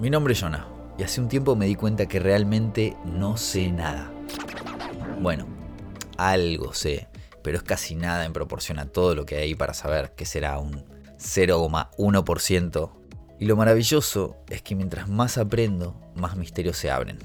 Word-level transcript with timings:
Mi 0.00 0.08
nombre 0.08 0.32
es 0.32 0.40
Jonah 0.40 0.66
y 0.96 1.02
hace 1.02 1.20
un 1.20 1.28
tiempo 1.28 1.56
me 1.56 1.66
di 1.66 1.74
cuenta 1.74 2.06
que 2.06 2.20
realmente 2.20 2.96
no 3.04 3.36
sé 3.36 3.70
nada. 3.70 4.10
Bueno, 5.20 5.46
algo 6.16 6.72
sé, 6.72 7.08
pero 7.42 7.58
es 7.58 7.62
casi 7.62 7.96
nada 7.96 8.24
en 8.24 8.32
proporción 8.32 8.78
a 8.78 8.86
todo 8.86 9.14
lo 9.14 9.26
que 9.26 9.36
hay 9.36 9.54
para 9.54 9.74
saber 9.74 10.12
que 10.16 10.24
será 10.24 10.58
un 10.58 10.86
0,1%. 11.18 12.90
Y 13.40 13.44
lo 13.44 13.56
maravilloso 13.56 14.38
es 14.48 14.62
que 14.62 14.74
mientras 14.74 15.06
más 15.06 15.36
aprendo, 15.36 16.00
más 16.14 16.34
misterios 16.34 16.78
se 16.78 16.90
abren. 16.90 17.18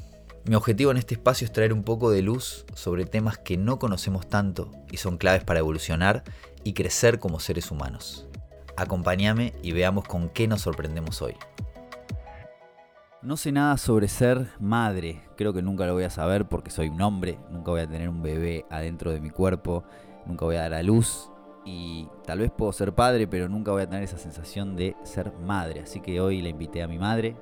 Mi 0.44 0.56
objetivo 0.56 0.92
en 0.92 0.98
este 0.98 1.14
espacio 1.14 1.46
es 1.46 1.54
traer 1.54 1.72
un 1.72 1.84
poco 1.84 2.12
de 2.12 2.24
luz 2.24 2.66
sobre 2.74 3.06
temas 3.06 3.38
que 3.38 3.56
no 3.56 3.80
conocemos 3.80 4.28
tanto 4.28 4.70
y 4.92 4.98
son 4.98 5.18
claves 5.18 5.46
para 5.46 5.60
evolucionar 5.60 6.26
y 6.66 6.74
crecer 6.74 7.20
como 7.20 7.40
seres 7.40 7.72
humanos. 7.72 8.28
Acompáñame 8.76 9.54
y 9.64 9.72
veamos 9.72 10.04
con 10.04 10.28
qué 10.28 10.50
nos 10.50 10.64
sorprendemos 10.64 11.22
hoy. 11.22 11.36
No 13.26 13.38
sé 13.38 13.52
nada 13.52 13.76
sobre 13.78 14.08
ser 14.08 14.50
madre, 14.60 15.24
creo 15.36 15.52
que 15.52 15.64
nunca 15.64 15.88
lo 15.88 15.94
voy 15.94 16.04
a 16.04 16.12
saber 16.12 16.46
porque 16.46 16.70
soy 16.70 16.90
un 16.90 17.02
hombre, 17.02 17.40
nunca 17.50 17.72
voy 17.72 17.82
a 17.82 17.88
tener 17.88 18.08
un 18.08 18.22
bebé 18.22 18.68
adentro 18.70 19.12
de 19.12 19.20
mi 19.20 19.32
cuerpo, 19.32 19.84
nunca 20.28 20.46
voy 20.46 20.58
a 20.58 20.62
dar 20.62 20.76
a 20.76 20.84
luz 20.84 21.32
y 21.66 22.08
tal 22.24 22.38
vez 22.38 22.52
puedo 22.52 22.72
ser 22.72 22.94
padre, 22.94 23.26
pero 23.26 23.50
nunca 23.50 23.72
voy 23.72 23.82
a 23.82 23.90
tener 23.90 24.04
esa 24.04 24.20
sensación 24.20 24.76
de 24.76 24.96
ser 25.02 25.34
madre. 25.40 25.80
Así 25.80 26.02
que 26.02 26.22
hoy 26.22 26.44
la 26.44 26.50
invité 26.50 26.84
a 26.84 26.88
mi 26.88 27.00
madre, 27.00 27.36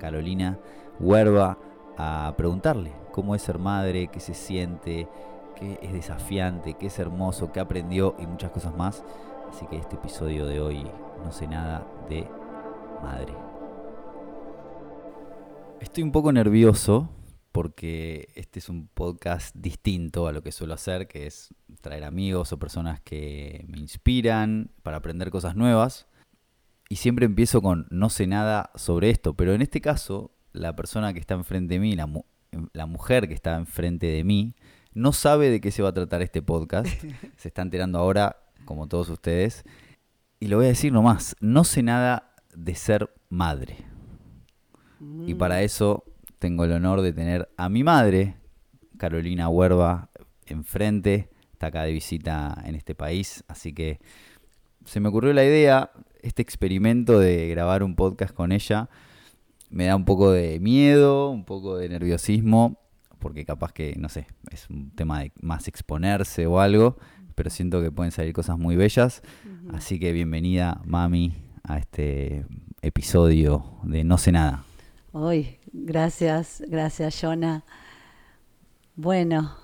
Carolina 0.00 0.58
Huerva, 0.98 1.56
a 1.96 2.34
preguntarle 2.36 2.92
cómo 3.12 3.36
es 3.36 3.42
ser 3.42 3.60
madre, 3.60 4.08
qué 4.08 4.18
se 4.18 4.34
siente, 4.34 5.08
qué 5.54 5.78
es 5.80 5.92
desafiante, 5.92 6.74
qué 6.74 6.88
es 6.88 6.98
hermoso, 6.98 7.52
qué 7.52 7.60
aprendió 7.60 8.16
y 8.18 8.26
muchas 8.26 8.50
cosas 8.50 8.76
más. 8.76 9.04
Así 9.48 9.68
que 9.68 9.76
este 9.76 9.94
episodio 9.94 10.46
de 10.46 10.60
hoy 10.60 10.84
no 11.24 11.30
sé 11.30 11.46
nada 11.46 11.86
de 12.08 12.26
madre. 13.04 13.47
Estoy 15.80 16.02
un 16.02 16.12
poco 16.12 16.32
nervioso 16.32 17.08
porque 17.52 18.28
este 18.34 18.58
es 18.58 18.68
un 18.68 18.88
podcast 18.88 19.54
distinto 19.56 20.26
a 20.26 20.32
lo 20.32 20.42
que 20.42 20.52
suelo 20.52 20.74
hacer, 20.74 21.06
que 21.06 21.26
es 21.26 21.54
traer 21.80 22.04
amigos 22.04 22.52
o 22.52 22.58
personas 22.58 23.00
que 23.00 23.64
me 23.68 23.78
inspiran 23.78 24.70
para 24.82 24.98
aprender 24.98 25.30
cosas 25.30 25.56
nuevas. 25.56 26.06
Y 26.88 26.96
siempre 26.96 27.26
empiezo 27.26 27.62
con 27.62 27.86
no 27.90 28.10
sé 28.10 28.26
nada 28.26 28.70
sobre 28.74 29.10
esto, 29.10 29.34
pero 29.34 29.54
en 29.54 29.62
este 29.62 29.80
caso, 29.80 30.32
la 30.52 30.74
persona 30.74 31.12
que 31.12 31.20
está 31.20 31.34
enfrente 31.34 31.74
de 31.74 31.80
mí, 31.80 31.94
la, 31.94 32.08
la 32.72 32.86
mujer 32.86 33.28
que 33.28 33.34
está 33.34 33.56
enfrente 33.56 34.06
de 34.06 34.24
mí, 34.24 34.54
no 34.94 35.12
sabe 35.12 35.50
de 35.50 35.60
qué 35.60 35.70
se 35.70 35.82
va 35.82 35.90
a 35.90 35.94
tratar 35.94 36.22
este 36.22 36.42
podcast. 36.42 36.88
se 37.36 37.48
está 37.48 37.62
enterando 37.62 37.98
ahora, 37.98 38.36
como 38.64 38.88
todos 38.88 39.08
ustedes. 39.10 39.64
Y 40.40 40.48
lo 40.48 40.56
voy 40.56 40.66
a 40.66 40.70
decir 40.70 40.92
nomás, 40.92 41.36
no 41.40 41.64
sé 41.64 41.82
nada 41.82 42.34
de 42.54 42.74
ser 42.74 43.10
madre. 43.28 43.87
Y 45.26 45.34
para 45.34 45.56
mm. 45.56 45.62
eso 45.62 46.04
tengo 46.38 46.64
el 46.64 46.72
honor 46.72 47.00
de 47.02 47.12
tener 47.12 47.48
a 47.56 47.68
mi 47.68 47.82
madre, 47.84 48.36
Carolina 48.96 49.48
Huerva, 49.48 50.10
enfrente. 50.46 51.28
Está 51.52 51.68
acá 51.68 51.82
de 51.82 51.92
visita 51.92 52.62
en 52.64 52.74
este 52.74 52.94
país. 52.94 53.44
Así 53.48 53.72
que 53.72 53.98
se 54.84 55.00
me 55.00 55.08
ocurrió 55.08 55.32
la 55.32 55.44
idea, 55.44 55.90
este 56.22 56.42
experimento 56.42 57.18
de 57.18 57.48
grabar 57.48 57.82
un 57.82 57.94
podcast 57.96 58.32
con 58.34 58.52
ella. 58.52 58.88
Me 59.70 59.86
da 59.86 59.96
un 59.96 60.04
poco 60.04 60.30
de 60.30 60.60
miedo, 60.60 61.30
un 61.30 61.44
poco 61.44 61.76
de 61.76 61.88
nerviosismo, 61.88 62.78
porque 63.18 63.44
capaz 63.44 63.72
que, 63.72 63.94
no 63.98 64.08
sé, 64.08 64.26
es 64.50 64.70
un 64.70 64.90
tema 64.92 65.20
de 65.20 65.32
más 65.42 65.68
exponerse 65.68 66.46
o 66.46 66.60
algo, 66.60 66.96
pero 67.34 67.50
siento 67.50 67.82
que 67.82 67.90
pueden 67.90 68.12
salir 68.12 68.32
cosas 68.32 68.58
muy 68.58 68.76
bellas. 68.76 69.22
Así 69.72 69.98
que 69.98 70.12
bienvenida, 70.12 70.80
mami, 70.84 71.34
a 71.64 71.78
este 71.78 72.46
episodio 72.80 73.64
de 73.82 74.04
No 74.04 74.16
sé 74.16 74.32
nada. 74.32 74.64
Uy, 75.12 75.58
gracias, 75.72 76.62
gracias, 76.68 77.20
Jonah. 77.20 77.64
Bueno, 78.94 79.56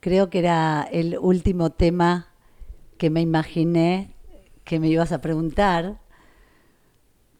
creo 0.00 0.30
que 0.30 0.40
era 0.40 0.88
el 0.90 1.18
último 1.18 1.70
tema 1.70 2.28
que 2.98 3.10
me 3.10 3.20
imaginé 3.20 4.14
que 4.64 4.78
me 4.78 4.88
ibas 4.88 5.12
a 5.12 5.20
preguntar. 5.20 6.00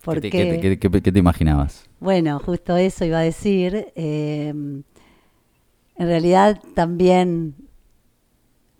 Porque, 0.02 0.30
¿Qué, 0.30 1.00
te, 1.12 1.18
imaginabas? 1.18 1.88
Bueno, 2.00 2.38
justo 2.38 2.76
eso 2.76 3.04
iba 3.04 3.18
a 3.18 3.22
decir. 3.22 3.92
Eh, 3.94 4.48
en 4.48 4.84
realidad 5.96 6.60
también 6.74 7.54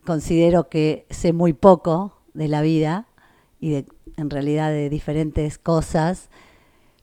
considero 0.05 0.69
que 0.69 1.07
sé 1.11 1.33
muy 1.33 1.53
poco 1.53 2.23
de 2.33 2.49
la 2.49 2.63
vida 2.63 3.07
y 3.61 3.71
de, 3.71 3.87
en 4.17 4.31
realidad 4.31 4.71
de 4.71 4.89
diferentes 4.89 5.59
cosas 5.59 6.30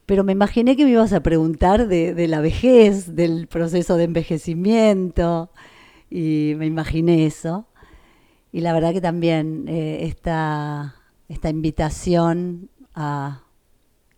pero 0.08 0.24
me 0.24 0.32
imaginé 0.32 0.74
que 0.74 0.86
me 0.86 0.92
ibas 0.92 1.12
a 1.12 1.20
preguntar 1.20 1.86
de, 1.86 2.28
la 2.28 2.40
vejez, 2.40 3.14
del 3.14 3.46
proceso 3.46 3.98
de 3.98 4.04
envejecimiento, 4.04 5.50
y 6.08 6.54
me 6.56 6.64
imaginé 6.64 7.26
eso. 7.26 7.66
Y 8.50 8.62
la 8.62 8.72
verdad 8.72 8.94
que 8.94 9.02
también 9.02 9.66
eh, 9.68 10.06
esta, 10.06 10.94
esta 11.28 11.50
invitación 11.50 12.70
a 12.94 13.42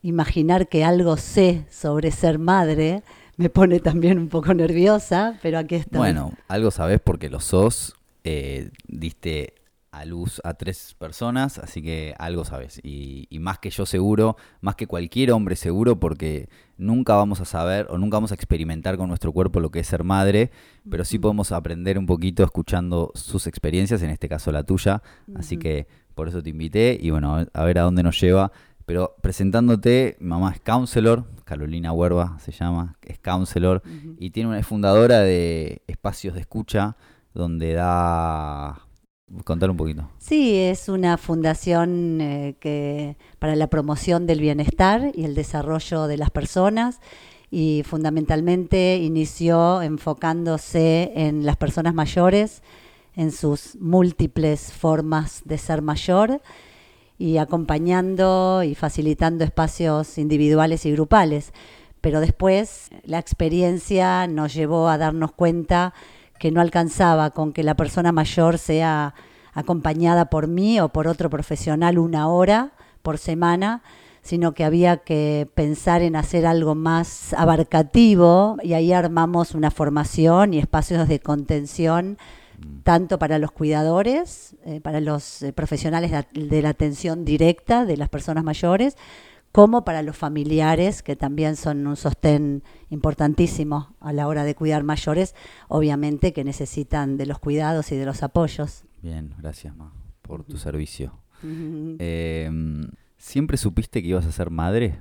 imaginar 0.00 0.68
que 0.68 0.84
algo 0.84 1.16
sé 1.16 1.66
sobre 1.68 2.12
ser 2.12 2.38
madre 2.38 3.02
me 3.36 3.50
pone 3.50 3.80
también 3.80 4.20
un 4.20 4.28
poco 4.28 4.54
nerviosa, 4.54 5.40
pero 5.42 5.58
aquí 5.58 5.74
está. 5.74 5.98
Bueno, 5.98 6.34
algo 6.46 6.70
sabes 6.70 7.00
porque 7.02 7.28
lo 7.28 7.40
sos, 7.40 7.96
eh, 8.22 8.70
diste 8.86 9.54
a 9.92 10.04
luz 10.04 10.40
a 10.44 10.54
tres 10.54 10.94
personas, 10.98 11.58
así 11.58 11.82
que 11.82 12.14
algo 12.18 12.44
sabes. 12.44 12.80
Y, 12.82 13.26
más 13.40 13.58
que 13.58 13.70
yo 13.70 13.86
seguro, 13.86 14.36
más 14.60 14.76
que 14.76 14.86
cualquier 14.86 15.32
hombre 15.32 15.56
seguro, 15.56 15.98
porque 15.98 16.48
nunca 16.76 17.14
vamos 17.14 17.40
a 17.40 17.44
saber 17.44 17.86
o 17.90 17.98
nunca 17.98 18.16
vamos 18.16 18.32
a 18.32 18.34
experimentar 18.34 18.96
con 18.96 19.08
nuestro 19.08 19.32
cuerpo 19.32 19.60
lo 19.60 19.70
que 19.70 19.80
es 19.80 19.86
ser 19.86 20.04
madre, 20.04 20.50
pero 20.88 21.04
sí 21.04 21.18
podemos 21.18 21.52
aprender 21.52 21.98
un 21.98 22.06
poquito 22.06 22.44
escuchando 22.44 23.10
sus 23.14 23.46
experiencias, 23.46 24.02
en 24.02 24.10
este 24.10 24.28
caso 24.28 24.52
la 24.52 24.62
tuya. 24.62 25.02
Así 25.34 25.56
que 25.56 25.86
por 26.14 26.28
eso 26.28 26.42
te 26.42 26.50
invité 26.50 26.98
y 27.00 27.10
bueno, 27.10 27.46
a 27.52 27.64
ver 27.64 27.78
a 27.78 27.82
dónde 27.82 28.02
nos 28.02 28.20
lleva. 28.20 28.52
Pero 28.86 29.14
presentándote, 29.20 30.16
mamá 30.20 30.52
es 30.52 30.60
counselor, 30.60 31.24
Carolina 31.44 31.92
Huerva 31.92 32.38
se 32.40 32.50
llama, 32.52 32.96
es 33.02 33.18
counselor 33.18 33.82
y 34.18 34.30
tiene 34.30 34.48
una, 34.48 34.58
es 34.58 34.66
fundadora 34.66 35.20
de 35.20 35.82
espacios 35.86 36.34
de 36.34 36.40
escucha 36.40 36.96
donde 37.32 37.74
da 37.74 38.80
Contar 39.44 39.70
un 39.70 39.76
poquito. 39.76 40.08
Sí, 40.18 40.56
es 40.56 40.88
una 40.88 41.16
fundación 41.16 42.20
eh, 42.20 42.56
que 42.58 43.16
para 43.38 43.54
la 43.54 43.68
promoción 43.68 44.26
del 44.26 44.40
bienestar 44.40 45.12
y 45.14 45.24
el 45.24 45.36
desarrollo 45.36 46.08
de 46.08 46.16
las 46.16 46.30
personas 46.30 47.00
y 47.50 47.82
fundamentalmente 47.84 48.96
inició 48.96 49.82
enfocándose 49.82 51.12
en 51.14 51.46
las 51.46 51.56
personas 51.56 51.94
mayores, 51.94 52.62
en 53.14 53.30
sus 53.30 53.76
múltiples 53.80 54.72
formas 54.72 55.42
de 55.44 55.58
ser 55.58 55.82
mayor 55.82 56.40
y 57.18 57.36
acompañando 57.36 58.62
y 58.64 58.74
facilitando 58.74 59.44
espacios 59.44 60.18
individuales 60.18 60.86
y 60.86 60.92
grupales. 60.92 61.52
Pero 62.00 62.20
después 62.20 62.90
la 63.04 63.18
experiencia 63.18 64.26
nos 64.26 64.54
llevó 64.54 64.88
a 64.88 64.98
darnos 64.98 65.32
cuenta 65.32 65.92
que 66.40 66.50
no 66.50 66.62
alcanzaba 66.62 67.30
con 67.30 67.52
que 67.52 67.62
la 67.62 67.76
persona 67.76 68.12
mayor 68.12 68.56
sea 68.56 69.14
acompañada 69.52 70.30
por 70.30 70.48
mí 70.48 70.80
o 70.80 70.88
por 70.88 71.06
otro 71.06 71.28
profesional 71.28 71.98
una 71.98 72.28
hora 72.28 72.72
por 73.02 73.18
semana, 73.18 73.82
sino 74.22 74.52
que 74.54 74.64
había 74.64 74.96
que 74.96 75.48
pensar 75.54 76.00
en 76.00 76.16
hacer 76.16 76.46
algo 76.46 76.74
más 76.74 77.34
abarcativo 77.34 78.56
y 78.62 78.72
ahí 78.72 78.90
armamos 78.90 79.54
una 79.54 79.70
formación 79.70 80.54
y 80.54 80.58
espacios 80.58 81.06
de 81.08 81.20
contención 81.20 82.16
mm. 82.58 82.80
tanto 82.84 83.18
para 83.18 83.38
los 83.38 83.52
cuidadores, 83.52 84.56
eh, 84.64 84.80
para 84.80 85.00
los 85.00 85.42
eh, 85.42 85.52
profesionales 85.52 86.10
de 86.32 86.62
la 86.62 86.70
atención 86.70 87.26
directa 87.26 87.84
de 87.84 87.98
las 87.98 88.08
personas 88.08 88.44
mayores, 88.44 88.96
como 89.52 89.84
para 89.84 90.02
los 90.02 90.16
familiares, 90.16 91.02
que 91.02 91.16
también 91.16 91.56
son 91.56 91.86
un 91.86 91.96
sostén 91.96 92.62
importantísimo 92.88 93.94
a 94.00 94.12
la 94.12 94.28
hora 94.28 94.44
de 94.44 94.54
cuidar 94.54 94.84
mayores, 94.84 95.34
obviamente 95.68 96.32
que 96.32 96.44
necesitan 96.44 97.16
de 97.16 97.26
los 97.26 97.38
cuidados 97.38 97.90
y 97.92 97.96
de 97.96 98.06
los 98.06 98.22
apoyos. 98.22 98.84
Bien, 99.02 99.34
gracias, 99.38 99.74
Ma, 99.76 99.92
por 100.22 100.44
tu 100.44 100.56
servicio. 100.56 101.20
Em, 101.42 102.88
¿Siempre 103.16 103.56
supiste 103.56 104.02
que 104.02 104.08
ibas 104.08 104.26
a 104.26 104.32
ser 104.32 104.50
madre? 104.50 105.00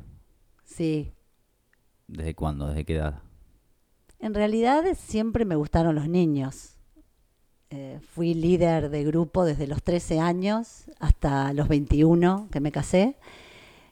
Sí. 0.66 1.14
¿Desde 2.08 2.34
cuándo? 2.34 2.68
¿Desde 2.68 2.86
qué 2.86 2.96
edad? 2.96 3.22
En 4.20 4.34
realidad 4.34 4.84
siempre 4.98 5.46
me 5.46 5.56
gustaron 5.56 5.96
los 5.96 6.10
niños. 6.10 6.76
Eh, 7.70 8.00
fui 8.02 8.34
líder 8.34 8.90
de 8.90 9.04
grupo 9.04 9.46
desde 9.46 9.68
los 9.68 9.84
13 9.84 10.20
años 10.20 10.86
hasta 11.00 11.54
los 11.54 11.68
21 11.68 12.48
que 12.52 12.60
me 12.60 12.72
casé. 12.72 13.16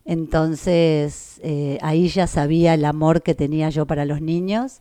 Entonces 0.08 1.42
eh, 1.44 1.78
ahí 1.82 2.08
ya 2.08 2.28
sabía 2.28 2.74
el 2.74 2.86
amor 2.86 3.22
que 3.22 3.36
tenía 3.36 3.70
yo 3.70 3.86
para 3.86 4.06
los 4.06 4.22
niños 4.22 4.80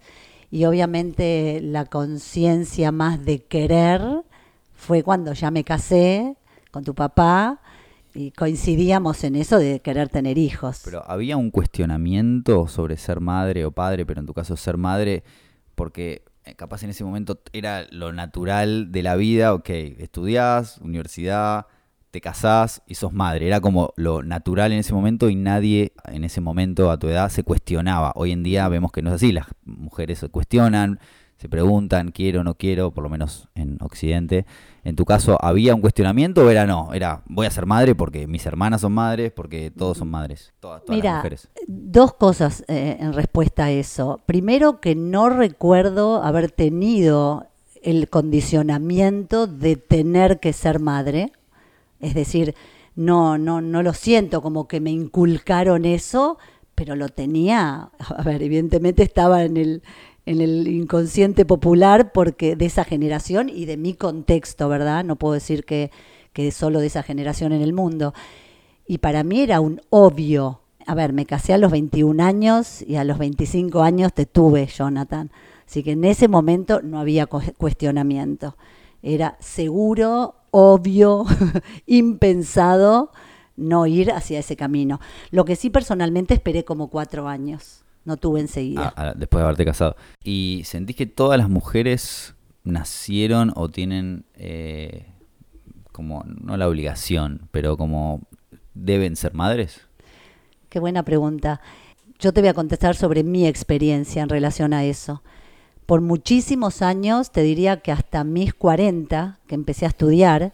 y 0.52 0.66
obviamente 0.66 1.60
la 1.60 1.84
conciencia 1.84 2.92
más 2.92 3.24
de 3.24 3.42
querer 3.42 4.22
fue 4.72 5.02
cuando 5.02 5.32
ya 5.32 5.50
me 5.50 5.64
casé 5.64 6.36
con 6.70 6.84
tu 6.84 6.94
papá 6.94 7.60
y 8.14 8.30
coincidíamos 8.30 9.24
en 9.24 9.34
eso 9.34 9.58
de 9.58 9.80
querer 9.80 10.08
tener 10.08 10.38
hijos. 10.38 10.82
Pero 10.84 11.02
había 11.10 11.36
un 11.36 11.50
cuestionamiento 11.50 12.68
sobre 12.68 12.96
ser 12.96 13.18
madre 13.18 13.64
o 13.64 13.72
padre, 13.72 14.06
pero 14.06 14.20
en 14.20 14.26
tu 14.26 14.32
caso 14.32 14.56
ser 14.56 14.76
madre, 14.76 15.24
porque 15.74 16.22
eh, 16.44 16.54
capaz 16.54 16.84
en 16.84 16.90
ese 16.90 17.02
momento 17.02 17.40
era 17.52 17.84
lo 17.90 18.12
natural 18.12 18.92
de 18.92 19.02
la 19.02 19.16
vida, 19.16 19.54
ok, 19.54 19.68
estudiás, 19.70 20.78
universidad, 20.78 21.66
te 22.16 22.22
casás 22.22 22.80
y 22.86 22.94
sos 22.94 23.12
madre. 23.12 23.46
Era 23.46 23.60
como 23.60 23.92
lo 23.96 24.22
natural 24.22 24.72
en 24.72 24.78
ese 24.78 24.94
momento 24.94 25.28
y 25.28 25.36
nadie 25.36 25.92
en 26.06 26.24
ese 26.24 26.40
momento 26.40 26.90
a 26.90 26.98
tu 26.98 27.08
edad 27.08 27.28
se 27.28 27.42
cuestionaba. 27.42 28.12
Hoy 28.14 28.32
en 28.32 28.42
día 28.42 28.66
vemos 28.70 28.90
que 28.90 29.02
no 29.02 29.10
es 29.10 29.16
así, 29.16 29.32
las 29.32 29.44
mujeres 29.66 30.20
se 30.20 30.30
cuestionan, 30.30 30.98
se 31.36 31.50
preguntan, 31.50 32.12
quiero 32.12 32.40
o 32.40 32.44
no 32.44 32.54
quiero, 32.54 32.90
por 32.90 33.04
lo 33.04 33.10
menos 33.10 33.50
en 33.54 33.76
Occidente. 33.82 34.46
En 34.82 34.96
tu 34.96 35.04
caso, 35.04 35.36
¿había 35.42 35.74
un 35.74 35.82
cuestionamiento 35.82 36.42
o 36.42 36.48
era 36.48 36.64
no? 36.64 36.94
Era, 36.94 37.20
voy 37.26 37.44
a 37.46 37.50
ser 37.50 37.66
madre 37.66 37.94
porque 37.94 38.26
mis 38.26 38.46
hermanas 38.46 38.80
son 38.80 38.94
madres, 38.94 39.30
porque 39.32 39.70
todos 39.70 39.98
son 39.98 40.08
madres, 40.08 40.54
todas, 40.58 40.86
todas 40.86 40.96
Mira, 40.96 41.10
las 41.10 41.18
mujeres. 41.18 41.50
dos 41.66 42.14
cosas 42.14 42.64
eh, 42.68 42.96
en 42.98 43.12
respuesta 43.12 43.66
a 43.66 43.70
eso. 43.72 44.22
Primero, 44.24 44.80
que 44.80 44.94
no 44.94 45.28
recuerdo 45.28 46.22
haber 46.22 46.50
tenido 46.50 47.44
el 47.82 48.08
condicionamiento 48.08 49.46
de 49.46 49.76
tener 49.76 50.40
que 50.40 50.54
ser 50.54 50.80
madre. 50.80 51.30
Es 52.00 52.14
decir, 52.14 52.54
no, 52.94 53.38
no, 53.38 53.60
no 53.60 53.82
lo 53.82 53.92
siento 53.94 54.42
como 54.42 54.68
que 54.68 54.80
me 54.80 54.90
inculcaron 54.90 55.84
eso, 55.84 56.38
pero 56.74 56.94
lo 56.96 57.08
tenía, 57.08 57.90
a 57.98 58.22
ver, 58.22 58.42
evidentemente 58.42 59.02
estaba 59.02 59.44
en 59.44 59.56
el, 59.56 59.82
en 60.26 60.40
el 60.40 60.66
inconsciente 60.68 61.44
popular 61.44 62.12
porque 62.12 62.56
de 62.56 62.66
esa 62.66 62.84
generación 62.84 63.48
y 63.48 63.64
de 63.66 63.76
mi 63.76 63.94
contexto, 63.94 64.68
¿verdad? 64.68 65.04
No 65.04 65.16
puedo 65.16 65.34
decir 65.34 65.64
que, 65.64 65.90
que 66.32 66.50
solo 66.52 66.80
de 66.80 66.86
esa 66.88 67.02
generación 67.02 67.52
en 67.52 67.62
el 67.62 67.72
mundo. 67.72 68.12
Y 68.86 68.98
para 68.98 69.24
mí 69.24 69.40
era 69.40 69.60
un 69.60 69.80
obvio. 69.90 70.60
A 70.86 70.94
ver, 70.94 71.12
me 71.12 71.26
casé 71.26 71.52
a 71.52 71.58
los 71.58 71.72
21 71.72 72.20
años 72.22 72.82
y 72.82 72.96
a 72.96 73.04
los 73.04 73.18
25 73.18 73.82
años 73.82 74.12
te 74.12 74.26
tuve, 74.26 74.66
Jonathan. 74.66 75.30
Así 75.66 75.82
que 75.82 75.92
en 75.92 76.04
ese 76.04 76.28
momento 76.28 76.80
no 76.82 77.00
había 77.00 77.26
cu- 77.26 77.40
cuestionamiento. 77.58 78.56
Era 79.02 79.36
seguro, 79.40 80.36
obvio, 80.58 81.26
impensado 81.86 83.12
no 83.56 83.86
ir 83.86 84.10
hacia 84.10 84.38
ese 84.38 84.56
camino. 84.56 85.00
Lo 85.30 85.44
que 85.44 85.54
sí 85.54 85.68
personalmente 85.68 86.32
esperé 86.32 86.64
como 86.64 86.88
cuatro 86.88 87.28
años. 87.28 87.84
No 88.06 88.16
tuve 88.16 88.40
enseguida. 88.40 88.94
Ah, 88.96 89.08
ah, 89.08 89.14
después 89.14 89.40
de 89.40 89.44
haberte 89.44 89.66
casado. 89.66 89.96
¿Y 90.24 90.62
sentís 90.64 90.96
que 90.96 91.04
todas 91.04 91.36
las 91.38 91.50
mujeres 91.50 92.34
nacieron 92.64 93.52
o 93.54 93.68
tienen 93.68 94.24
eh, 94.34 95.12
como, 95.92 96.24
no 96.24 96.56
la 96.56 96.68
obligación, 96.68 97.48
pero 97.50 97.76
como 97.76 98.22
deben 98.72 99.16
ser 99.16 99.34
madres? 99.34 99.82
Qué 100.70 100.78
buena 100.78 101.02
pregunta. 101.02 101.60
Yo 102.18 102.32
te 102.32 102.40
voy 102.40 102.48
a 102.48 102.54
contestar 102.54 102.96
sobre 102.96 103.24
mi 103.24 103.46
experiencia 103.46 104.22
en 104.22 104.30
relación 104.30 104.72
a 104.72 104.84
eso. 104.84 105.22
Por 105.86 106.00
muchísimos 106.00 106.82
años, 106.82 107.30
te 107.30 107.42
diría 107.42 107.78
que 107.80 107.92
hasta 107.92 108.24
mis 108.24 108.52
40, 108.54 109.38
que 109.46 109.54
empecé 109.54 109.84
a 109.84 109.88
estudiar, 109.88 110.52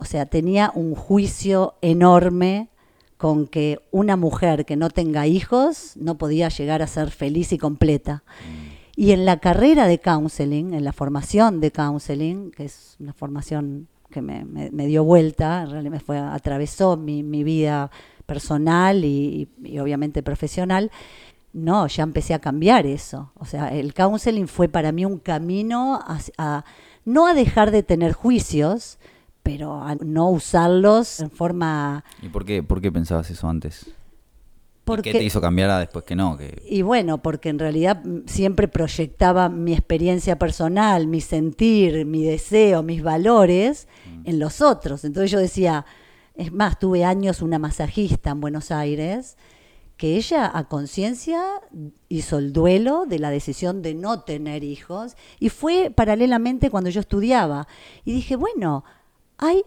o 0.00 0.04
sea, 0.04 0.26
tenía 0.26 0.72
un 0.74 0.94
juicio 0.96 1.74
enorme 1.82 2.68
con 3.16 3.46
que 3.46 3.78
una 3.92 4.16
mujer 4.16 4.64
que 4.66 4.74
no 4.76 4.90
tenga 4.90 5.26
hijos 5.28 5.92
no 5.96 6.18
podía 6.18 6.48
llegar 6.48 6.82
a 6.82 6.88
ser 6.88 7.10
feliz 7.12 7.52
y 7.52 7.58
completa. 7.58 8.24
Y 8.96 9.12
en 9.12 9.24
la 9.24 9.38
carrera 9.38 9.86
de 9.86 9.98
counseling, 10.00 10.74
en 10.74 10.84
la 10.84 10.92
formación 10.92 11.60
de 11.60 11.70
counseling, 11.70 12.50
que 12.50 12.64
es 12.64 12.96
una 12.98 13.12
formación 13.12 13.86
que 14.10 14.20
me, 14.20 14.44
me- 14.44 14.70
me 14.70 14.86
dio 14.86 15.04
vuelta, 15.04 15.62
en 15.62 15.70
realidad 15.70 15.92
me 15.92 16.00
fue, 16.00 16.18
atravesó 16.18 16.96
mi, 16.96 17.22
mi 17.22 17.44
vida 17.44 17.90
personal 18.26 19.04
y, 19.04 19.48
y 19.62 19.78
obviamente 19.78 20.22
profesional, 20.22 20.90
no, 21.54 21.86
ya 21.86 22.02
empecé 22.02 22.34
a 22.34 22.40
cambiar 22.40 22.84
eso. 22.84 23.32
O 23.36 23.46
sea, 23.46 23.68
el 23.68 23.94
counseling 23.94 24.46
fue 24.48 24.68
para 24.68 24.92
mí 24.92 25.04
un 25.06 25.18
camino 25.18 25.94
a, 25.94 26.18
a- 26.36 26.64
no 27.06 27.26
a 27.26 27.32
dejar 27.34 27.70
de 27.70 27.82
tener 27.82 28.12
juicios, 28.12 28.98
pero 29.42 29.82
a 29.82 29.94
no 29.94 30.28
usarlos 30.30 31.20
en 31.20 31.30
forma... 31.30 32.04
¿Y 32.22 32.28
por 32.28 32.44
qué, 32.44 32.62
por 32.62 32.80
qué 32.80 32.90
pensabas 32.90 33.30
eso 33.30 33.48
antes? 33.48 33.86
¿Y 33.86 33.92
Porque, 34.84 35.12
¿Qué 35.12 35.18
te 35.18 35.24
hizo 35.24 35.40
cambiar 35.40 35.70
a 35.70 35.78
después 35.78 36.04
que 36.04 36.16
no? 36.16 36.36
Que, 36.36 36.62
Y 36.68 36.82
bueno, 36.82 37.18
porque 37.22 37.48
en 37.50 37.58
realidad 37.58 38.02
mm, 38.04 38.22
siempre 38.26 38.68
proyectaba 38.68 39.48
mi 39.48 39.72
experiencia 39.72 40.38
personal, 40.38 41.06
mi 41.06 41.20
sentir, 41.20 42.04
mi 42.04 42.24
deseo, 42.24 42.82
mis 42.82 43.02
valores 43.02 43.86
en 44.24 44.38
los 44.38 44.60
otros. 44.60 45.04
Entonces 45.04 45.30
yo 45.30 45.38
decía, 45.38 45.86
es 46.34 46.52
más, 46.52 46.78
tuve 46.78 47.04
años 47.04 47.40
una 47.42 47.58
masajista 47.58 48.30
en 48.30 48.40
Buenos 48.40 48.70
Aires 48.70 49.36
que 49.96 50.16
ella 50.16 50.50
a 50.52 50.68
conciencia 50.68 51.42
hizo 52.08 52.38
el 52.38 52.52
duelo 52.52 53.06
de 53.06 53.18
la 53.18 53.30
decisión 53.30 53.80
de 53.82 53.94
no 53.94 54.22
tener 54.22 54.64
hijos 54.64 55.16
y 55.38 55.50
fue 55.50 55.92
paralelamente 55.94 56.70
cuando 56.70 56.90
yo 56.90 57.00
estudiaba. 57.00 57.68
Y 58.04 58.12
dije, 58.12 58.36
bueno, 58.36 58.84
hay 59.38 59.64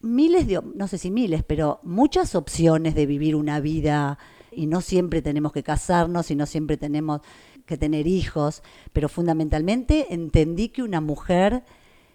miles 0.00 0.46
de, 0.46 0.60
no 0.74 0.88
sé 0.88 0.98
si 0.98 1.10
miles, 1.10 1.42
pero 1.44 1.80
muchas 1.82 2.34
opciones 2.34 2.94
de 2.94 3.06
vivir 3.06 3.36
una 3.36 3.60
vida 3.60 4.18
y 4.50 4.66
no 4.66 4.80
siempre 4.80 5.22
tenemos 5.22 5.52
que 5.52 5.62
casarnos 5.62 6.30
y 6.30 6.36
no 6.36 6.46
siempre 6.46 6.76
tenemos 6.76 7.20
que 7.66 7.76
tener 7.76 8.06
hijos, 8.06 8.62
pero 8.92 9.08
fundamentalmente 9.08 10.14
entendí 10.14 10.70
que 10.70 10.82
una 10.82 11.02
mujer, 11.02 11.64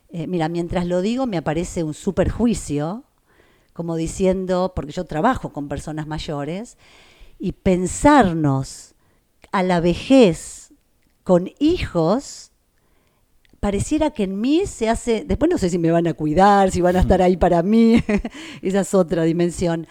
eh, 0.09 0.25
mira, 0.25 0.49
mientras 0.49 0.87
lo 0.87 1.01
digo 1.01 1.27
me 1.27 1.37
aparece 1.37 1.83
un 1.83 1.93
superjuicio, 1.93 3.03
como 3.73 3.95
diciendo, 3.95 4.73
porque 4.75 4.91
yo 4.91 5.05
trabajo 5.05 5.53
con 5.53 5.67
personas 5.67 6.07
mayores, 6.07 6.77
y 7.43 7.51
pensarnos 7.51 8.95
a 9.51 9.63
la 9.63 9.81
vejez 9.81 10.71
con 11.25 11.51
hijos 11.59 12.51
pareciera 13.59 14.11
que 14.11 14.23
en 14.23 14.39
mí 14.39 14.65
se 14.65 14.87
hace, 14.87 15.25
después 15.27 15.51
no 15.51 15.57
sé 15.57 15.69
si 15.69 15.77
me 15.77 15.91
van 15.91 16.07
a 16.07 16.13
cuidar, 16.13 16.71
si 16.71 16.79
van 16.79 16.95
a 16.95 17.01
estar 17.01 17.21
ahí 17.21 17.35
para 17.35 17.61
mí, 17.61 18.01
esa 18.61 18.79
es 18.81 18.93
otra 18.93 19.23
dimensión, 19.23 19.87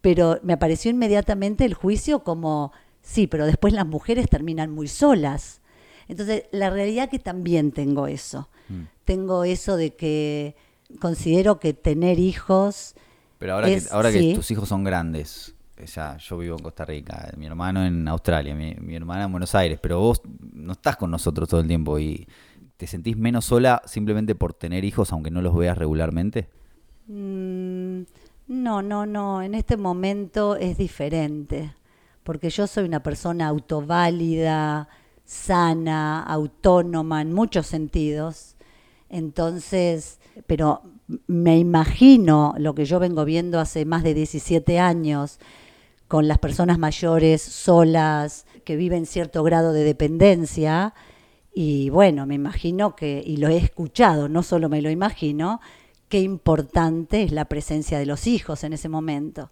pero 0.00 0.38
me 0.44 0.52
apareció 0.52 0.90
inmediatamente 0.92 1.64
el 1.64 1.74
juicio 1.74 2.22
como, 2.22 2.72
sí, 3.02 3.26
pero 3.26 3.46
después 3.46 3.72
las 3.72 3.86
mujeres 3.86 4.28
terminan 4.28 4.70
muy 4.70 4.86
solas. 4.88 5.60
Entonces, 6.08 6.44
la 6.52 6.70
realidad 6.70 7.08
que 7.10 7.18
también 7.18 7.72
tengo 7.72 8.06
eso, 8.06 8.48
Mm. 8.68 8.82
tengo 9.04 9.42
eso 9.42 9.76
de 9.76 9.94
que 9.96 10.54
considero 11.00 11.58
que 11.58 11.74
tener 11.74 12.20
hijos... 12.20 12.94
Pero 13.38 13.54
ahora, 13.54 13.68
Es- 13.68 13.88
que, 13.88 13.94
ahora 13.94 14.12
que 14.12 14.34
tus 14.34 14.50
hijos 14.52 14.68
son 14.68 14.84
grandes, 14.84 15.54
eh, 15.82 15.86
ya 15.86 16.16
yo 16.16 16.38
vivo 16.38 16.56
en 16.56 16.62
Costa 16.62 16.84
Rica, 16.84 17.32
mi 17.36 17.46
hermano 17.46 17.84
en 17.84 18.06
Australia, 18.08 18.54
mi, 18.54 18.74
mi 18.74 18.94
hermana 18.94 19.24
en 19.24 19.32
Buenos 19.32 19.54
Aires, 19.54 19.78
pero 19.80 20.00
vos 20.00 20.22
no 20.52 20.72
estás 20.72 20.96
con 20.96 21.10
nosotros 21.10 21.48
todo 21.48 21.60
el 21.60 21.68
tiempo 21.68 21.98
y 21.98 22.26
te 22.76 22.86
sentís 22.86 23.16
menos 23.16 23.44
sola 23.44 23.82
simplemente 23.84 24.34
por 24.34 24.54
tener 24.54 24.84
hijos 24.84 25.12
aunque 25.12 25.30
no 25.30 25.40
los 25.40 25.54
veas 25.54 25.78
regularmente. 25.78 26.48
Mm, 27.06 28.02
no, 28.48 28.82
no, 28.82 29.06
no. 29.06 29.42
En 29.42 29.54
este 29.54 29.76
momento 29.76 30.56
es 30.56 30.78
diferente. 30.78 31.74
Porque 32.22 32.50
yo 32.50 32.66
soy 32.66 32.84
una 32.84 33.02
persona 33.02 33.48
autoválida, 33.48 34.88
sana, 35.24 36.22
autónoma 36.22 37.20
en 37.22 37.32
muchos 37.32 37.66
sentidos. 37.66 38.56
Entonces, 39.08 40.20
pero 40.46 40.82
me 41.26 41.58
imagino 41.58 42.54
lo 42.58 42.74
que 42.74 42.84
yo 42.84 42.98
vengo 42.98 43.24
viendo 43.24 43.60
hace 43.60 43.84
más 43.84 44.02
de 44.02 44.14
17 44.14 44.78
años 44.78 45.38
con 46.12 46.28
las 46.28 46.36
personas 46.36 46.78
mayores 46.78 47.40
solas, 47.40 48.44
que 48.66 48.76
viven 48.76 49.06
cierto 49.06 49.42
grado 49.42 49.72
de 49.72 49.82
dependencia. 49.82 50.92
Y 51.54 51.88
bueno, 51.88 52.26
me 52.26 52.34
imagino 52.34 52.94
que, 52.94 53.22
y 53.24 53.38
lo 53.38 53.48
he 53.48 53.56
escuchado, 53.56 54.28
no 54.28 54.42
solo 54.42 54.68
me 54.68 54.82
lo 54.82 54.90
imagino, 54.90 55.62
qué 56.10 56.20
importante 56.20 57.22
es 57.22 57.32
la 57.32 57.46
presencia 57.46 57.98
de 57.98 58.04
los 58.04 58.26
hijos 58.26 58.62
en 58.62 58.74
ese 58.74 58.90
momento. 58.90 59.50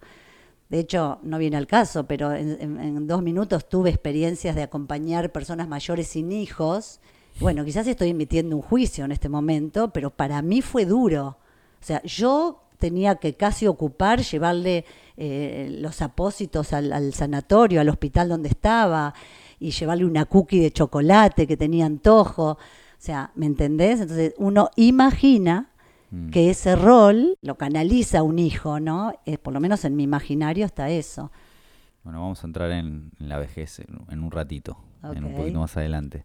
De 0.69 0.81
hecho, 0.81 1.19
no 1.23 1.39
viene 1.39 1.57
al 1.57 1.67
caso, 1.67 2.07
pero 2.07 2.31
en, 2.35 3.07
dos 3.07 3.23
minutos 3.23 3.67
tuve 3.67 3.89
experiencias 3.89 4.55
de 4.55 4.63
acompañar 4.63 5.33
personas 5.33 5.67
mayores 5.67 6.09
sin 6.09 6.31
hijos. 6.31 7.01
Bueno, 7.41 7.65
quizás 7.65 7.87
estoy 7.87 8.11
emitiendo 8.11 8.55
un 8.55 8.61
juicio 8.61 9.07
en 9.07 9.13
este 9.13 9.31
momento, 9.31 9.95
pero 9.95 10.11
para 10.11 10.43
mí 10.43 10.61
fue 10.61 10.85
duro. 10.85 11.39
O 11.81 11.87
sea, 11.87 12.03
yo 12.03 12.60
tenía 12.81 13.15
que 13.17 13.35
casi 13.35 13.69
ocupar, 13.69 14.23
llevarle 14.23 14.85
eh, 15.17 15.69
los 15.81 16.03
apósitos 16.03 16.73
al, 16.73 16.93
al 16.93 17.15
sanatorio, 17.15 17.81
al 17.81 17.89
hospital 17.89 18.29
donde 18.29 18.49
estaba, 18.49 19.15
y 19.61 19.71
llevarle 19.71 20.05
una 20.05 20.25
cookie 20.25 20.59
de 20.59 20.73
chocolate 20.73 21.47
que 21.47 21.57
tenía 21.57 21.87
antojo. 21.87 22.53
O 22.53 22.59
sea, 22.99 23.31
¿me 23.37 23.47
entendés? 23.47 24.01
Entonces 24.01 24.35
uno 24.39 24.71
imagina 24.77 25.71
Mm. 26.11 26.31
que 26.31 26.51
ese 26.51 26.75
rol 26.75 27.39
lo 27.41 27.55
canaliza 27.57 28.23
un 28.25 28.39
hijo, 28.41 28.81
¿no? 28.81 29.13
Eh, 29.27 29.39
por 29.39 29.53
lo 29.55 29.61
menos 29.61 29.85
en 29.85 29.95
mi 29.95 30.03
imaginario 30.03 30.67
está 30.67 30.91
eso. 30.91 31.31
Bueno, 32.03 32.21
vamos 32.21 32.43
a 32.43 32.47
entrar 32.49 32.71
en, 32.73 33.13
en 33.21 33.29
la 33.29 33.39
vejez 33.39 33.81
en, 34.09 34.19
un 34.19 34.31
ratito, 34.33 34.77
en 35.05 35.25
un 35.25 35.35
poquito 35.37 35.61
más 35.61 35.77
adelante. 35.77 36.25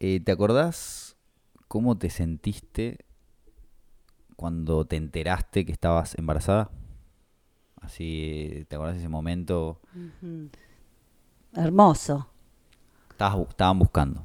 Eh, 0.00 0.18
¿Te 0.20 0.32
acordás 0.32 1.16
cómo 1.68 1.96
te 1.98 2.10
sentiste 2.10 3.04
cuando 4.42 4.84
te 4.84 4.96
enteraste 4.96 5.64
que 5.64 5.72
estabas 5.72 6.18
embarazada? 6.18 6.70
Así, 7.80 8.66
¿te 8.68 8.76
acordás 8.76 8.96
de 8.96 9.00
ese 9.00 9.08
momento? 9.08 9.80
Hermoso. 11.54 12.28
Estabas 13.10 13.48
estaban 13.48 13.78
buscando. 13.78 14.22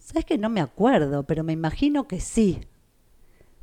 Sabes 0.00 0.24
que 0.24 0.38
no 0.38 0.48
me 0.48 0.60
acuerdo, 0.60 1.22
pero 1.24 1.44
me 1.44 1.52
imagino 1.52 2.08
que 2.08 2.18
sí. 2.18 2.60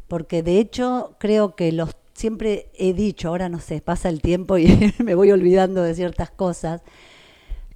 Porque 0.08 0.44
de 0.44 0.60
hecho 0.60 1.16
creo 1.20 1.56
que 1.56 1.72
los 1.72 1.96
siempre 2.14 2.70
he 2.76 2.94
dicho, 2.94 3.30
ahora 3.30 3.50
no 3.50 3.60
sé, 3.60 3.82
pasa 3.82 4.10
el 4.10 4.22
tiempo 4.22 4.58
y 4.58 4.94
me 5.04 5.16
voy 5.16 5.32
olvidando 5.32 5.82
de 5.82 5.96
ciertas 5.96 6.30
cosas, 6.32 6.82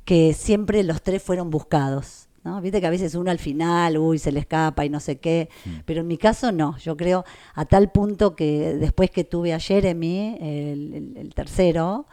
que 0.05 0.33
siempre 0.33 0.83
los 0.83 1.01
tres 1.01 1.21
fueron 1.21 1.49
buscados. 1.49 2.26
¿No? 2.47 2.61
Viste 2.61 2.79
que 2.81 2.87
a 2.87 2.89
veces 2.89 3.13
uno 3.15 3.29
al 3.29 3.39
final, 3.39 3.97
uy, 3.97 4.17
se 4.19 4.31
le 4.31 4.39
escapa 4.39 4.85
y 4.85 4.89
no 4.89 4.99
sé 4.99 5.17
qué, 5.17 5.49
pero 5.85 6.01
en 6.01 6.07
mi 6.07 6.17
caso 6.17 6.51
no, 6.51 6.77
yo 6.77 6.95
creo 6.95 7.25
a 7.53 7.65
tal 7.65 7.91
punto 7.91 8.35
que 8.35 8.73
después 8.75 9.11
que 9.11 9.23
tuve 9.23 9.53
a 9.53 9.59
Jeremy, 9.59 10.37
el, 10.39 10.93
el- 10.93 11.17
el 11.17 11.33
tercero, 11.35 12.05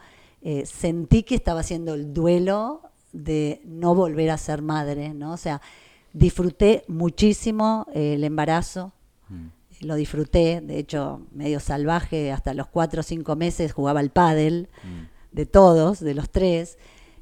eh, 0.43 0.67
sentí 0.67 1.23
que 1.23 1.35
estaba 1.37 1.61
haciendo 1.61 1.95
el 1.95 2.13
duelo 2.13 2.83
de 3.13 3.61
no 3.65 3.95
volver 3.95 4.31
a 4.31 4.37
ser 4.39 4.61
madre, 4.61 5.15
¿no? 5.15 5.33
O 5.33 5.37
sea, 5.37 5.61
disfruté 6.13 6.85
muchísimo 6.89 7.87
eh, 7.95 8.15
el 8.15 8.25
embarazo, 8.25 8.93
Mm. 9.29 9.47
lo 9.87 9.95
disfruté, 9.95 10.61
de 10.61 10.79
hecho, 10.79 11.23
medio 11.33 11.59
salvaje, 11.61 12.31
hasta 12.31 12.53
los 12.55 12.67
cuatro 12.67 13.01
o 13.01 13.03
cinco 13.03 13.37
meses 13.37 13.73
jugaba 13.73 14.01
al 14.01 14.11
pádel, 14.11 14.69
de 15.33 15.47
todos, 15.47 15.99
de 16.01 16.15
los 16.15 16.29
tres, 16.31 16.77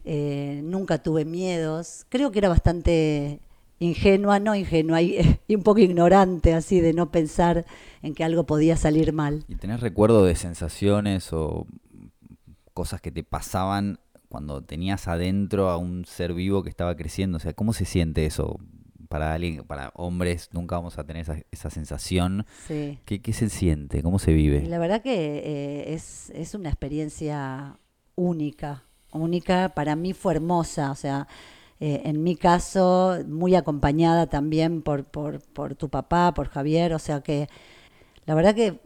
eh, 0.04 0.60
nunca 0.64 1.02
tuve 1.02 1.24
miedos, 1.24 2.06
creo 2.08 2.32
que 2.32 2.38
era 2.38 2.48
bastante 2.48 3.40
ingenua, 3.78 4.40
no 4.40 4.54
ingenua, 4.54 5.02
y, 5.02 5.18
y 5.48 5.54
un 5.54 5.62
poco 5.62 5.80
ignorante 5.80 6.54
así 6.54 6.80
de 6.80 6.92
no 6.92 7.10
pensar 7.10 7.64
en 8.02 8.14
que 8.14 8.24
algo 8.24 8.44
podía 8.44 8.76
salir 8.76 9.12
mal. 9.12 9.44
¿Y 9.48 9.56
tenés 9.56 9.80
recuerdo 9.80 10.24
de 10.24 10.34
sensaciones 10.34 11.32
o 11.32 11.66
cosas 12.74 13.00
que 13.00 13.10
te 13.10 13.22
pasaban 13.22 13.98
cuando 14.28 14.62
tenías 14.62 15.08
adentro 15.08 15.68
a 15.68 15.76
un 15.76 16.04
ser 16.04 16.32
vivo 16.34 16.62
que 16.62 16.70
estaba 16.70 16.96
creciendo? 16.96 17.36
O 17.36 17.40
sea, 17.40 17.52
¿cómo 17.52 17.72
se 17.72 17.84
siente 17.84 18.26
eso? 18.26 18.58
Para 19.08 19.34
alguien, 19.34 19.62
para 19.64 19.90
hombres, 19.94 20.48
nunca 20.52 20.76
vamos 20.76 20.98
a 20.98 21.04
tener 21.04 21.22
esa, 21.22 21.36
esa 21.50 21.68
sensación. 21.68 22.46
Sí. 22.66 22.98
¿Qué, 23.04 23.20
qué 23.20 23.34
se 23.34 23.50
siente? 23.50 24.02
¿Cómo 24.02 24.18
se 24.18 24.32
vive? 24.32 24.64
La 24.66 24.78
verdad 24.78 25.02
que 25.02 25.38
eh, 25.44 25.92
es, 25.92 26.30
es 26.30 26.54
una 26.54 26.70
experiencia 26.70 27.76
única, 28.14 28.84
única, 29.12 29.70
para 29.70 29.96
mí 29.96 30.12
fue 30.12 30.34
hermosa, 30.34 30.90
o 30.90 30.94
sea, 30.94 31.28
eh, 31.80 32.02
en 32.04 32.22
mi 32.22 32.36
caso, 32.36 33.18
muy 33.26 33.54
acompañada 33.54 34.26
también 34.26 34.82
por, 34.82 35.04
por, 35.04 35.40
por 35.40 35.74
tu 35.74 35.88
papá, 35.88 36.32
por 36.34 36.48
Javier, 36.48 36.94
o 36.94 36.98
sea 36.98 37.20
que 37.22 37.48
la 38.26 38.34
verdad 38.34 38.54
que 38.54 38.80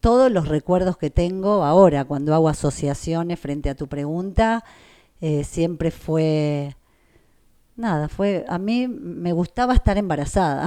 todos 0.00 0.30
los 0.30 0.48
recuerdos 0.48 0.96
que 0.96 1.10
tengo 1.10 1.64
ahora 1.64 2.04
cuando 2.04 2.34
hago 2.34 2.48
asociaciones 2.48 3.38
frente 3.38 3.68
a 3.70 3.74
tu 3.74 3.88
pregunta, 3.88 4.64
eh, 5.20 5.44
siempre 5.44 5.90
fue... 5.90 6.74
Nada, 7.76 8.08
fue 8.08 8.44
a 8.48 8.58
mí 8.58 8.88
me 8.88 9.32
gustaba 9.32 9.72
estar 9.72 9.98
embarazada. 9.98 10.66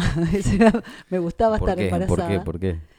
Me 1.09 1.19
gustaba 1.19 1.57
¿Por 1.57 1.67
estar 1.67 1.77
qué? 1.77 1.85
embarazada. 1.89 2.43
¿Por 2.43 2.59
qué? 2.59 2.69
¿Por 2.71 2.81
qué? 2.81 2.90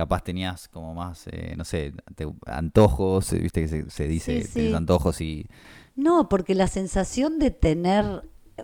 Capaz 0.00 0.22
tenías 0.24 0.66
como 0.68 0.94
más, 0.94 1.26
eh, 1.26 1.52
no 1.58 1.64
sé, 1.64 1.92
te- 2.16 2.26
antojos, 2.46 3.32
eh, 3.34 3.38
viste 3.38 3.60
que 3.60 3.68
se, 3.68 3.90
se 3.90 4.08
dice, 4.08 4.42
Sí, 4.44 4.48
tenés 4.54 4.70
sí. 4.70 4.74
antojos 4.74 5.20
y... 5.20 5.46
No, 5.94 6.28
porque 6.30 6.54
la 6.54 6.68
sensación 6.68 7.38
de 7.38 7.50
tener 7.50 8.22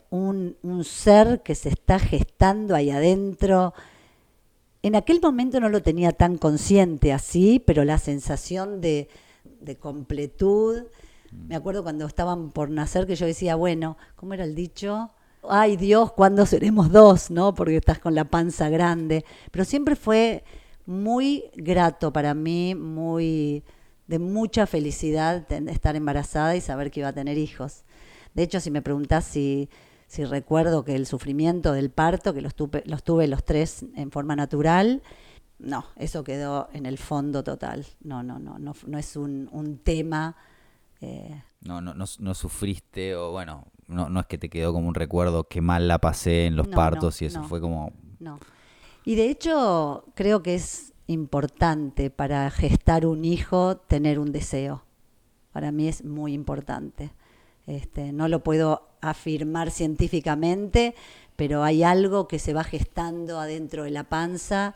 un, 0.09 0.57
un 0.63 0.83
ser 0.85 1.43
que 1.43 1.55
se 1.55 1.69
está 1.69 1.99
gestando 1.99 2.75
ahí 2.75 2.91
adentro, 2.91 3.75
en 4.83 4.95
aquel 4.97 5.21
momento 5.21 5.61
no 5.61 5.69
lo 5.69 5.83
tenía 5.83 6.13
tan 6.13 6.39
consciente 6.39 7.13
así, 7.13 7.63
pero 7.67 7.85
la 7.85 7.99
sensación 7.99 8.81
de, 8.81 9.09
de 9.61 9.77
completud, 9.77 10.85
me 11.49 11.57
acuerdo 11.57 11.83
cuando 11.83 12.07
estaban 12.07 12.51
por 12.51 12.71
nacer 12.71 13.07
que 13.07 13.17
yo 13.17 13.27
decía, 13.27 13.57
bueno, 13.57 13.99
¿cómo 14.15 14.33
era 14.35 14.45
el 14.45 14.55
dicho? 14.55 15.11
Ay 15.49 15.77
Dios, 15.77 16.13
¿cuándo 16.13 16.47
seremos 16.47 16.91
dos? 16.91 17.31
¿No? 17.31 17.55
Porque 17.55 17.77
estás 17.77 17.99
con 17.99 18.15
la 18.15 18.25
panza 18.25 18.69
grande. 18.69 19.25
Pero 19.51 19.65
siempre 19.65 19.97
fue 19.97 20.43
muy 20.87 21.45
grato 21.55 22.13
para 22.13 22.35
mí, 22.35 22.75
muy 22.75 23.65
de 24.07 24.19
mucha 24.19 24.67
felicidad 24.67 25.51
estar 25.69 25.97
embarazada 25.97 26.55
y 26.57 26.61
saber 26.61 26.91
que 26.91 27.01
iba 27.01 27.09
a 27.09 27.13
tener 27.13 27.39
hijos. 27.39 27.85
De 28.35 28.43
hecho, 28.45 28.61
si 28.61 28.71
me 28.71 28.83
preguntás 28.83 29.25
si, 29.25 29.69
si 30.07 30.25
recuerdo 30.25 30.85
que 30.85 30.95
el 30.95 31.07
sufrimiento 31.07 31.73
del 31.73 31.91
parto, 31.91 32.33
que 32.33 32.41
los 32.41 32.55
tuve, 32.55 32.83
los 32.87 33.03
tuve 33.03 33.27
los 33.27 33.45
tres 33.45 33.85
en 33.97 34.11
forma 34.13 34.37
natural, 34.37 35.03
no, 35.59 35.87
eso 35.97 36.23
quedó 36.23 36.69
en 36.73 36.87
el 36.87 36.99
fondo 36.99 37.43
total. 37.43 37.87
No, 38.03 38.23
no, 38.23 38.39
no, 38.39 38.59
no, 38.59 38.75
no 38.87 38.99
es 38.99 39.17
un, 39.17 39.49
un 39.53 39.79
tema. 39.79 40.37
eh, 41.01 41.43
No, 41.63 41.81
no, 41.81 41.95
no, 41.95 42.05
no 42.19 42.35
sufriste 42.35 43.17
o 43.17 43.33
bueno, 43.33 43.65
no, 43.89 44.09
no 44.09 44.21
es 44.21 44.27
que 44.27 44.39
te 44.39 44.49
quedó 44.51 44.73
como 44.73 44.87
un 44.87 44.95
recuerdo 44.95 45.45
que 45.49 45.61
mal 45.63 45.89
la 45.89 45.99
pasé 45.99 46.47
en 46.47 46.57
los 46.57 46.69
No, 46.69 46.77
partos 46.77 47.23
y 47.23 47.25
eso 47.27 47.43
fue 47.45 47.61
como... 47.61 47.93
No. 48.21 48.39
Y 49.07 49.15
de 49.15 49.31
hecho, 49.31 50.05
creo 50.17 50.43
que 50.43 50.57
es 50.57 50.93
importante 51.07 52.11
para 52.11 52.51
gestar 52.51 53.07
un 53.07 53.25
hijo 53.25 53.77
tener 53.77 54.19
un 54.19 54.33
deseo. 54.33 54.83
Para 55.53 55.71
mí 55.71 55.87
es 55.87 56.05
muy 56.05 56.33
importante. 56.33 57.13
Este, 57.69 58.13
no 58.13 58.27
lo 58.27 58.43
puedo 58.43 58.89
afirmar 59.01 59.71
científicamente, 59.71 60.97
pero 61.37 61.63
hay 61.63 61.85
algo 61.85 62.27
que 62.27 62.41
se 62.41 62.53
va 62.53 62.65
gestando 62.65 63.39
adentro 63.39 63.85
de 63.85 63.93
la 63.93 64.03
panza 64.03 64.75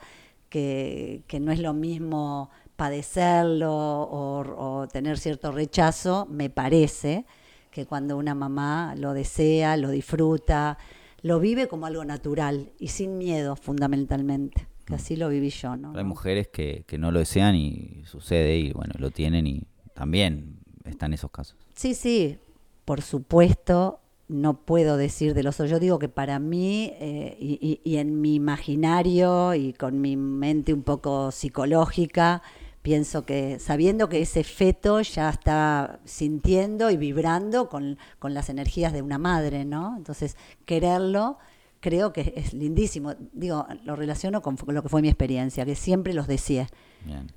que, 0.49 1.25
que 1.27 1.41
no 1.41 1.51
es 1.51 1.59
lo 1.59 1.73
mismo 1.75 2.51
padecerlo 2.77 3.73
o, 3.73 4.45
o 4.83 4.87
tener 4.87 5.19
cierto 5.19 5.51
rechazo, 5.51 6.29
me 6.31 6.51
parece, 6.51 7.27
que 7.73 7.85
cuando 7.85 8.17
una 8.17 8.37
mamá 8.37 8.95
lo 8.97 9.13
desea, 9.13 9.77
lo 9.77 9.91
disfruta, 9.91 10.79
lo 11.23 11.41
vive 11.41 11.69
como 11.69 11.87
algo 11.87 12.05
natural 12.05 12.71
y 12.79 12.89
sin 12.89 13.19
miedo 13.19 13.57
fundamentalmente, 13.57 14.67
que 14.85 14.95
así 14.95 15.17
lo 15.17 15.29
viví 15.29 15.51
yo, 15.51 15.77
¿no? 15.77 15.93
Hay 15.97 16.05
mujeres 16.05 16.49
que, 16.49 16.85
que 16.87 16.99
no 16.99 17.11
lo 17.13 17.19
desean 17.19 17.55
y 17.57 18.03
sucede 18.07 18.59
y 18.59 18.73
bueno, 18.73 18.95
lo 18.99 19.11
tienen 19.11 19.47
y 19.47 19.65
también 19.95 20.59
están 20.85 21.13
esos 21.13 21.31
casos. 21.31 21.57
Sí, 21.75 21.95
sí, 21.95 22.39
por 22.85 23.03
supuesto, 23.03 24.01
no 24.29 24.61
puedo 24.65 24.97
decir 24.97 25.35
de 25.35 25.43
los 25.43 25.57
otros. 25.57 25.71
Yo 25.71 25.79
digo 25.81 25.99
que 25.99 26.09
para 26.09 26.39
mí, 26.39 26.93
eh, 27.01 27.37
y, 27.41 27.59
y- 27.61 27.81
y 27.91 27.97
en 27.99 28.21
mi 28.21 28.35
imaginario 28.37 29.55
y 29.55 29.73
con 29.73 30.01
mi 30.01 30.17
mente 30.17 30.73
un 30.73 30.83
poco 30.83 31.31
psicológica, 31.33 32.43
pienso 32.83 33.25
que 33.25 33.59
sabiendo 33.59 34.09
que 34.09 34.23
ese 34.23 34.45
feto 34.45 35.01
ya 35.03 35.31
está 35.31 36.01
sintiendo 36.05 36.91
y 36.91 36.97
vibrando 36.97 37.69
con, 37.69 37.99
con 38.19 38.35
las 38.35 38.49
energías 38.49 38.93
de 38.93 39.03
una 39.03 39.19
madre, 39.19 39.65
¿no? 39.65 39.97
Entonces, 39.97 40.37
quererlo 40.65 41.39
creo 41.81 42.13
que 42.13 42.33
es 42.37 42.53
lindísimo. 42.53 43.15
Digo, 43.33 43.67
lo 43.85 43.97
relaciono 43.97 44.43
con, 44.43 44.57
lo 44.69 44.83
que 44.83 44.89
fue 44.89 45.03
mi 45.03 45.09
experiencia, 45.09 45.65
que 45.65 45.75
siempre 45.75 46.15
los 46.15 46.27
deseé. 46.27 46.69
Bien. 47.05 47.33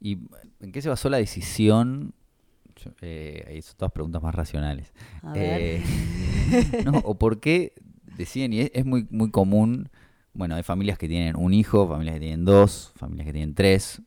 ¿Y 0.00 0.18
en 0.60 0.72
qué 0.72 0.80
se 0.80 0.88
basó 0.88 1.08
la 1.08 1.16
decisión? 1.16 2.14
Eh, 3.02 3.44
ahí 3.48 3.60
son 3.60 3.76
todas 3.76 3.92
preguntas 3.92 4.22
más 4.22 4.34
racionales. 4.34 4.92
A 5.22 5.32
ver. 5.32 5.60
Eh, 5.60 5.82
no, 6.84 6.92
¿O 7.04 7.18
por 7.18 7.40
qué 7.40 7.74
deciden? 8.16 8.52
Y 8.52 8.60
es, 8.60 8.70
es 8.72 8.86
muy, 8.86 9.06
muy 9.10 9.30
común. 9.30 9.90
Bueno, 10.32 10.54
hay 10.54 10.62
familias 10.62 10.96
que 10.96 11.08
tienen 11.08 11.36
un 11.36 11.52
hijo, 11.52 11.88
familias 11.88 12.14
que 12.14 12.20
tienen 12.20 12.44
dos, 12.44 12.92
familias 12.94 13.26
que 13.26 13.32
tienen 13.32 13.54
tres, 13.54 14.00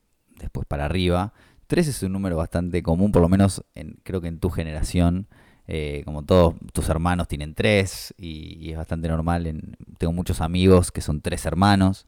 después 0.43 0.65
para 0.67 0.85
arriba. 0.85 1.33
Tres 1.67 1.87
es 1.87 2.03
un 2.03 2.11
número 2.13 2.37
bastante 2.37 2.83
común, 2.83 3.11
por 3.11 3.21
lo 3.21 3.29
menos 3.29 3.63
en, 3.75 3.97
creo 4.03 4.21
que 4.21 4.27
en 4.27 4.39
tu 4.39 4.49
generación. 4.49 5.27
eh, 5.67 6.01
como 6.05 6.23
todos 6.23 6.55
tus 6.73 6.89
hermanos 6.89 7.29
tienen 7.29 7.53
tres 7.55 8.13
y, 8.17 8.57
y 8.59 8.71
es 8.71 8.77
bastante 8.77 9.07
normal. 9.07 9.47
En, 9.47 9.77
tengo 9.97 10.11
muchos 10.13 10.41
amigos 10.41 10.91
que 10.91 10.99
son 11.01 11.21
tres 11.21 11.45
hermanos. 11.45 12.05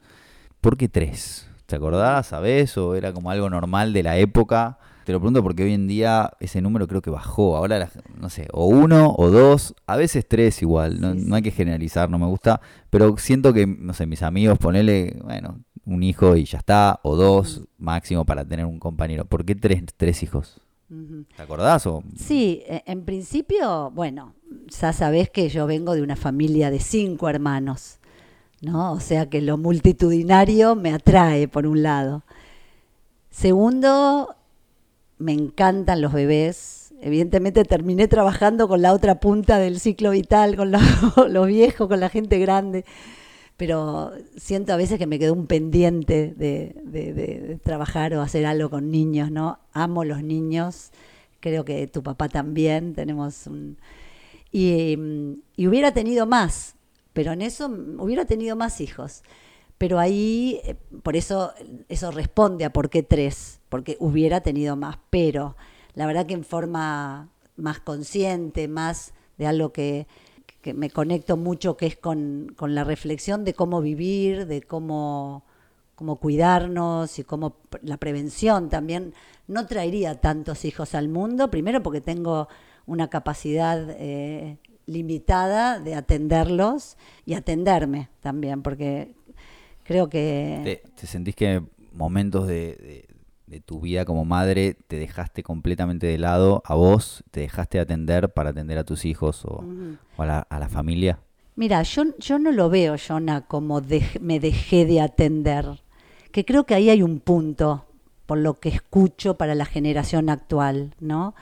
¿Por 0.62 0.77
qué 0.77 0.89
tres? 0.89 1.48
¿Te 1.65 1.77
acordás? 1.77 2.27
¿Sabés? 2.27 2.77
¿O 2.77 2.96
era 2.96 3.13
como 3.13 3.32
algo 3.32 3.50
normal 3.50 3.94
de 3.94 4.04
la 4.04 4.18
época? 4.18 4.77
Te 5.06 5.13
lo 5.13 5.20
pregunto 5.20 5.42
porque 5.44 5.63
hoy 5.63 5.74
en 5.74 5.88
día 5.88 6.32
ese 6.39 6.62
número 6.62 6.88
creo 6.88 7.01
que 7.01 7.12
bajó. 7.12 7.56
Ahora, 7.56 7.80
la- 7.80 7.89
no 8.20 8.30
sé, 8.30 8.48
o 8.51 8.65
uno 8.68 9.13
o 9.18 9.30
dos, 9.30 9.74
a 9.88 9.96
veces 9.98 10.27
tres 10.27 10.62
igual. 10.62 11.00
No, 11.00 11.13
Sí, 11.13 11.20
sí. 11.22 11.25
no 11.30 11.36
hay 11.36 11.42
que 11.44 11.51
generalizar, 11.51 12.10
no 12.10 12.18
me 12.20 12.25
gusta. 12.25 12.60
Pero 12.89 13.15
siento 13.18 13.54
que, 13.54 13.65
no 13.68 13.94
sé, 13.94 14.06
mis 14.06 14.22
amigos, 14.24 14.58
ponele, 14.58 15.18
bueno, 15.24 15.60
un 15.86 16.04
hijo 16.04 16.36
y 16.36 16.46
ya 16.46 16.58
está, 16.58 17.00
o 17.04 17.15
dos 17.15 17.62
máximo 17.77 18.25
para 18.25 18.46
tener 18.46 18.65
un 18.65 18.80
compañero. 18.80 19.25
¿Por 19.25 19.46
qué 19.46 19.56
tres, 19.56 19.84
tres 19.98 20.24
hijos? 20.24 20.62
¿Te 21.36 21.42
acordás? 21.42 21.86
O, 21.88 22.04
Sí, 22.15 22.62
e- 22.68 22.84
en 22.86 23.04
principio, 23.06 23.92
bueno, 23.92 24.34
ya 24.68 24.94
sabés 24.94 25.30
que 25.30 25.50
yo 25.50 25.65
vengo 25.68 25.96
de 25.96 26.01
una 26.01 26.15
familia 26.15 26.70
de 26.70 26.80
cinco 26.80 27.27
hermanos, 27.27 27.98
¿no? 28.62 28.94
O 28.94 29.00
sea 29.00 29.27
que 29.27 29.42
lo 29.42 29.58
multitudinario 29.58 30.75
me 30.75 30.94
atrae, 30.94 31.48
por 31.48 31.65
un 31.65 31.82
lado. 31.84 32.24
Segundo, 33.32 34.36
me 35.18 35.34
encantan 35.34 36.01
los 36.01 36.13
bebés. 36.13 36.94
Evidentemente 37.01 37.63
terminé 37.65 38.08
trabajando 38.08 38.68
con 38.68 38.82
la 38.82 38.94
otra 38.94 39.20
punta 39.20 39.58
del 39.58 39.80
ciclo 39.80 40.12
vital, 40.12 40.56
con 40.56 40.72
los, 40.72 40.82
los 41.30 41.48
viejos, 41.48 41.88
con 41.88 42.00
la 42.00 42.10
gente 42.10 42.39
grande. 42.39 42.86
Pero 43.58 44.12
siento 44.36 44.74
a 44.74 44.78
veces 44.78 45.00
que 45.00 45.08
me 45.08 45.20
quedó 45.20 45.34
un 45.34 45.48
pendiente 45.48 46.34
de, 46.36 47.60
trabajar 47.64 48.14
o 48.14 48.22
hacer 48.22 48.46
algo 48.46 48.70
con 48.70 48.92
niños, 48.92 49.32
¿no? 49.32 49.60
Amo 49.72 50.04
los 50.04 50.24
niños, 50.24 50.92
creo 51.40 51.64
que 51.64 51.88
tu 51.88 52.04
papá 52.04 52.30
también, 52.30 52.94
tenemos 52.94 53.48
un... 53.48 53.78
Y, 54.52 54.98
y 55.56 55.68
hubiera 55.68 55.94
tenido 55.94 56.26
más, 56.26 56.76
pero 57.14 57.32
en 57.34 57.42
eso 57.42 57.68
hubiera 57.98 58.26
tenido 58.26 58.56
más 58.56 58.82
hijos. 58.82 59.24
Pero 59.78 60.00
ahí, 60.00 60.62
eh, 60.64 60.76
por 61.04 61.16
eso, 61.16 61.54
eso 61.90 62.12
responde 62.12 62.66
a 62.66 62.72
por 62.72 62.90
qué 62.90 63.04
tres, 63.04 63.60
porque 63.70 63.98
hubiera 64.00 64.42
tenido 64.42 64.76
más. 64.76 64.98
Pero 65.10 65.56
la 65.94 66.06
verdad 66.06 66.26
que 66.26 66.34
en 66.34 66.46
forma 66.46 67.30
más 67.58 67.80
consciente, 67.80 68.68
más 68.68 69.14
de 69.38 69.48
algo 69.48 69.74
que, 69.74 70.08
que 70.65 70.74
me 70.74 70.89
conecto 70.89 71.38
mucho, 71.38 71.77
que 71.77 71.86
es 71.86 71.95
con, 71.95 72.51
con 72.55 72.74
la 72.74 72.84
reflexión 72.84 73.45
de 73.45 73.53
cómo 73.53 73.81
vivir, 73.81 74.48
de 74.48 74.63
cómo, 74.63 75.45
cómo 75.93 76.15
cuidarnos 76.15 77.19
y 77.19 77.24
cómo 77.24 77.57
la 77.84 77.98
prevención 77.98 78.67
también. 78.67 79.13
No 79.48 79.67
traería 79.67 80.19
tantos 80.22 80.65
hijos 80.65 80.95
al 80.95 81.07
mundo, 81.07 81.51
primero 81.51 81.84
porque 81.84 82.01
tengo 82.01 82.48
una 82.88 83.12
capacidad 83.12 83.91
eh, 83.91 84.57
limitada 84.88 85.79
de 85.79 85.93
atenderlos 85.93 86.98
y 87.27 87.36
atenderme 87.36 88.10
también, 88.22 88.63
porque 88.63 89.13
creo 89.84 90.10
que... 90.10 90.81
¿Te, 90.95 91.05
sentís 91.05 91.36
que 91.36 91.62
momentos 91.93 92.48
de- 92.48 93.05
de 93.48 93.60
tu 93.62 93.80
vida 93.82 94.06
como 94.06 94.25
madre 94.25 94.75
te 94.88 94.98
dejaste 94.98 95.44
completamente 95.44 96.08
de 96.08 96.18
lado 96.18 96.64
a 96.66 96.75
vos, 96.75 97.24
te 97.32 97.42
dejaste 97.42 97.78
de 97.78 97.84
atender 97.84 98.30
para 98.30 98.50
atender 98.50 98.78
a 98.78 98.84
tus 98.84 99.06
hijos 99.06 99.46
o, 99.46 99.64
a, 100.18 100.25
la, 100.25 100.40
a 100.40 100.60
la 100.60 100.68
familia? 100.70 101.20
Mira, 101.56 101.82
yo, 101.84 102.04
yo 102.20 102.40
no 102.40 102.52
lo 102.52 102.70
veo, 102.70 102.96
Jonah, 102.98 103.42
como 103.42 103.82
me 104.20 104.40
dejé 104.40 104.86
de 104.86 105.00
atender. 105.00 105.66
Que 106.32 106.44
creo 106.44 106.66
que 106.66 106.75
ahí 106.75 106.90
hay 106.90 107.02
un 107.02 107.20
punto, 107.20 107.86
por 108.25 108.40
lo 108.40 108.56
que 108.60 108.70
escucho 108.70 109.36
para 109.36 109.56
la 109.56 109.66
generación 109.66 110.30
actual, 110.30 110.94
¿no? 111.00 111.34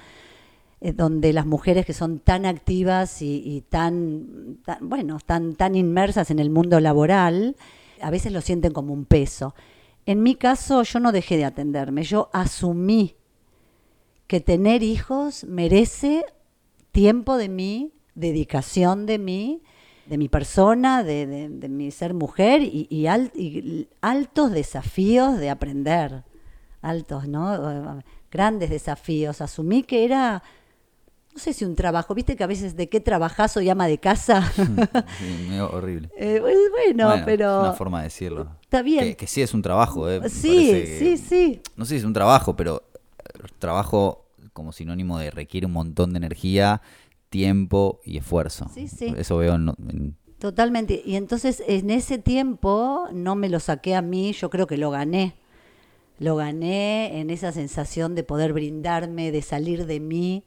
Eh, 0.82 0.92
donde 0.92 1.34
las 1.34 1.46
mujeres 1.46 1.86
que 1.86 1.94
son 1.94 2.20
tan 2.20 2.46
activas 2.46 3.22
y, 3.22 3.42
y 3.46 3.62
tan, 3.62 4.58
tan- 4.66 4.88
bueno, 4.88 5.18
tan, 5.26 5.56
tan 5.56 5.76
inmersas 5.76 6.30
en 6.30 6.40
el 6.40 6.50
mundo 6.50 6.80
laboral, 6.80 7.56
a 8.02 8.12
veces 8.12 8.34
lo 8.34 8.42
sienten 8.42 8.74
como 8.74 8.94
un 8.94 9.06
peso. 9.06 9.56
En 10.06 10.22
mi 10.24 10.36
caso, 10.36 10.84
yo 10.84 11.00
no 11.00 11.12
dejé 11.12 11.38
de 11.38 11.46
atenderme, 11.46 12.04
yo 12.04 12.30
asumí 12.34 13.16
que 14.28 14.40
tener 14.42 14.84
hijos 14.84 15.44
merece 15.46 16.26
tiempo 16.92 17.38
de 17.38 17.50
mí, 17.50 17.94
dedicación 18.16 19.06
de 19.06 19.18
mí, 19.20 19.62
de 20.06 20.18
mi 20.18 20.28
persona, 20.28 21.04
de, 21.04 21.48
mi 21.70 21.92
ser 21.92 22.14
mujer 22.14 22.62
y, 22.62 22.88
y 22.90 23.08
al- 23.08 23.32
y 23.36 23.88
altos 24.02 24.52
desafíos 24.52 25.38
de 25.40 25.50
aprender, 25.50 26.24
altos, 26.82 27.28
¿no? 27.28 28.02
Grandes 28.30 28.70
desafíos. 28.70 29.40
Asumí 29.40 29.84
que 29.84 30.04
era, 30.04 30.44
no 31.34 31.40
sé 31.40 31.54
si 31.54 31.66
un 31.66 31.76
trabajo, 31.76 32.14
viste 32.14 32.36
que 32.36 32.44
a 32.44 32.48
veces 32.48 32.76
de 32.76 32.90
qué 32.90 33.00
trabajás 33.00 33.52
soy 33.54 33.70
ama 33.70 33.88
de 33.88 33.98
casa. 33.98 34.52
Sí, 35.20 35.46
medio 35.50 35.70
horrible. 35.72 36.10
Eh, 36.18 36.38
pues, 36.42 36.56
bueno, 36.72 37.08
Bueno, 37.08 37.24
pero 37.26 37.56
Es 37.58 37.62
una 37.70 37.74
forma 37.74 37.98
de 38.00 38.04
decirlo. 38.06 38.48
está 38.62 38.82
bien. 38.82 39.04
Que, 39.06 39.16
que 39.18 39.28
sí 39.28 39.42
es 39.42 39.54
un 39.54 39.62
trabajo, 39.62 40.10
¿eh? 40.10 40.22
Sí, 40.30 40.72
que- 40.72 40.98
sí, 41.00 41.18
sí. 41.18 41.62
No 41.76 41.86
sé 41.86 41.92
si 41.96 41.96
es 41.98 42.04
un 42.04 42.14
trabajo, 42.14 42.56
pero 42.56 42.84
eh, 43.20 43.48
trabajo 43.60 44.26
como 44.54 44.72
sinónimo 44.72 45.18
de 45.18 45.32
requiere 45.32 45.66
un 45.66 45.74
montón 45.74 46.14
de 46.14 46.18
energía, 46.18 46.82
tiempo 47.30 48.00
y 48.06 48.18
esfuerzo. 48.18 48.70
Sí, 48.74 48.88
sí. 48.88 49.14
Eso 49.18 49.38
veo 49.38 49.56
en, 49.56 49.70
en- 49.90 50.16
Totalmente. 50.38 51.02
Y 51.06 51.16
entonces 51.16 51.64
en 51.68 51.90
ese 51.90 52.18
tiempo 52.20 53.08
no 53.14 53.36
me 53.36 53.50
lo 53.50 53.60
saqué 53.60 53.96
a 53.96 54.02
mí, 54.02 54.34
yo 54.34 54.50
creo 54.50 54.68
que 54.68 54.78
lo 54.78 54.92
gané. 54.92 55.34
Lo 56.20 56.36
gané 56.36 57.20
en 57.22 57.30
esa 57.32 57.52
sensación 57.52 58.14
de 58.14 58.24
poder 58.24 58.54
brindarme, 58.54 59.32
de 59.32 59.42
salir 59.42 59.86
de 59.88 60.00
mí 60.00 60.44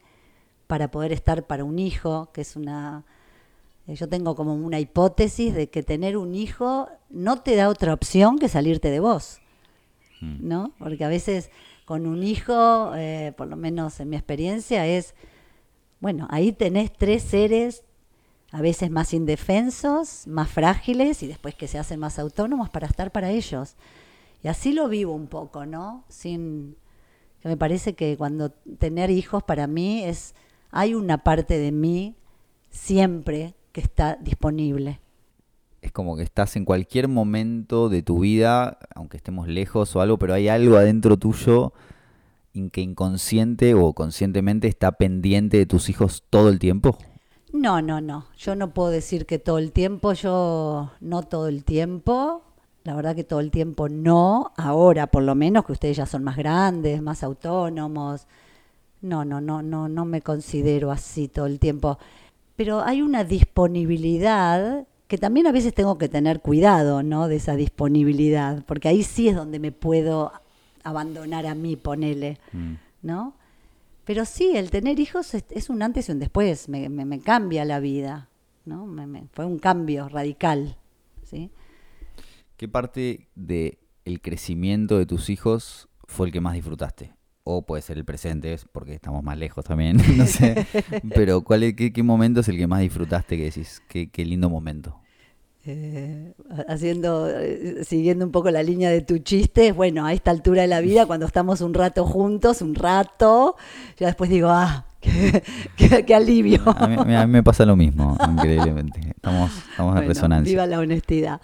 para 0.67 0.91
poder 0.91 1.11
estar 1.11 1.47
para 1.47 1.63
un 1.63 1.79
hijo, 1.79 2.29
que 2.33 2.41
es 2.41 2.55
una... 2.55 3.05
eh, 3.87 3.95
Yo 3.95 4.07
tengo 4.07 4.35
como 4.35 4.53
una 4.53 4.79
hipótesis 4.79 5.53
de 5.53 5.69
que 5.69 5.83
tener 5.83 6.17
un 6.17 6.35
hijo 6.35 6.89
no 7.09 7.41
te 7.41 7.55
da 7.55 7.69
otra 7.69 7.93
opción 7.93 8.37
que 8.37 8.49
salirte 8.49 8.91
de 8.91 8.99
vos. 8.99 9.39
¿no? 10.21 10.73
Porque 10.79 11.03
a 11.05 11.09
veces 11.09 11.51
con 11.85 12.05
un 12.05 12.23
hijo, 12.23 12.93
eh, 12.95 13.33
por 13.37 13.47
lo 13.47 13.55
menos 13.55 13.99
en 13.99 14.09
mi 14.09 14.15
experiencia, 14.15 14.85
es, 14.85 15.13
bueno, 15.99 16.27
ahí 16.29 16.51
tenés 16.51 16.91
tres 16.91 17.23
seres 17.23 17.83
a 18.51 18.61
veces 18.61 18.89
más 18.89 19.13
indefensos, 19.13 20.25
más 20.27 20.49
frágiles 20.49 21.21
y 21.21 21.27
después 21.27 21.53
que 21.55 21.67
se 21.67 21.77
hacen 21.77 21.99
más 21.99 22.17
autónomos 22.17 22.69
para 22.69 22.87
estar 22.87 23.11
para 23.11 23.29
ellos. 23.29 23.75
Y 24.43 24.47
así 24.47 24.71
lo 24.73 24.87
vivo 24.87 25.13
un 25.13 25.27
poco, 25.27 25.65
¿no? 25.65 26.03
Sin 26.09 26.77
que 27.41 27.49
me 27.49 27.57
parece 27.57 27.93
que 27.93 28.17
cuando 28.17 28.49
tener 28.79 29.09
hijos 29.09 29.43
para 29.43 29.67
mí 29.67 30.03
es 30.03 30.33
hay 30.71 30.93
una 30.93 31.19
parte 31.19 31.57
de 31.57 31.71
mí 31.71 32.15
siempre 32.69 33.55
que 33.71 33.81
está 33.81 34.17
disponible. 34.21 34.99
es 35.81 35.91
como 35.91 36.17
que 36.17 36.23
estás 36.23 36.55
en 36.55 36.65
cualquier 36.65 37.07
momento 37.07 37.89
de 37.89 38.01
tu 38.01 38.19
vida, 38.19 38.79
aunque 38.95 39.17
estemos 39.17 39.47
lejos 39.47 39.95
o 39.95 40.01
algo, 40.01 40.17
pero 40.17 40.33
hay 40.33 40.47
algo 40.47 40.75
adentro 40.77 41.17
tuyo 41.17 41.73
en 42.53 42.69
que 42.69 42.81
inconsciente 42.81 43.73
o 43.75 43.93
conscientemente 43.93 44.67
está 44.67 44.91
pendiente 44.93 45.57
de 45.57 45.65
tus 45.65 45.89
hijos 45.89 46.23
todo 46.29 46.49
el 46.49 46.59
tiempo. 46.59 46.97
No, 47.53 47.81
no, 47.81 48.01
no. 48.01 48.25
Yo 48.37 48.55
no 48.55 48.73
puedo 48.73 48.89
decir 48.89 49.25
que 49.25 49.39
todo 49.39 49.57
el 49.57 49.71
tiempo, 49.71 50.13
yo 50.13 50.91
no 50.99 51.23
todo 51.23 51.47
el 51.47 51.63
tiempo. 51.63 52.43
La 52.83 52.95
verdad 52.95 53.15
que 53.15 53.23
todo 53.23 53.39
el 53.39 53.51
tiempo 53.51 53.89
no. 53.89 54.51
Ahora, 54.57 55.07
por 55.07 55.23
lo 55.23 55.35
menos, 55.35 55.65
que 55.65 55.71
ustedes 55.73 55.97
ya 55.97 56.05
son 56.05 56.23
más 56.23 56.37
grandes, 56.37 57.01
más 57.01 57.23
autónomos. 57.23 58.27
No, 59.01 59.23
no, 59.25 59.41
no, 59.41 59.61
no, 59.61 59.87
no 59.87 60.05
me 60.05 60.21
considero 60.21 60.91
así 60.91 61.27
todo 61.27 61.45
el 61.45 61.59
tiempo. 61.59 61.97
Pero 62.55 62.81
hay 62.81 63.01
una 63.01 63.23
disponibilidad 63.23 64.87
que 65.07 65.17
también 65.17 65.47
a 65.47 65.51
veces 65.51 65.73
tengo 65.73 65.97
que 65.97 66.09
tener 66.09 66.41
cuidado, 66.41 67.01
¿no? 67.03 67.27
De 67.27 67.37
esa 67.37 67.55
disponibilidad, 67.55 68.63
porque 68.65 68.87
ahí 68.89 69.03
sí 69.03 69.29
es 69.29 69.35
donde 69.35 69.59
me 69.59 69.71
puedo 69.71 70.31
abandonar 70.83 71.45
a 71.45 71.55
mí, 71.55 71.75
ponele, 71.75 72.39
Mm. 72.51 72.73
¿no? 73.03 73.33
Pero 74.03 74.25
sí, 74.25 74.53
el 74.55 74.69
tener 74.71 74.99
hijos 74.99 75.33
es, 75.33 75.45
es 75.49 75.69
un 75.69 75.81
antes 75.81 76.09
y 76.09 76.11
un 76.13 76.19
después, 76.19 76.67
me, 76.69 76.89
me- 76.89 77.05
me 77.05 77.19
cambia 77.19 77.63
la 77.65 77.79
vida, 77.79 78.29
¿no? 78.65 78.85
Me- 78.85 79.27
fue 79.33 79.45
un 79.45 79.59
cambio 79.59 80.09
radical, 80.09 80.75
¿sí? 81.23 81.51
¿Qué 82.57 82.67
parte 82.67 83.27
del 83.35 83.77
crecimiento 84.21 84.97
de 84.97 85.05
tus 85.05 85.29
hijos 85.29 85.87
fue 86.05 86.27
el 86.27 86.33
que 86.33 86.41
más 86.41 86.53
disfrutaste? 86.53 87.13
O 87.49 87.61
puede 87.61 87.81
ser 87.81 87.97
el 87.97 88.03
presente, 88.03 88.51
es 88.51 88.65
porque 88.71 88.93
estamos 88.93 89.23
más 89.23 89.37
lejos 89.37 89.63
también, 89.63 89.95
no 90.17 90.25
sé. 90.25 90.65
Pero 91.15 91.41
¿cuál 91.43 91.63
es- 91.63 91.75
qué, 91.75 91.93
qué 91.93 92.03
momento 92.03 92.41
es 92.41 92.49
el 92.49 92.57
que 92.57 92.67
más 92.67 92.81
disfrutaste 92.81 93.37
que 93.37 93.45
decís? 93.45 93.81
Qué, 93.87 94.09
qué 94.09 94.25
lindo 94.25 94.49
momento. 94.49 94.99
Eh, 95.65 96.33
haciendo, 96.69 97.29
eh, 97.29 97.83
siguiendo 97.83 98.25
un 98.25 98.31
poco 98.31 98.51
la 98.51 98.63
línea 98.63 98.89
de 98.89 99.01
tu 99.01 99.17
chiste, 99.19 99.71
bueno, 99.73 100.05
a 100.05 100.13
esta 100.13 100.31
altura 100.31 100.61
de 100.61 100.67
la 100.69 100.79
vida, 100.81 101.05
cuando 101.05 101.25
estamos 101.25 101.59
un 101.61 101.73
rato 101.73 102.05
juntos, 102.05 102.61
un 102.61 102.73
rato, 102.75 103.55
ya 103.97 104.07
después 104.07 104.29
digo, 104.29 104.47
ah, 104.49 104.85
qué, 105.01 105.43
qué- 105.75 106.05
qué 106.05 106.15
alivio. 106.15 106.61
A 106.65 106.87
mí, 106.87 107.15
a 107.15 107.25
mí 107.27 107.31
me 107.33 107.43
pasa 107.43 107.65
lo 107.65 107.75
mismo, 107.75 108.17
increíblemente. 108.31 108.99
Estamos, 109.15 109.51
estamos 109.69 109.91
en 109.91 109.95
Bueno, 109.95 110.07
resonancia. 110.07 110.51
Viva 110.51 110.65
la 110.67 110.79
honestidad. 110.79 111.41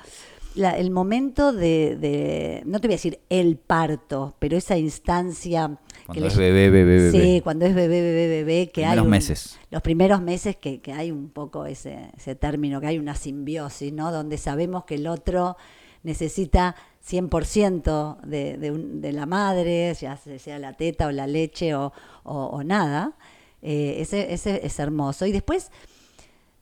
La- 0.55 0.77
el 0.77 0.91
momento 0.91 1.51
de, 1.53 1.97
de- 1.99 2.61
no 2.65 2.79
te 2.79 2.87
voy 2.87 2.93
a 2.93 2.97
decir 2.97 3.19
el 3.29 3.57
parto, 3.57 4.35
pero 4.39 4.55
esa 4.57 4.77
instancia... 4.77 5.77
que 5.91 6.05
Cuando 6.05 6.21
le- 6.21 6.27
es 6.27 6.37
bebé, 6.37 6.69
bebé, 6.69 6.97
bebé. 6.99 7.11
Sí, 7.11 7.41
cuando 7.41 7.65
es 7.65 7.73
bebé, 7.73 8.01
bebé, 8.01 8.27
bebé, 8.27 8.69
que 8.71 8.85
hay... 8.85 8.99
Un- 8.99 9.09
meses. 9.09 9.59
Los 9.71 9.81
primeros 9.81 10.21
meses 10.21 10.55
que, 10.55 10.79
que 10.81 10.93
hay 10.93 11.11
un 11.11 11.29
poco 11.29 11.65
ese, 11.65 12.11
ese 12.15 12.35
término, 12.35 12.79
que 12.81 12.87
hay 12.87 12.99
una 12.99 13.15
simbiosis, 13.15 13.91
¿no? 13.91 14.11
Donde 14.11 14.37
sabemos 14.37 14.85
que 14.85 14.95
el 14.95 15.07
otro 15.07 15.57
necesita 16.03 16.75
100% 17.09 18.21
de, 18.21 18.57
de, 18.57 18.71
un- 18.71 19.01
de 19.01 19.11
la 19.11 19.25
madre, 19.25 19.93
ya 19.99 20.17
sea 20.17 20.59
la 20.59 20.73
teta 20.73 21.07
o 21.07 21.11
la 21.11 21.25
leche 21.27 21.73
o, 21.75 21.91
o- 22.23 22.45
o 22.47 22.63
nada. 22.63 23.13
Eh, 23.61 23.95
ese, 23.99 24.33
ese 24.33 24.65
es 24.65 24.77
hermoso. 24.79 25.25
Y 25.25 25.31
después, 25.31 25.71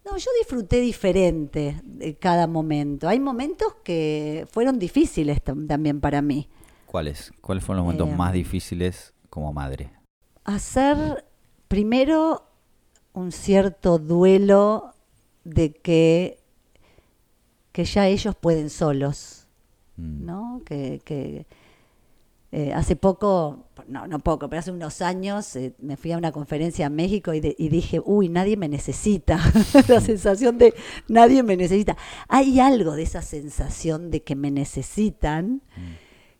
no, 0.05 0.17
yo 0.17 0.29
disfruté 0.39 0.79
diferente 0.81 1.79
de 1.83 2.15
cada 2.15 2.47
momento. 2.47 3.07
Hay 3.07 3.19
momentos 3.19 3.75
que 3.83 4.47
fueron 4.51 4.79
difíciles 4.79 5.43
tam- 5.43 5.67
también 5.67 5.99
para 6.01 6.21
mí. 6.21 6.47
¿Cuáles? 6.85 7.31
¿Cuáles 7.41 7.63
fueron 7.63 7.85
los 7.85 7.93
momentos 7.93 8.09
Eh, 8.13 8.17
más 8.17 8.33
difíciles 8.33 9.13
como 9.29 9.53
madre? 9.53 9.91
hacer 10.43 11.23
primero 11.67 12.43
un 13.13 13.31
cierto 13.31 13.99
duelo 13.99 14.93
de 15.43 15.71
que, 15.71 16.39
que 17.71 17.85
ya 17.85 18.07
ellos 18.07 18.35
pueden 18.35 18.69
solos, 18.69 19.47
Mm. 19.97 20.25
¿no? 20.25 20.61
Que, 20.65 20.99
que, 21.05 21.45
Eh, 22.53 22.73
hace 22.73 22.97
poco, 22.97 23.67
no, 23.87 24.07
no 24.07 24.19
poco, 24.19 24.49
pero 24.49 24.59
hace 24.59 24.71
unos 24.71 25.01
años 25.01 25.55
eh, 25.55 25.73
me 25.79 25.95
fui 25.95 26.11
a 26.11 26.17
una 26.17 26.33
conferencia 26.33 26.87
a 26.87 26.89
México 26.89 27.33
y, 27.33 27.39
de- 27.39 27.55
y 27.57 27.69
dije, 27.69 28.01
uy, 28.03 28.27
nadie 28.27 28.57
me 28.57 28.67
necesita. 28.67 29.39
la 29.87 30.01
sensación 30.01 30.57
de 30.57 30.73
nadie 31.07 31.43
me 31.43 31.55
necesita. 31.55 31.95
Hay 32.27 32.59
algo 32.59 32.97
de 32.97 33.03
esa 33.03 33.21
sensación 33.21 34.11
de 34.11 34.21
que 34.23 34.35
me 34.35 34.51
necesitan 34.51 35.61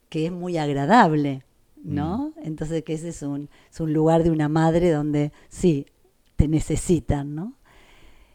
que 0.10 0.26
es 0.26 0.32
muy 0.34 0.58
agradable, 0.58 1.44
¿no? 1.82 2.34
Entonces 2.44 2.84
que 2.84 2.94
ese 2.94 3.10
es 3.10 3.22
un, 3.22 3.50
es 3.72 3.80
un 3.80 3.94
lugar 3.94 4.24
de 4.24 4.32
una 4.32 4.50
madre 4.50 4.92
donde 4.92 5.32
sí, 5.48 5.86
te 6.36 6.50
necesitan, 6.50 7.36
¿no? 7.36 7.54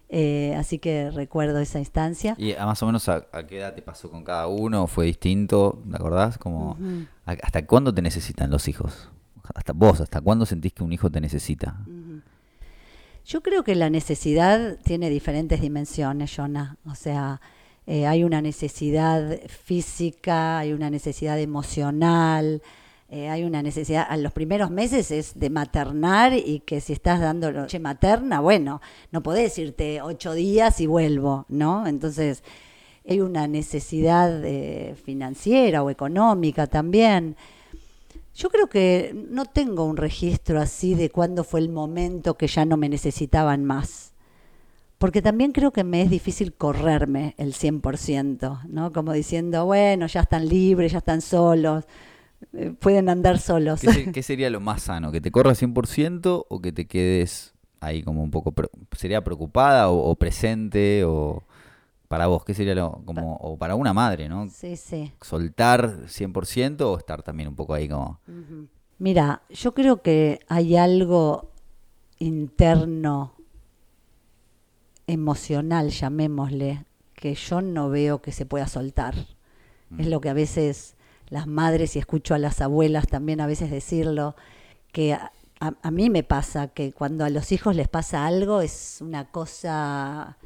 Eh, 0.09 0.55
así 0.57 0.79
que 0.79 1.11
recuerdo 1.11 1.59
esa 1.59 1.79
instancia. 1.81 2.35
¿Y 2.39 2.53
a 2.53 2.65
más 2.67 2.83
o 2.83 2.87
menos 2.87 3.09
a, 3.09 3.27
a 3.33 3.47
qué 3.47 3.59
edad 3.59 3.75
te 3.75 3.83
pasó 3.83 4.11
con 4.11 4.23
cada 4.23 4.47
uno? 4.47 4.87
¿Fue 4.87 5.07
distinto? 5.07 5.83
¿Te 5.91 5.97
acordás? 5.97 6.39
Como, 6.39 6.73
Ujú. 6.73 7.07
¿a- 7.27 7.33
¿Hasta 7.43 7.67
cuándo 7.67 7.93
te 7.93 8.03
necesitan 8.03 8.51
los 8.51 8.69
hijos? 8.69 9.11
Hasta 9.55 9.73
vos, 9.73 10.01
¿hasta 10.01 10.21
cuándo 10.21 10.45
sentís 10.47 10.73
que 10.73 10.83
un 10.85 10.93
hijo 10.93 11.11
te 11.11 11.21
necesita? 11.21 11.77
Yo 13.25 13.43
creo 13.43 13.65
que 13.65 13.75
la 13.75 13.91
necesidad 13.91 14.79
tiene 14.85 15.11
diferentes 15.11 15.61
dimensiones, 15.61 16.33
Jonah. 16.37 16.77
O 16.87 16.95
sea, 16.95 17.41
eh, 17.87 18.07
hay 18.07 18.23
una 18.25 18.41
necesidad 18.43 19.41
física, 19.49 20.59
hay 20.59 20.73
una 20.73 20.91
necesidad 20.91 21.39
emocional, 21.41 22.63
eh, 23.09 23.29
hay 23.29 23.45
una 23.45 23.63
necesidad, 23.63 24.05
a 24.09 24.17
los 24.17 24.33
primeros 24.33 24.71
meses 24.71 25.13
es 25.13 25.39
de 25.39 25.49
maternar 25.49 26.33
y 26.33 26.61
que 26.61 26.81
si 26.81 26.93
estás 26.93 27.21
dando 27.21 27.53
leche 27.53 27.79
materna, 27.79 28.41
bueno, 28.41 28.81
no 29.13 29.23
podés 29.23 29.57
irte 29.59 30.03
ocho 30.03 30.33
días 30.33 30.81
y 30.81 30.87
vuelvo, 30.87 31.47
¿no? 31.49 31.87
Entonces, 31.87 32.43
hay 33.09 33.21
una 33.21 33.47
necesidad 33.47 34.45
eh, 34.45 34.97
financiera 35.05 35.85
o 35.85 35.91
económica 35.91 36.67
también. 36.67 37.37
Yo 38.35 38.51
creo 38.51 38.69
que 38.69 39.15
no 39.31 39.45
tengo 39.45 39.85
un 39.85 39.97
registro 39.97 40.61
así 40.61 40.95
de 40.95 41.11
cuándo 41.11 41.45
fue 41.45 41.61
el 41.61 41.69
momento 41.69 42.37
que 42.37 42.49
ya 42.49 42.65
no 42.65 42.77
me 42.77 42.89
necesitaban 42.89 43.65
más. 43.65 44.13
Porque 44.99 45.23
también 45.23 45.53
creo 45.53 45.73
que 45.73 45.85
me 45.85 46.03
es 46.03 46.11
difícil 46.11 46.55
correrme 46.55 47.35
el 47.39 47.55
100%, 47.55 48.65
¿no? 48.67 48.93
Como 48.93 49.13
diciendo, 49.13 49.67
bueno, 49.67 50.07
ya 50.07 50.23
están 50.23 50.49
libres, 50.49 50.93
ya 50.93 50.99
están 50.99 51.21
solos, 51.21 51.85
eh, 52.53 52.73
pueden 52.79 53.09
andar 53.09 53.39
solos. 53.39 53.81
¿Qué, 53.81 53.89
se- 53.89 54.11
qué 54.13 54.23
sería 54.23 54.51
lo 54.51 54.61
más 54.61 54.83
sano? 54.83 55.13
¿Que 55.13 55.21
te 55.21 55.31
corras 55.31 55.59
100% 55.63 56.47
o 56.49 56.61
que 56.61 56.73
te 56.73 56.87
quedes 56.87 57.55
ahí 57.81 58.03
como 58.03 58.23
un 58.23 58.31
poco... 58.31 58.55
¿Sería 58.97 59.23
preocupada 59.25 59.91
o, 59.91 60.11
o 60.11 60.15
presente? 60.17 61.05
o 61.05 61.45
Para 62.09 62.27
vos, 62.27 62.45
¿qué 62.45 62.55
sería 62.55 62.75
lo... 62.75 63.03
como 63.05 63.37
O 63.37 63.57
para 63.59 63.75
una 63.75 63.93
madre, 63.93 64.29
¿no? 64.29 64.49
Sí, 64.49 64.77
sí. 64.77 65.13
¿Soltar 65.21 66.07
100% 66.09 66.81
o 66.83 66.99
estar 66.99 67.23
también 67.23 67.49
un 67.49 67.57
poco 67.57 67.75
ahí 67.75 67.89
como... 67.89 68.21
Mira, 68.99 69.43
yo 69.51 69.75
creo 69.75 70.01
que 70.01 70.41
hay 70.49 70.77
algo 70.77 71.51
interno, 72.19 73.35
emocional, 75.07 75.91
llamémosle, 75.91 76.85
que 77.15 77.35
yo 77.35 77.61
no 77.63 77.89
veo 77.91 78.21
que 78.23 78.33
se 78.33 78.47
pueda 78.47 78.67
soltar. 78.67 79.15
Es 79.99 80.07
lo 80.09 80.21
que 80.21 80.29
a 80.31 80.35
veces 80.35 80.96
las 81.29 81.47
madres, 81.47 81.97
y 81.97 81.99
escucho 81.99 82.35
a 82.35 82.39
las 82.39 82.61
abuelas 82.61 83.07
también 83.09 83.41
a 83.41 83.47
veces 83.47 83.71
decirlo, 83.71 84.37
que 84.93 85.13
a, 85.15 85.33
a- 85.61 85.75
a 85.83 85.91
mí 85.91 86.11
me 86.11 86.23
pasa 86.23 86.69
que 86.69 86.93
cuando 86.93 87.25
a 87.25 87.31
los 87.31 87.51
hijos 87.53 87.75
les 87.77 87.89
pasa 87.89 88.27
algo 88.27 88.61
es 88.61 88.99
una 89.01 89.31
cosa 89.31 90.37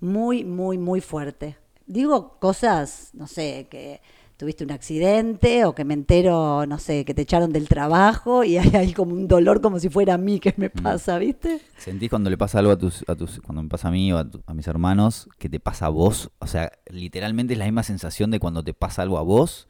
muy, 0.00 0.44
muy, 0.44 0.78
muy 0.78 1.00
fuerte. 1.00 1.56
Digo 1.86 2.38
cosas, 2.40 3.10
no 3.14 3.26
sé, 3.26 3.68
que 3.70 4.00
tuviste 4.36 4.64
un 4.64 4.70
accidente 4.72 5.64
o 5.64 5.74
que 5.74 5.84
me 5.86 5.94
entero, 5.94 6.66
no 6.66 6.78
sé, 6.78 7.04
que 7.06 7.14
te 7.14 7.22
echaron 7.22 7.52
del 7.52 7.68
trabajo 7.68 8.44
y 8.44 8.58
hay, 8.58 8.68
hay 8.74 8.92
como 8.92 9.14
un 9.14 9.28
dolor 9.28 9.62
como 9.62 9.78
si 9.78 9.88
fuera 9.88 10.14
a 10.14 10.18
mí 10.18 10.40
que 10.40 10.52
me 10.58 10.68
pasa, 10.68 11.16
¿viste? 11.18 11.60
¿Sentís 11.78 12.10
cuando 12.10 12.28
le 12.28 12.36
pasa 12.36 12.58
algo 12.58 12.72
a 12.72 12.76
tus, 12.76 13.02
a 13.08 13.14
tus 13.14 13.40
cuando 13.40 13.62
me 13.62 13.68
pasa 13.70 13.88
a 13.88 13.90
mí 13.92 14.12
o 14.12 14.18
a, 14.18 14.28
tu- 14.28 14.42
a 14.46 14.52
mis 14.52 14.66
hermanos, 14.66 15.28
que 15.38 15.48
te 15.48 15.58
pasa 15.60 15.86
a 15.86 15.90
vos? 15.90 16.30
O 16.40 16.46
sea, 16.46 16.70
literalmente 16.90 17.54
es 17.54 17.58
la 17.58 17.64
misma 17.64 17.82
sensación 17.84 18.30
de 18.30 18.38
cuando 18.40 18.62
te 18.62 18.74
pasa 18.74 19.00
algo 19.02 19.16
a 19.16 19.22
vos. 19.22 19.68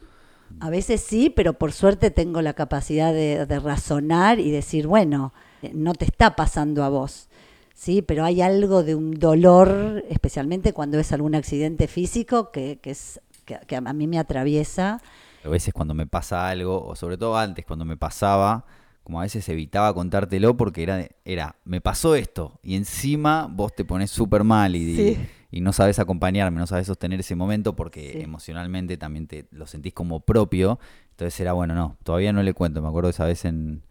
A 0.61 0.71
veces 0.71 1.01
sí, 1.01 1.31
pero 1.31 1.55
por 1.55 1.73
suerte 1.73 2.11
tengo 2.11 2.41
la 2.43 2.55
capacidad 2.55 3.13
de, 3.13 3.47
de 3.47 3.61
razonar 3.61 4.41
y 4.41 4.51
decir, 4.51 4.87
bueno, 4.87 5.33
eh, 5.63 5.73
no 5.75 5.93
te 5.95 6.05
está 6.05 6.37
pasando 6.37 6.83
a 6.85 6.89
vos, 6.89 7.29
¿sí? 7.75 8.03
Pero 8.03 8.25
hay 8.25 8.41
algo 8.41 8.83
de 8.83 8.95
un 8.95 9.13
dolor, 9.15 10.05
especialmente 10.09 10.73
cuando 10.73 10.99
es 10.99 11.13
algún 11.13 11.35
accidente 11.35 11.89
físico, 11.89 12.51
que, 12.51 12.79
que 12.81 12.91
es, 12.91 13.21
que, 13.45 13.59
que 13.67 13.77
a 13.77 13.81
mí 13.81 14.07
me 14.07 14.19
atraviesa. 14.19 15.01
A 15.45 15.49
veces 15.49 15.73
cuando 15.75 15.95
me 15.95 16.07
pasa 16.07 16.49
algo, 16.49 16.85
o 16.85 16.97
sobre 16.97 17.17
todo 17.17 17.37
antes 17.37 17.65
cuando 17.65 17.85
me 17.85 17.97
pasaba, 17.97 18.65
como 19.07 19.21
a 19.21 19.23
veces 19.23 19.49
evitaba 19.49 19.95
contártelo 19.95 20.57
porque 20.57 20.83
era, 20.83 21.07
era 21.25 21.55
me 21.65 21.81
pasó 21.81 22.17
esto 22.17 22.59
y 22.65 22.75
encima 22.75 23.49
vos 23.49 23.73
te 23.73 23.85
pones 23.85 24.11
súper 24.11 24.43
mal 24.43 24.75
y, 24.75 24.97
Sí. 24.97 25.19
Y 25.51 25.61
no 25.61 25.73
sabes 25.73 25.99
acompañarme, 25.99 26.59
no 26.59 26.67
sabes 26.67 26.87
sostener 26.87 27.21
ese 27.21 27.35
momento 27.37 27.77
porque 27.77 28.13
Sí. 28.13 28.21
emocionalmente 28.21 28.97
también 28.97 29.27
te 29.27 29.47
lo 29.51 29.67
sentís 29.67 29.93
como 29.95 30.21
propio. 30.21 30.79
Entonces 31.11 31.39
era, 31.41 31.53
bueno, 31.53 31.75
no, 31.75 31.97
todavía 32.03 32.33
no 32.33 32.43
le 32.43 32.53
cuento. 32.55 32.83
Me 32.83 32.89
acuerdo 32.89 33.11
esa 33.11 33.25
vez 33.25 33.45
en, 33.45 33.83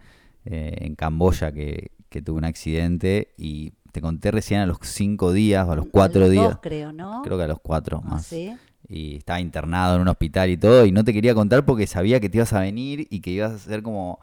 eh, 0.45 0.75
en 0.81 0.95
Camboya 0.95 1.51
que, 1.51 1.91
que 2.09 2.21
tuve 2.21 2.37
un 2.37 2.45
accidente 2.45 3.33
y 3.37 3.73
te 3.91 4.01
conté 4.01 4.31
recién 4.31 4.59
a 4.59 4.65
los 4.65 4.77
cinco 4.81 5.31
días 5.31 5.67
o 5.67 5.71
a 5.71 5.75
los 5.75 5.87
cuatro 5.87 6.21
los 6.21 6.31
días. 6.31 6.49
dos, 6.49 6.59
creo, 6.61 6.91
¿no? 6.91 7.21
Creo 7.23 7.37
que 7.37 7.43
a 7.45 7.47
los 7.47 7.59
cuatro 7.61 8.01
Ah, 8.05 8.09
más 8.09 8.25
¿sí? 8.25 8.53
y 8.87 9.15
estaba 9.15 9.39
internado 9.39 9.95
en 9.95 10.01
un 10.01 10.07
hospital 10.09 10.49
y 10.49 10.57
todo, 10.57 10.85
y 10.85 10.91
no 10.91 11.03
te 11.03 11.11
quería 11.13 11.33
contar 11.33 11.65
porque 11.65 11.87
sabía 11.87 12.19
que 12.19 12.29
te 12.29 12.37
ibas 12.37 12.53
a 12.53 12.59
venir 12.59 13.07
y 13.09 13.21
que 13.21 13.31
ibas 13.31 13.51
a 13.53 13.57
ser 13.57 13.81
como, 13.81 14.19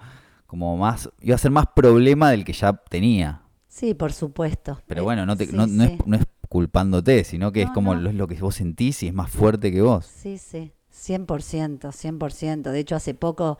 como 0.47 0.77
más, 0.77 1.11
iba 1.21 1.35
a 1.35 1.39
ser 1.39 1.51
más 1.51 1.65
problema 1.75 2.31
del 2.31 2.45
que 2.45 2.53
ya 2.53 2.73
tenía. 2.75 3.41
Sí, 3.67 3.95
por 3.95 4.13
supuesto. 4.13 4.81
Pero 4.87 5.03
bueno, 5.03 5.27
no, 5.27 5.37
te, 5.37 5.47
sí, 5.47 5.57
no, 5.57 5.67
no 5.67 5.85
sí. 5.87 5.97
es, 5.99 6.07
no 6.07 6.17
es 6.17 6.27
culpándote, 6.53 7.25
sino 7.25 7.51
que 7.51 7.63
es 7.63 7.71
como 7.71 7.95
no. 7.95 8.03
lo, 8.03 8.11
es 8.11 8.15
lo 8.15 8.29
que 8.29 8.35
vos 8.35 8.57
sentís 8.57 9.03
y 9.03 9.09
es 9.09 9.15
más 9.15 9.31
fuerte 9.31 9.73
que 9.73 9.81
vos. 9.81 10.05
Sí, 10.05 10.37
sí, 10.37 10.73
100%, 10.95 11.81
100%. 11.81 12.71
De 12.71 12.79
hecho, 12.79 12.95
hace 12.95 13.15
poco 13.15 13.57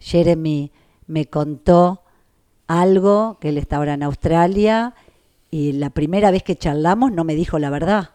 Jeremy 0.00 0.72
me 1.06 1.26
contó 1.26 2.02
algo 2.66 3.38
que 3.40 3.50
él 3.50 3.58
está 3.58 3.76
ahora 3.76 3.94
en 3.94 4.02
Australia 4.02 4.96
y 5.52 5.74
la 5.74 5.90
primera 5.90 6.32
vez 6.32 6.42
que 6.42 6.56
charlamos 6.56 7.12
no 7.12 7.22
me 7.22 7.36
dijo 7.36 7.60
la 7.60 7.70
verdad. 7.70 8.10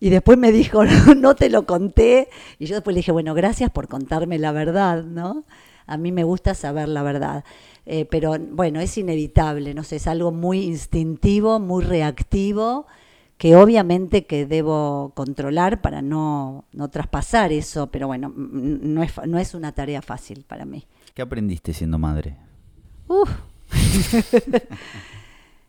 Y 0.00 0.10
después 0.10 0.36
me 0.36 0.50
dijo, 0.50 0.84
no, 1.06 1.14
no 1.14 1.36
te 1.36 1.50
lo 1.50 1.66
conté. 1.66 2.30
Y 2.58 2.66
yo 2.66 2.74
después 2.74 2.94
le 2.94 2.98
dije, 2.98 3.12
bueno, 3.12 3.32
gracias 3.34 3.70
por 3.70 3.86
contarme 3.86 4.40
la 4.40 4.50
verdad, 4.50 5.04
¿no? 5.04 5.44
A 5.86 5.96
mí 5.96 6.10
me 6.10 6.24
gusta 6.24 6.54
saber 6.54 6.88
la 6.88 7.04
verdad. 7.04 7.44
Eh, 7.86 8.06
pero 8.10 8.34
bueno, 8.40 8.80
es 8.80 8.98
inevitable, 8.98 9.72
no 9.72 9.84
sé, 9.84 9.96
es 9.96 10.08
algo 10.08 10.32
muy 10.32 10.62
instintivo, 10.62 11.60
muy 11.60 11.84
reactivo, 11.84 12.86
que 13.40 13.56
obviamente 13.56 14.26
que 14.26 14.44
debo 14.44 15.12
controlar 15.14 15.80
para 15.80 16.02
no, 16.02 16.66
no 16.74 16.90
traspasar 16.90 17.52
eso, 17.52 17.90
pero 17.90 18.06
bueno, 18.06 18.28
mm, 18.28 18.92
no 18.92 19.02
es, 19.02 19.12
no 19.26 19.38
es 19.38 19.54
una 19.54 19.72
tarea 19.72 20.02
fácil 20.02 20.44
para 20.46 20.66
mí. 20.66 20.86
¿Qué 21.14 21.22
aprendiste 21.22 21.72
siendo 21.72 21.98
madre? 21.98 22.36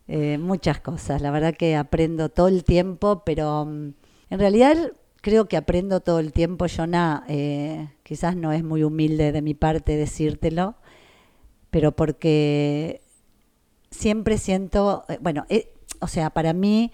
Eh, 0.08 0.36
muchas 0.36 0.80
cosas, 0.80 1.22
la 1.22 1.30
verdad 1.30 1.54
que 1.54 1.76
aprendo 1.76 2.28
todo 2.28 2.48
el 2.48 2.64
tiempo, 2.64 3.22
pero 3.24 3.64
mm, 3.64 3.94
en 4.30 4.38
realidad 4.38 4.92
creo 5.22 5.46
que 5.46 5.56
aprendo 5.56 6.00
todo 6.00 6.18
el 6.18 6.32
tiempo, 6.32 6.66
Jonah, 6.66 7.24
eh, 7.28 7.88
quizás 8.02 8.36
no 8.36 8.52
es 8.52 8.62
muy 8.62 8.82
humilde 8.82 9.32
de 9.32 9.40
mi 9.40 9.54
parte 9.54 9.96
decírtelo, 9.96 10.74
pero 11.70 11.92
porque 11.92 13.00
siempre 13.90 14.36
siento, 14.36 15.04
eh, 15.08 15.18
bueno, 15.22 15.46
eh, 15.48 15.72
o 16.00 16.08
sea, 16.08 16.30
para 16.30 16.52
mí 16.52 16.92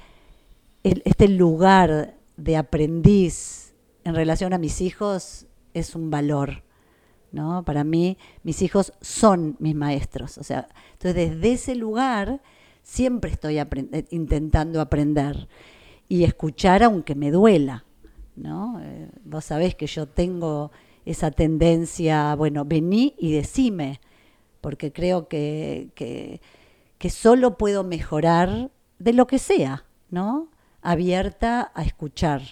este 0.83 1.29
lugar 1.29 2.17
de 2.37 2.57
aprendiz 2.57 3.75
en 4.05 4.15
relación 4.15 4.53
a 4.53 4.59
mis 4.59 4.81
hijos 4.81 5.47
es 5.75 5.95
un 5.95 6.11
valor. 6.11 6.63
¿no? 7.33 7.63
Para 7.65 7.85
mí, 7.85 8.17
mis 8.43 8.63
hijos 8.63 8.93
son 9.01 9.57
mis 9.59 9.75
maestros. 9.75 10.39
O 10.39 10.45
sea, 10.45 10.69
entonces 10.93 11.31
desde 11.31 11.53
ese 11.53 11.75
lugar 11.75 12.41
siempre 12.83 13.31
estoy 13.31 13.59
eh, 13.59 14.05
intentando 14.11 14.81
aprender 14.81 15.49
y 16.09 16.25
escuchar 16.25 16.83
aunque 16.83 17.15
me 17.15 17.31
duela, 17.31 17.85
¿no? 18.35 18.81
Eh, 18.81 19.11
vos 19.25 19.45
sabés 19.45 19.75
que 19.75 19.87
yo 19.87 20.07
tengo 20.07 20.71
esa 21.05 21.31
tendencia, 21.31 22.35
bueno, 22.35 22.65
vení 22.65 23.15
y 23.19 23.33
decime, 23.33 24.01
porque 24.61 24.93
creo 24.93 25.29
que, 25.29 25.91
que 25.95 27.11
solo 27.11 27.59
puedo 27.59 27.85
mejorar 27.85 28.71
de 28.99 29.13
lo 29.13 29.27
que 29.27 29.39
sea, 29.39 29.85
¿no? 30.11 30.49
Abierta 30.83 31.73
a 31.75 31.83
escuchar 31.83 32.43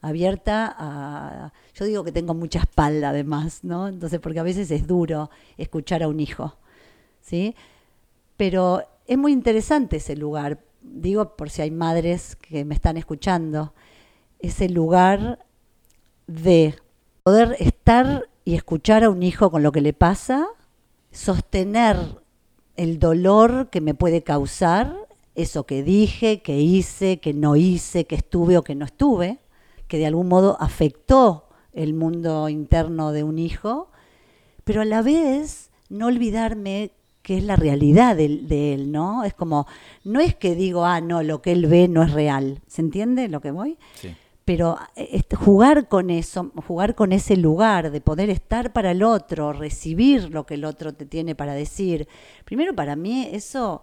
abierta 0.00 0.74
a... 0.78 1.52
Yo 1.74 1.84
digo 1.84 2.04
que 2.04 2.12
tengo 2.12 2.34
mucha 2.34 2.60
espalda 2.60 3.10
además, 3.10 3.60
¿no? 3.62 3.88
Entonces, 3.88 4.20
porque 4.20 4.40
a 4.40 4.44
veces 4.44 4.70
es 4.70 4.86
duro 4.86 5.30
escuchar 5.56 6.02
a 6.02 6.08
un 6.08 6.20
hijo, 6.20 6.56
¿sí? 7.20 7.54
Pero 8.36 8.82
es 9.06 9.18
muy 9.18 9.32
interesante 9.32 9.96
ese 9.96 10.16
lugar, 10.16 10.60
digo 10.82 11.36
por 11.36 11.50
si 11.50 11.62
hay 11.62 11.70
madres 11.70 12.36
que 12.36 12.64
me 12.64 12.74
están 12.74 12.96
escuchando, 12.96 13.74
ese 14.38 14.68
lugar 14.68 15.44
de 16.26 16.76
poder 17.24 17.56
estar 17.58 18.28
y 18.44 18.54
escuchar 18.54 19.04
a 19.04 19.10
un 19.10 19.22
hijo 19.22 19.50
con 19.50 19.62
lo 19.62 19.72
que 19.72 19.80
le 19.80 19.92
pasa, 19.92 20.46
sostener 21.10 21.96
el 22.76 22.98
dolor 22.98 23.70
que 23.70 23.80
me 23.80 23.94
puede 23.94 24.22
causar, 24.22 25.07
eso 25.38 25.64
que 25.64 25.82
dije, 25.82 26.42
que 26.42 26.58
hice, 26.58 27.20
que 27.20 27.32
no 27.32 27.56
hice, 27.56 28.04
que 28.06 28.16
estuve 28.16 28.58
o 28.58 28.64
que 28.64 28.74
no 28.74 28.84
estuve, 28.84 29.38
que 29.86 29.98
de 29.98 30.06
algún 30.06 30.28
modo 30.28 30.56
afectó 30.60 31.48
el 31.72 31.94
mundo 31.94 32.48
interno 32.48 33.12
de 33.12 33.22
un 33.22 33.38
hijo, 33.38 33.90
pero 34.64 34.82
a 34.82 34.84
la 34.84 35.00
vez 35.00 35.70
no 35.88 36.06
olvidarme 36.06 36.90
que 37.22 37.38
es 37.38 37.44
la 37.44 37.56
realidad 37.56 38.16
de, 38.16 38.28
de, 38.38 38.74
él, 38.74 38.90
¿no? 38.90 39.22
Es 39.22 39.34
como, 39.34 39.66
no 40.02 40.18
es 40.18 40.34
que 40.34 40.54
digo, 40.54 40.84
ah, 40.84 41.00
no, 41.00 41.22
lo 41.22 41.42
que 41.42 41.52
él 41.52 41.66
ve 41.66 41.86
no 41.86 42.02
es 42.02 42.12
real, 42.12 42.60
¿se 42.66 42.82
entiende 42.82 43.28
lo 43.28 43.40
que 43.40 43.50
voy? 43.50 43.78
Sí. 43.94 44.14
Pero 44.44 44.78
este, 44.96 45.36
jugar 45.36 45.88
con 45.88 46.08
eso, 46.08 46.50
jugar 46.66 46.94
con 46.94 47.12
ese 47.12 47.36
lugar 47.36 47.90
de 47.90 48.00
poder 48.00 48.30
estar 48.30 48.72
para 48.72 48.92
el 48.92 49.02
otro, 49.02 49.52
recibir 49.52 50.30
lo 50.30 50.46
que 50.46 50.54
el 50.54 50.64
otro 50.64 50.94
te 50.94 51.04
tiene 51.04 51.34
para 51.34 51.52
decir, 51.52 52.08
primero 52.46 52.74
para 52.74 52.96
mí 52.96 53.28
eso 53.30 53.82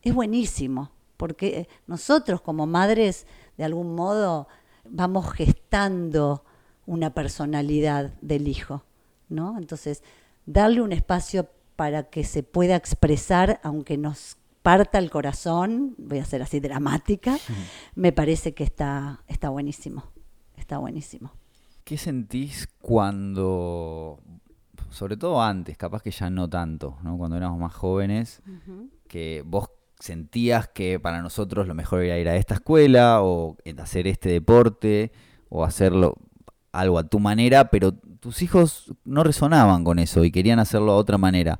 es 0.00 0.14
buenísimo, 0.14 0.90
porque 1.16 1.68
nosotros 1.86 2.40
como 2.40 2.66
madres, 2.66 3.26
de 3.56 3.64
algún 3.64 3.94
modo, 3.94 4.48
vamos 4.84 5.32
gestando 5.32 6.44
una 6.86 7.12
personalidad 7.14 8.12
del 8.20 8.48
hijo, 8.48 8.84
¿no? 9.28 9.58
Entonces, 9.58 10.02
darle 10.46 10.80
un 10.80 10.92
espacio 10.92 11.48
para 11.74 12.04
que 12.04 12.24
se 12.24 12.42
pueda 12.42 12.76
expresar, 12.76 13.60
aunque 13.62 13.98
nos 13.98 14.36
parta 14.62 14.98
el 14.98 15.10
corazón, 15.10 15.94
voy 15.98 16.18
a 16.18 16.24
ser 16.24 16.42
así 16.42 16.60
dramática, 16.60 17.38
me 17.94 18.12
parece 18.12 18.54
que 18.54 18.64
está, 18.64 19.22
está 19.28 19.48
buenísimo, 19.50 20.04
está 20.56 20.78
buenísimo. 20.78 21.32
¿Qué 21.84 21.98
sentís 21.98 22.68
cuando, 22.80 24.18
sobre 24.90 25.16
todo 25.16 25.40
antes, 25.40 25.76
capaz 25.76 26.02
que 26.02 26.10
ya 26.10 26.30
no 26.30 26.48
tanto, 26.48 26.96
¿no? 27.02 27.16
cuando 27.16 27.36
éramos 27.36 27.60
más 27.60 27.74
jóvenes, 27.74 28.42
uh 28.46 28.50
-huh. 28.50 28.90
que 29.06 29.44
vos 29.46 29.68
sentías 29.98 30.68
que 30.68 31.00
para 31.00 31.22
nosotros 31.22 31.66
lo 31.66 31.74
mejor 31.74 32.02
era 32.02 32.18
ir 32.18 32.28
a 32.28 32.36
esta 32.36 32.54
escuela 32.54 33.22
o 33.22 33.56
hacer 33.78 34.06
este 34.06 34.28
deporte 34.28 35.12
o 35.48 35.64
hacerlo 35.64 36.16
algo 36.72 36.98
a 36.98 37.04
tu 37.04 37.18
manera, 37.18 37.70
pero 37.70 37.92
tus 37.92 38.42
hijos 38.42 38.92
no 39.04 39.24
resonaban 39.24 39.84
con 39.84 39.98
eso 39.98 40.24
y 40.24 40.30
querían 40.30 40.58
hacerlo 40.58 40.92
a 40.92 40.96
otra 40.96 41.18
manera. 41.18 41.58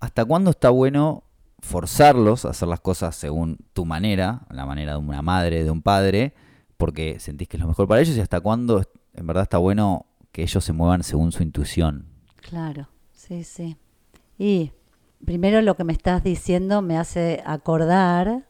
¿Hasta 0.00 0.24
cuándo 0.24 0.50
está 0.50 0.70
bueno 0.70 1.24
forzarlos 1.60 2.44
a 2.44 2.50
hacer 2.50 2.68
las 2.68 2.80
cosas 2.80 3.16
según 3.16 3.58
tu 3.72 3.84
manera, 3.84 4.42
la 4.50 4.66
manera 4.66 4.92
de 4.92 4.98
una 4.98 5.22
madre, 5.22 5.64
de 5.64 5.70
un 5.70 5.80
padre, 5.80 6.34
porque 6.76 7.20
sentís 7.20 7.48
que 7.48 7.56
es 7.56 7.60
lo 7.60 7.68
mejor 7.68 7.86
para 7.86 8.00
ellos 8.00 8.16
y 8.16 8.20
hasta 8.20 8.40
cuándo 8.40 8.82
en 9.14 9.26
verdad 9.26 9.44
está 9.44 9.58
bueno 9.58 10.06
que 10.32 10.42
ellos 10.42 10.64
se 10.64 10.72
muevan 10.72 11.02
según 11.04 11.30
su 11.32 11.42
intuición? 11.42 12.06
Claro, 12.36 12.88
sí, 13.12 13.44
sí. 13.44 13.76
Y 14.38 14.72
primero 15.24 15.60
lo 15.62 15.76
que 15.76 15.84
me 15.84 15.92
estás 15.92 16.22
diciendo 16.24 16.82
me 16.82 16.96
hace 16.98 17.42
acordar 17.46 18.42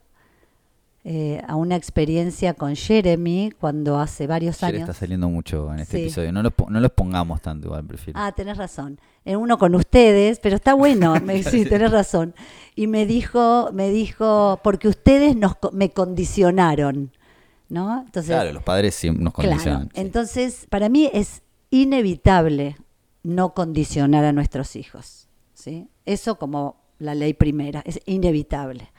eh, 1.04 1.42
a 1.48 1.56
una 1.56 1.74
experiencia 1.74 2.54
con 2.54 2.76
Jeremy 2.76 3.50
cuando 3.58 3.98
hace 3.98 4.28
varios 4.28 4.58
Jeremy 4.60 4.78
años. 4.78 4.88
está 4.90 5.00
saliendo 5.00 5.28
mucho 5.28 5.72
en 5.72 5.80
este 5.80 5.96
Sí. 5.96 6.02
episodio. 6.04 6.32
No 6.32 6.42
los, 6.44 6.52
no 6.68 6.78
los 6.80 6.92
pongamos 6.92 7.42
tanto 7.42 7.66
igual, 7.66 7.84
prefiero. 7.84 8.20
Ah, 8.22 8.30
tenés 8.30 8.56
razón. 8.56 9.00
En 9.24 9.36
uno 9.38 9.58
con 9.58 9.74
ustedes, 9.74 10.38
pero 10.40 10.54
está 10.56 10.74
bueno. 10.74 11.14
Me, 11.24 11.42
sí, 11.42 11.64
tenés 11.64 11.90
razón. 11.90 12.34
Y 12.76 12.86
me 12.86 13.04
dijo, 13.06 13.70
me 13.72 13.90
dijo, 13.90 14.60
porque 14.62 14.86
ustedes 14.86 15.34
nos, 15.34 15.56
me 15.72 15.90
condicionaron, 15.90 17.10
¿no? 17.68 18.02
Entonces, 18.06 18.30
claro, 18.36 18.52
los 18.52 18.62
padres 18.62 18.94
sí 18.94 19.10
nos 19.10 19.34
Claro. 19.34 19.50
condicionan. 19.50 19.84
sí. 19.92 20.00
Entonces, 20.00 20.66
para 20.70 20.88
mí 20.88 21.10
es 21.12 21.42
inevitable 21.70 22.76
no 23.24 23.54
condicionar 23.54 24.24
a 24.24 24.32
nuestros 24.32 24.76
hijos. 24.76 25.26
¿sí? 25.54 25.88
Eso 26.04 26.36
como 26.36 26.82
la 26.98 27.14
ley 27.14 27.34
primera, 27.34 27.82
es 27.84 28.00
inevitable. 28.06 28.90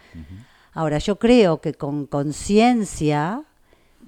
Ahora, 0.74 0.98
yo 0.98 1.18
creo 1.18 1.62
que 1.62 1.74
con 1.74 2.06
conciencia 2.06 3.44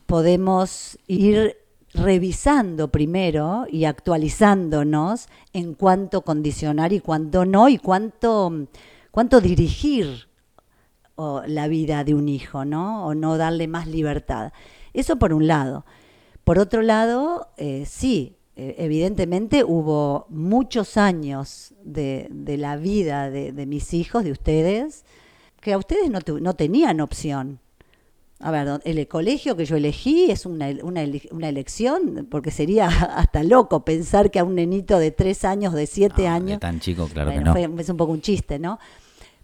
podemos 0.06 0.98
ir 1.08 1.58
revisando 1.94 2.90
primero 2.90 3.66
y 3.72 3.86
actualizándonos 3.86 5.28
en 5.54 5.74
cuánto 5.74 6.22
condicionar 6.22 6.92
y 6.92 7.00
cuánto 7.00 7.46
no 7.46 7.70
y 7.70 7.78
cuánto, 7.78 8.68
cuánto 9.12 9.40
dirigir 9.40 10.28
o 11.16 11.44
la 11.48 11.68
vida 11.68 12.04
de 12.04 12.14
un 12.14 12.28
hijo, 12.28 12.66
¿no? 12.66 13.06
O 13.06 13.16
no 13.16 13.38
darle 13.38 13.68
más 13.68 13.88
libertad. 13.88 14.52
Eso 14.94 15.16
por 15.18 15.34
un 15.34 15.48
lado. 15.48 15.86
Por 16.44 16.60
otro 16.60 16.82
lado, 16.82 17.50
eh, 17.58 17.86
sí, 17.88 18.36
evidentemente 18.78 19.64
hubo 19.64 20.26
muchos 20.30 20.98
años 20.98 21.74
de, 21.84 22.28
de 22.32 22.58
la 22.58 22.78
vida 22.78 23.30
de, 23.30 23.52
de 23.52 23.66
mis 23.66 23.94
hijos, 23.94 24.24
de 24.24 24.32
ustedes, 24.32 25.04
que 25.62 25.74
a 25.74 25.78
ustedes 25.78 26.10
no, 26.10 26.22
tu- 26.22 26.40
no 26.40 26.54
tenían 26.56 27.02
opción. 27.02 27.60
A 28.40 28.52
ver, 28.52 28.82
el 28.84 29.08
colegio 29.08 29.56
que 29.56 29.66
yo 29.66 29.78
elegí 29.78 30.30
es 30.30 30.46
una, 30.46 30.70
el- 30.70 30.84
una, 30.84 31.02
ele- 31.04 31.28
una 31.32 31.50
elección, 31.50 32.28
porque 32.30 32.52
sería 32.52 32.88
hasta 33.18 33.44
loco 33.44 33.84
pensar 33.86 34.30
que 34.32 34.40
a 34.40 34.44
un 34.44 34.56
nenito 34.56 35.00
de 35.00 35.12
tres 35.12 35.44
años, 35.46 35.74
de 35.74 35.88
siete 35.88 36.16
No, 36.18 36.24
de 36.24 36.28
años, 36.28 36.60
tan 36.60 36.80
chico, 36.80 37.08
claro 37.08 37.32
bueno, 37.32 37.54
que 37.54 37.62
no. 37.68 37.74
fue- 37.74 37.82
es 37.82 37.90
un 37.90 37.98
poco 37.98 38.12
un 38.12 38.22
chiste, 38.22 38.60
¿no? 38.60 38.80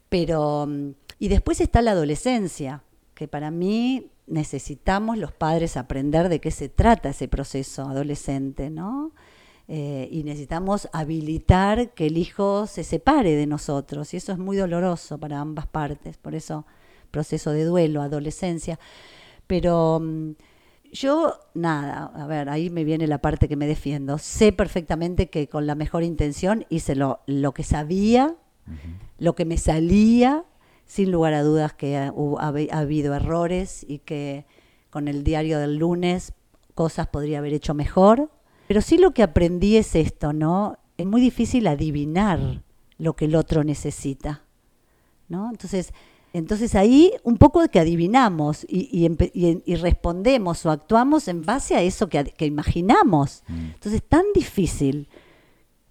Pero, 0.10 0.68
mm, 0.68 0.90
y 1.20 1.28
después 1.30 1.62
está 1.62 1.82
la 1.82 1.92
adolescencia, 1.92 2.84
que 3.14 3.28
para 3.28 3.50
mí 3.52 4.08
necesitamos 4.28 5.18
los 5.18 5.32
padres 5.32 5.78
aprender 5.78 6.30
de 6.30 6.40
qué 6.40 6.52
se 6.52 6.70
trata 6.70 7.10
ese 7.10 7.28
proceso 7.28 7.84
adolescente, 7.84 8.70
¿no? 8.70 9.12
Eh, 9.68 10.10
y 10.12 10.24
necesitamos 10.24 10.90
habilitar 10.92 11.94
que 11.94 12.08
el 12.08 12.18
hijo 12.18 12.68
se 12.68 12.84
separe 12.84 13.36
de 13.36 13.48
nosotros, 13.48 14.14
y 14.14 14.18
eso 14.18 14.32
es 14.32 14.38
muy 14.38 14.58
doloroso 14.58 15.18
para 15.18 15.40
ambas 15.40 15.68
partes, 15.68 16.18
por 16.18 16.36
eso 16.36 16.66
proceso 17.12 17.52
de 17.52 17.66
duelo, 17.66 18.02
adolescencia. 18.02 18.80
Pero 19.48 20.00
mm, 20.02 20.32
yo, 20.92 21.40
nada, 21.54 22.12
a 22.16 22.28
ver, 22.28 22.50
ahí 22.50 22.70
me 22.70 22.84
viene 22.84 23.08
la 23.08 23.20
parte 23.20 23.48
que 23.48 23.56
me 23.56 23.68
defiendo. 23.68 24.18
Sé 24.18 24.52
perfectamente 24.52 25.30
que 25.30 25.48
con 25.48 25.68
la 25.68 25.76
mejor 25.76 26.04
intención 26.04 26.66
hice 26.70 26.96
lo, 26.96 27.22
lo 27.26 27.54
que 27.54 27.64
sabía, 27.64 28.36
lo 29.18 29.36
que 29.36 29.46
me 29.46 29.58
salía, 29.58 30.46
sin 30.92 31.10
lugar 31.10 31.34
a 31.34 31.42
dudas 31.42 31.72
que 31.72 31.96
ha, 31.96 32.12
habido 32.74 33.16
errores 33.16 33.86
y 33.88 34.00
que 34.00 34.46
con 34.90 35.08
el 35.08 35.24
diario 35.24 35.58
del 35.58 35.78
lunes 35.78 36.34
cosas 36.76 37.08
podría 37.08 37.38
haber 37.38 37.54
hecho 37.54 37.74
mejor. 37.74 38.30
Pero 38.68 38.82
sí 38.82 38.98
lo 38.98 39.12
que 39.14 39.24
aprendí 39.24 39.78
es 39.78 39.96
esto, 39.96 40.34
¿no? 40.34 40.78
Es 40.98 41.06
muy 41.06 41.22
difícil 41.22 41.68
adivinar 41.68 42.62
lo 42.98 43.16
que 43.16 43.24
el 43.24 43.36
otro 43.36 43.64
necesita. 43.64 44.44
¿no? 45.30 45.50
Entonces, 45.50 45.94
entonces 46.34 46.76
ahí 46.76 47.14
un 47.24 47.38
poco 47.38 47.66
que 47.70 47.80
adivinamos 47.80 48.66
y, 48.68 48.90
y 48.92 49.06
y- 49.34 49.64
y 49.66 49.76
respondemos 49.76 50.66
o 50.66 50.72
actuamos 50.72 51.30
en 51.30 51.44
base 51.44 51.76
a 51.76 51.82
eso 51.84 52.10
que, 52.10 52.26
que 52.26 52.46
imaginamos. 52.46 53.44
Mm. 53.48 53.60
Entonces, 53.76 54.04
tan 54.04 54.26
difícil 54.36 55.08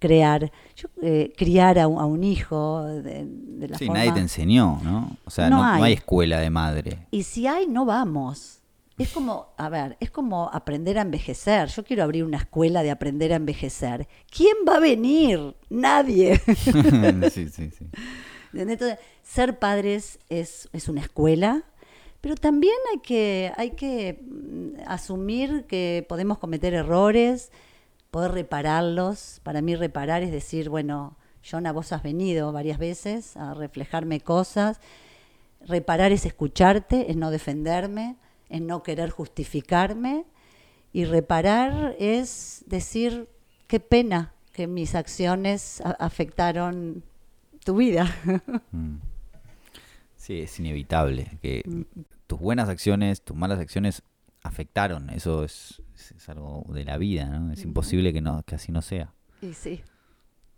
crear, 0.01 0.51
yo, 0.75 0.89
eh, 1.03 1.33
criar 1.37 1.79
a 1.79 1.87
un, 1.87 2.01
a 2.01 2.07
un 2.07 2.25
hijo 2.25 2.83
de, 2.85 3.25
de 3.27 3.69
la 3.69 3.79
Sí, 3.79 3.87
forma... 3.87 4.01
nadie 4.01 4.13
te 4.13 4.21
enseñó, 4.21 4.81
¿no? 4.83 5.17
O 5.25 5.31
sea, 5.31 5.49
No 5.49 5.59
no, 5.59 5.63
no 5.63 5.69
hay. 5.75 5.83
hay. 5.85 5.93
escuela 5.93 6.41
de 6.41 6.51
madre. 6.51 7.07
Y 7.13 7.23
si 7.23 7.47
hay, 7.47 7.69
no 7.69 7.85
vamos. 7.85 8.57
Es 8.99 9.11
como, 9.13 9.47
a 9.57 9.69
ver, 9.71 9.97
es 10.01 10.11
como 10.11 10.51
aprender 10.53 10.99
a 10.99 11.03
envejecer. 11.03 11.69
Yo 11.69 11.85
quiero 11.85 12.03
abrir 12.03 12.23
una 12.25 12.37
escuela 12.37 12.83
de 12.83 12.91
aprender 12.91 13.33
a 13.33 13.37
envejecer. 13.37 14.07
¿Quién 14.31 14.55
va 14.69 14.77
a 14.77 14.81
venir? 14.81 15.55
Nadie. 15.71 16.39
sí, 17.31 17.49
sí, 17.49 17.71
sí. 17.71 17.87
Entonces, 18.53 18.99
ser 19.23 19.59
padres 19.59 20.19
es, 20.29 20.69
es 20.73 20.89
una 20.89 21.01
escuela, 21.01 21.63
pero 22.21 22.35
también 22.35 22.75
hay 22.93 23.01
que, 23.01 23.53
hay 23.57 23.71
que 23.71 24.21
mm, 24.23 24.81
asumir 24.87 25.65
que 25.67 26.05
podemos 26.09 26.37
cometer 26.39 26.75
errores, 26.75 27.53
poder 28.11 28.33
repararlos. 28.33 29.41
Para 29.43 29.63
mí 29.63 29.77
reparar 29.77 30.23
es 30.23 30.33
decir, 30.33 30.69
bueno, 30.69 31.17
Jonah, 31.49 31.73
vos 31.73 31.93
has 31.93 32.03
venido 32.03 32.53
varias 32.53 32.79
veces 32.79 33.37
a 33.37 33.55
reflejarme 33.55 34.21
cosas. 34.21 34.81
Reparar 35.67 36.13
es 36.13 36.27
escucharte, 36.27 37.11
es 37.11 37.17
no 37.17 37.31
defenderme, 37.31 38.17
es 38.49 38.61
no 38.61 38.83
querer 38.83 39.11
justificarme. 39.11 40.25
Y 40.93 41.05
reparar 41.05 41.95
es 41.99 42.65
decir, 42.67 43.29
qué 43.69 43.79
pena 43.81 44.33
que 44.53 44.67
mis 44.67 44.95
acciones 44.95 45.81
afectaron 45.99 47.03
tu 47.65 47.77
vida. 47.77 48.07
Mm. 48.73 48.99
Sí, 50.17 50.41
es 50.41 50.59
inevitable 50.61 51.39
que 51.41 51.63
Mm. 51.67 51.83
tus 52.27 52.39
buenas 52.39 52.69
acciones, 52.69 53.23
tus 53.23 53.37
malas 53.37 53.59
acciones 53.59 54.03
afectaron. 54.43 55.11
Eso 55.11 55.45
es, 55.45 55.83
es- 56.01 56.13
es 56.13 56.29
algo 56.29 56.65
de 56.73 56.85
la 56.85 56.97
vida, 56.99 57.27
¿no? 57.27 57.53
Es 57.53 57.63
imposible 57.65 58.13
que, 58.13 58.21
no, 58.21 58.43
que 58.43 58.55
así 58.55 58.73
no 58.73 58.83
sea. 58.83 59.13
y 59.43 59.53
sí, 59.55 59.81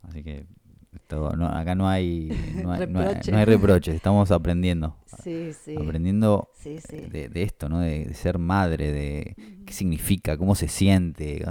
Así 0.02 0.22
que 0.24 0.46
esto, 0.94 1.31
no- 1.37 1.46
acá 1.46 1.74
no 1.74 1.88
hay, 1.88 2.28
no 2.62 2.72
hay, 2.72 2.87
no 2.88 3.00
hay- 3.00 3.07
Reproche. 3.07 3.31
no 3.33 3.38
hay 3.38 3.44
reproches, 3.44 3.94
estamos 3.94 4.31
aprendiendo. 4.31 4.96
sí, 5.22 5.52
sí. 5.64 5.76
Aprendiendo 5.76 6.48
Sí, 6.55 6.78
de, 7.11 7.28
de 7.28 7.42
esto, 7.42 7.68
¿no? 7.68 7.78
De, 7.81 8.07
de 8.07 8.14
ser 8.14 8.38
madre, 8.38 8.92
de 8.92 9.37
qué 9.64 9.72
significa, 9.72 10.37
cómo 10.37 10.55
se 10.55 10.68
siente. 10.68 11.44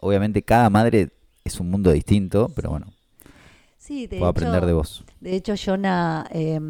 Obviamente 0.00 0.42
cada 0.42 0.70
madre 0.70 1.10
es 1.44 1.58
un 1.60 1.70
mundo 1.70 1.90
distinto, 1.92 2.50
pero 2.54 2.70
bueno, 2.70 2.86
Sí, 3.78 4.06
de 4.06 4.18
puedo 4.18 4.30
aprender 4.30 4.64
de 4.66 4.72
vos. 4.72 5.04
De 5.20 5.34
hecho, 5.34 5.54
Jonah, 5.56 6.26
eh, 6.30 6.60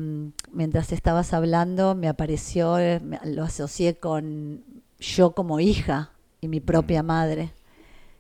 mientras 0.53 0.93
estabas 0.93 1.33
hablando, 1.35 1.95
me 1.95 2.09
apareció, 2.09 2.77
me- 3.03 3.19
lo 3.27 3.43
asocié 3.45 3.97
con 3.99 4.63
yo 4.99 5.33
como 5.33 5.61
hija 5.61 6.13
y 6.41 6.49
mi 6.49 6.61
propia 6.61 7.03
madre, 7.03 7.53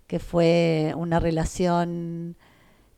que 0.07 0.19
fue 0.19 0.93
una 0.97 1.21
relación 1.21 2.37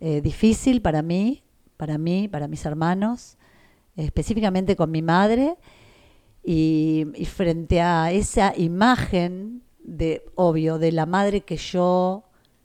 eh, 0.00 0.20
difícil 0.20 0.82
para 0.82 1.02
mí, 1.02 1.42
para 1.76 1.98
mí, 1.98 2.28
para 2.28 2.48
mis 2.48 2.64
hermanos, 2.64 3.38
específicamente 3.96 4.76
con 4.76 4.90
mi 4.90 5.02
madre, 5.02 5.56
y, 6.44 7.06
y 7.14 7.24
frente 7.26 7.80
a 7.80 8.10
esa 8.10 8.52
imagen 8.56 9.62
de, 9.84 10.24
obvio, 10.34 10.78
de 10.78 10.92
la 10.92 11.06
madre 11.06 11.42
que 11.42 11.56
yo 11.56 12.24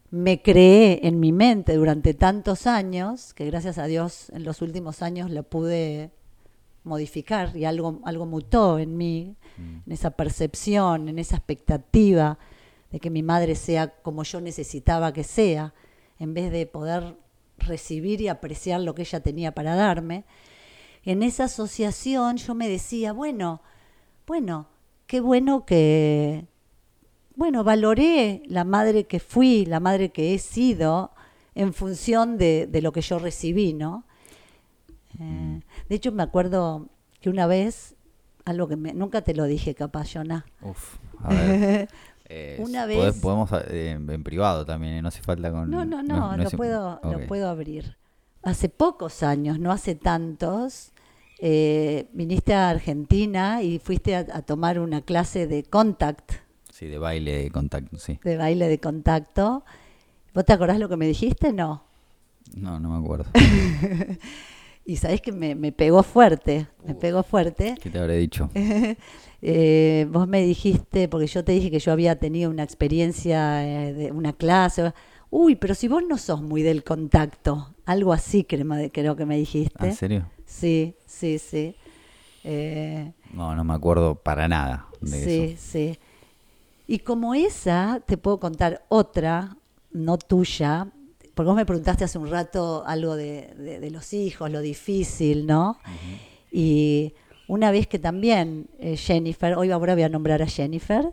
me 0.09 0.41
creé 0.41 1.01
en 1.03 1.19
mi 1.19 1.31
mente 1.31 1.75
durante 1.75 2.13
tantos 2.13 2.65
años, 2.65 3.33
que 3.33 3.45
gracias 3.45 3.77
a 3.77 3.85
Dios 3.85 4.29
en 4.29 4.43
los 4.43 4.61
últimos 4.61 5.01
años 5.01 5.29
la 5.29 5.43
pude 5.43 6.11
modificar 6.87 7.55
y 7.55 7.65
algo, 7.65 7.99
algo 8.03 8.25
mutó 8.25 8.79
en 8.79 8.97
mí, 8.97 9.35
en 9.57 9.91
esa 9.91 10.11
percepción, 10.11 11.09
en 11.09 11.19
esa 11.19 11.35
expectativa 11.35 12.37
de 12.91 12.99
que 12.99 13.09
mi 13.09 13.23
madre 13.23 13.55
sea 13.55 13.89
como 14.01 14.23
yo 14.23 14.41
necesitaba 14.41 15.13
que 15.13 15.23
sea, 15.23 15.73
en 16.19 16.33
vez 16.33 16.51
de 16.51 16.65
poder 16.65 17.15
recibir 17.57 18.21
y 18.21 18.27
apreciar 18.27 18.81
lo 18.81 18.95
que 18.95 19.01
ella 19.03 19.19
tenía 19.19 19.53
para 19.53 19.75
darme. 19.75 20.25
En 21.03 21.23
esa 21.23 21.45
asociación 21.45 22.37
yo 22.37 22.55
me 22.55 22.67
decía, 22.69 23.13
bueno, 23.13 23.61
bueno, 24.25 24.67
qué 25.05 25.19
bueno 25.21 25.65
que, 25.65 26.45
bueno, 27.35 27.63
valoré 27.63 28.41
la 28.47 28.63
madre 28.63 29.05
que 29.05 29.19
fui, 29.19 29.65
la 29.65 29.79
madre 29.79 30.09
que 30.09 30.33
he 30.33 30.39
sido, 30.39 31.11
en 31.55 31.73
función 31.73 32.37
de, 32.37 32.67
de 32.67 32.81
lo 32.81 32.91
que 32.91 33.01
yo 33.01 33.19
recibí, 33.19 33.73
¿no? 33.73 34.06
Eh, 35.19 35.61
de 35.89 35.95
hecho, 35.95 36.11
me 36.11 36.23
acuerdo 36.23 36.87
que 37.19 37.29
una 37.29 37.47
vez, 37.47 37.95
algo 38.45 38.67
que 38.67 38.75
me- 38.75 38.93
nunca 38.93 39.21
te 39.21 39.33
lo 39.33 39.45
dije, 39.45 39.75
capaz, 39.75 40.13
Jonah. 40.13 40.45
Uf, 40.61 40.95
a 41.23 41.29
ver. 41.29 41.87
eh, 42.29 42.57
Una 42.59 42.85
podés- 42.85 43.13
vez- 43.13 43.21
Podemos 43.21 43.49
eh, 43.69 43.91
en 43.91 44.23
privado 44.23 44.65
también, 44.65 44.93
eh, 44.93 45.01
no 45.01 45.07
hace 45.09 45.21
falta 45.21 45.51
con... 45.51 45.69
No, 45.69 45.85
no, 45.85 46.03
no, 46.03 46.33
es 46.35 46.43
lo, 46.43 46.49
im- 46.51 46.57
puedo, 46.57 46.99
lo 47.03 47.27
puedo 47.27 47.49
abrir. 47.49 47.97
Hace 48.43 48.69
pocos 48.69 49.23
años, 49.23 49.59
no 49.59 49.71
hace 49.71 49.95
tantos, 49.95 50.91
eh, 51.39 52.07
viniste 52.13 52.53
a 52.53 52.69
Argentina 52.69 53.61
y 53.61 53.79
fuiste 53.79 54.15
a, 54.15 54.19
a 54.31 54.41
tomar 54.43 54.79
una 54.79 55.01
clase 55.01 55.47
de 55.47 55.63
contact, 55.63 56.31
Sí, 56.71 56.85
de 56.85 56.99
baile, 56.99 57.43
de 57.43 57.49
contacto, 57.51 57.97
sí. 57.97 58.19
de 58.23 58.37
baile 58.37 58.67
de 58.69 58.79
contacto. 58.79 59.65
¿Vos 60.35 60.45
te 60.45 60.53
acordás 60.53 60.77
lo 60.77 60.87
que 60.87 60.95
me 60.95 61.07
dijiste? 61.07 61.51
No. 61.51 61.83
No, 62.55 62.79
no 62.79 62.91
me 62.91 63.03
acuerdo. 63.03 63.25
Y 64.89 64.95
sabés 64.95 65.19
que 65.21 65.33
me, 65.33 65.53
me 65.53 65.73
pegó 65.73 66.01
fuerte, 66.01 66.65
me 66.85 66.95
pegó 66.95 67.21
fuerte. 67.21 67.75
¿Qué 67.81 67.89
te 67.89 67.99
habré 67.99 68.17
dicho? 68.17 68.49
Eh, 69.39 70.07
vos 70.09 70.27
me 70.27 70.41
dijiste, 70.41 71.07
porque 71.07 71.27
yo 71.27 71.43
te 71.43 71.51
dije 71.51 71.69
que 71.69 71.77
yo 71.77 71.91
había 71.91 72.17
tenido 72.17 72.49
una 72.49 72.63
experiencia 72.63 73.63
eh, 73.67 73.93
de 73.93 74.11
una 74.11 74.33
clase. 74.33 74.91
Uy, 75.29 75.55
pero 75.55 75.75
si 75.75 75.87
vos 75.87 76.01
no 76.03 76.17
sos 76.17 76.41
muy 76.41 76.63
del 76.63 76.83
contacto, 76.83 77.75
algo 77.85 78.13
así 78.13 78.43
creo, 78.45 79.15
que 79.15 79.25
me 79.27 79.35
¿Ah, 79.35 79.37
dijiste. 79.37 79.85
¿En 79.85 79.93
serio? 79.95 80.25
Sí, 80.43 80.95
sí, 81.05 81.37
sí. 81.37 81.75
Eh, 82.43 83.11
No, 83.31 83.53
no 83.55 83.63
me 83.63 83.75
acuerdo 83.75 84.15
para 84.15 84.47
nada 84.47 84.87
de 85.01 85.23
sí, 85.23 85.39
eso. 85.53 85.61
sí. 85.71 85.99
Y 86.87 86.99
como 86.99 87.35
esa, 87.35 88.01
te 88.07 88.17
puedo 88.17 88.39
contar 88.39 88.85
otra, 88.89 89.55
no 89.91 90.17
tuya, 90.17 90.87
porque 91.37 91.47
vos 91.47 91.55
me 91.55 91.65
preguntaste 91.65 92.03
hace 92.03 92.17
un 92.17 92.29
rato 92.29 92.83
algo 92.85 93.15
de, 93.15 93.53
de- 93.57 93.79
de 93.79 93.89
los 93.91 94.11
hijos, 94.13 94.51
lo 94.51 94.59
difícil, 94.59 95.45
¿no? 95.47 95.77
Y 96.51 97.13
una 97.47 97.71
vez 97.71 97.87
que 97.87 97.99
también 97.99 98.67
eh, 98.79 98.97
Jennifer, 98.97 99.55
hoy 99.55 99.71
ahora 99.71 99.93
voy 99.93 100.03
a 100.03 100.09
nombrar 100.09 100.41
a 100.41 100.47
Jennifer, 100.47 101.11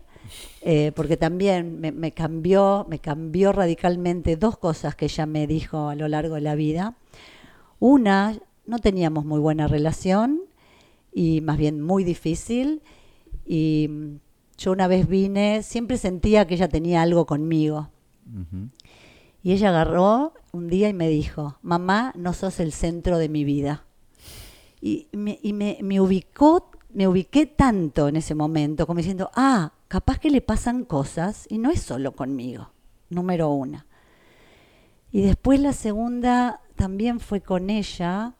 eh, 0.62 0.90
porque 0.96 1.16
también 1.16 1.78
me, 1.80 1.92
me 1.92 2.10
cambió, 2.12 2.86
me 2.88 2.98
cambió 2.98 3.52
radicalmente 3.52 4.36
dos 4.36 4.56
cosas 4.58 4.96
que 4.96 5.04
ella 5.04 5.26
me 5.26 5.46
dijo 5.46 5.88
a 5.90 5.94
lo 5.94 6.08
largo 6.08 6.34
de 6.36 6.40
la 6.40 6.54
vida. 6.56 6.94
Una, 7.78 8.38
no 8.66 8.78
teníamos 8.78 9.24
muy 9.24 9.38
buena 9.40 9.68
relación 9.68 10.40
y 11.12 11.40
más 11.42 11.58
bien 11.58 11.80
muy 11.82 12.02
difícil. 12.02 12.80
Y 13.46 13.88
mm, 13.90 14.16
yo 14.58 14.72
una 14.72 14.86
vez 14.88 15.06
vine, 15.06 15.62
siempre 15.62 15.98
sentía 15.98 16.46
que 16.46 16.54
ella 16.54 16.68
tenía 16.68 17.02
algo 17.02 17.26
conmigo. 17.26 17.90
Ujú. 18.26 18.68
Y 19.44 19.52
ella 19.52 19.68
agarró 19.68 20.32
un 20.52 20.68
día 20.68 20.88
y 20.88 20.94
me 20.94 21.06
dijo, 21.06 21.58
mamá, 21.60 22.14
no 22.16 22.32
sos 22.32 22.60
el 22.60 22.72
centro 22.72 23.18
de 23.18 23.28
mi 23.28 23.44
vida. 23.44 23.84
Y 24.80 25.08
me, 25.12 25.38
y 25.42 25.52
me, 25.52 25.76
me 25.82 26.00
ubicó, 26.00 26.70
me 26.94 27.06
ubiqué 27.06 27.44
tanto 27.44 28.08
en 28.08 28.16
ese 28.16 28.34
momento, 28.34 28.86
como 28.86 28.96
diciendo, 28.96 29.30
ah, 29.34 29.74
capaz 29.86 30.18
que 30.18 30.30
le 30.30 30.40
pasan 30.40 30.86
cosas 30.86 31.46
y 31.50 31.58
no 31.58 31.70
es 31.70 31.82
solo 31.82 32.12
conmigo, 32.12 32.70
número 33.10 33.50
una. 33.50 33.84
Y 35.12 35.20
después 35.20 35.60
la 35.60 35.74
segunda 35.74 36.62
también 36.74 37.20
fue 37.20 37.42
con 37.42 37.68
ella, 37.68 38.36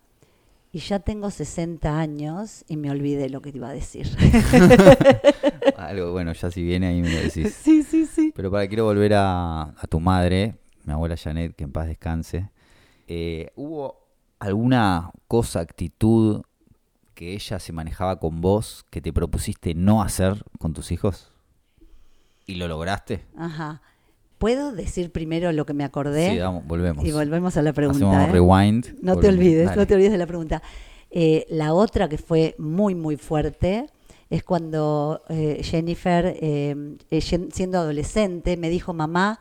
y 0.73 0.79
ya 0.79 1.01
tengo 1.01 1.31
60 1.31 2.01
años 2.01 2.64
y 2.67 2.79
me 2.79 2.90
olvidé 2.90 3.29
lo 3.29 3.43
que 3.43 3.53
te 3.53 3.59
iba 3.59 3.69
a 3.69 3.73
decir. 3.73 4.09
Algo, 5.77 6.12
bueno, 6.12 6.33
ya 6.33 6.51
si 6.51 6.64
viene 6.64 6.87
ahí 6.87 7.03
me 7.03 7.12
lo 7.12 7.21
decís. 7.21 7.55
sí, 7.62 7.83
sí, 7.83 8.07
sí. 8.07 8.33
Pero 8.35 8.51
para, 8.51 8.67
quiero 8.67 8.85
volver 8.85 9.14
a, 9.14 9.62
a 9.62 9.87
tu 9.88 10.01
madre, 10.01 10.57
mi 10.85 10.92
abuela 10.92 11.16
Janet, 11.16 11.55
que 11.57 11.64
en 11.64 11.73
paz 11.73 11.87
descanse. 11.87 12.51
Eh, 13.07 13.51
¿Hubo 13.57 14.05
alguna 14.38 15.11
cosa, 15.29 15.61
actitud 15.61 16.42
que 17.14 17.35
ella 17.35 17.59
se 17.59 17.73
manejaba 17.73 18.18
con 18.18 18.40
vos 18.40 18.85
que 18.90 19.01
te 19.01 19.12
propusiste 19.12 19.75
no 19.75 20.03
hacer 20.03 20.44
con 20.59 20.73
tus 20.73 20.92
hijos? 20.92 21.33
¿Y 22.47 22.57
lo 22.57 22.68
lograste? 22.68 23.25
Ajá. 23.37 23.81
¿Puedo 24.38 24.73
decir 24.73 25.11
primero 25.12 25.51
lo 25.53 25.64
que 25.64 25.73
me 25.73 25.85
acordé? 25.85 26.33
Sí, 26.33 26.38
vamos, 26.38 26.66
volvemos. 26.66 27.05
Y 27.05 27.12
volvemos 27.12 27.57
a 27.57 27.62
la 27.62 27.73
pregunta. 27.73 28.07
Hacemos 28.07 28.29
¿eh? 28.29 28.33
rewind. 28.33 28.99
No 29.01 29.16
te 29.16 29.29
olvides, 29.29 29.66
Dale. 29.66 29.77
no 29.77 29.87
te 29.87 29.94
olvides 29.94 30.12
de 30.12 30.18
la 30.18 30.27
pregunta. 30.27 30.62
Eh, 31.11 31.47
la 31.49 31.73
otra 31.73 32.09
que 32.09 32.18
fue 32.18 32.55
muy, 32.59 32.94
muy 32.94 33.16
fuerte 33.16 33.87
es 34.29 34.42
cuando 34.42 35.23
eh, 35.29 35.61
Jennifer, 35.62 36.37
siendo 37.20 37.79
adolescente, 37.79 38.57
me 38.57 38.68
dijo, 38.68 38.92
mamá, 38.92 39.38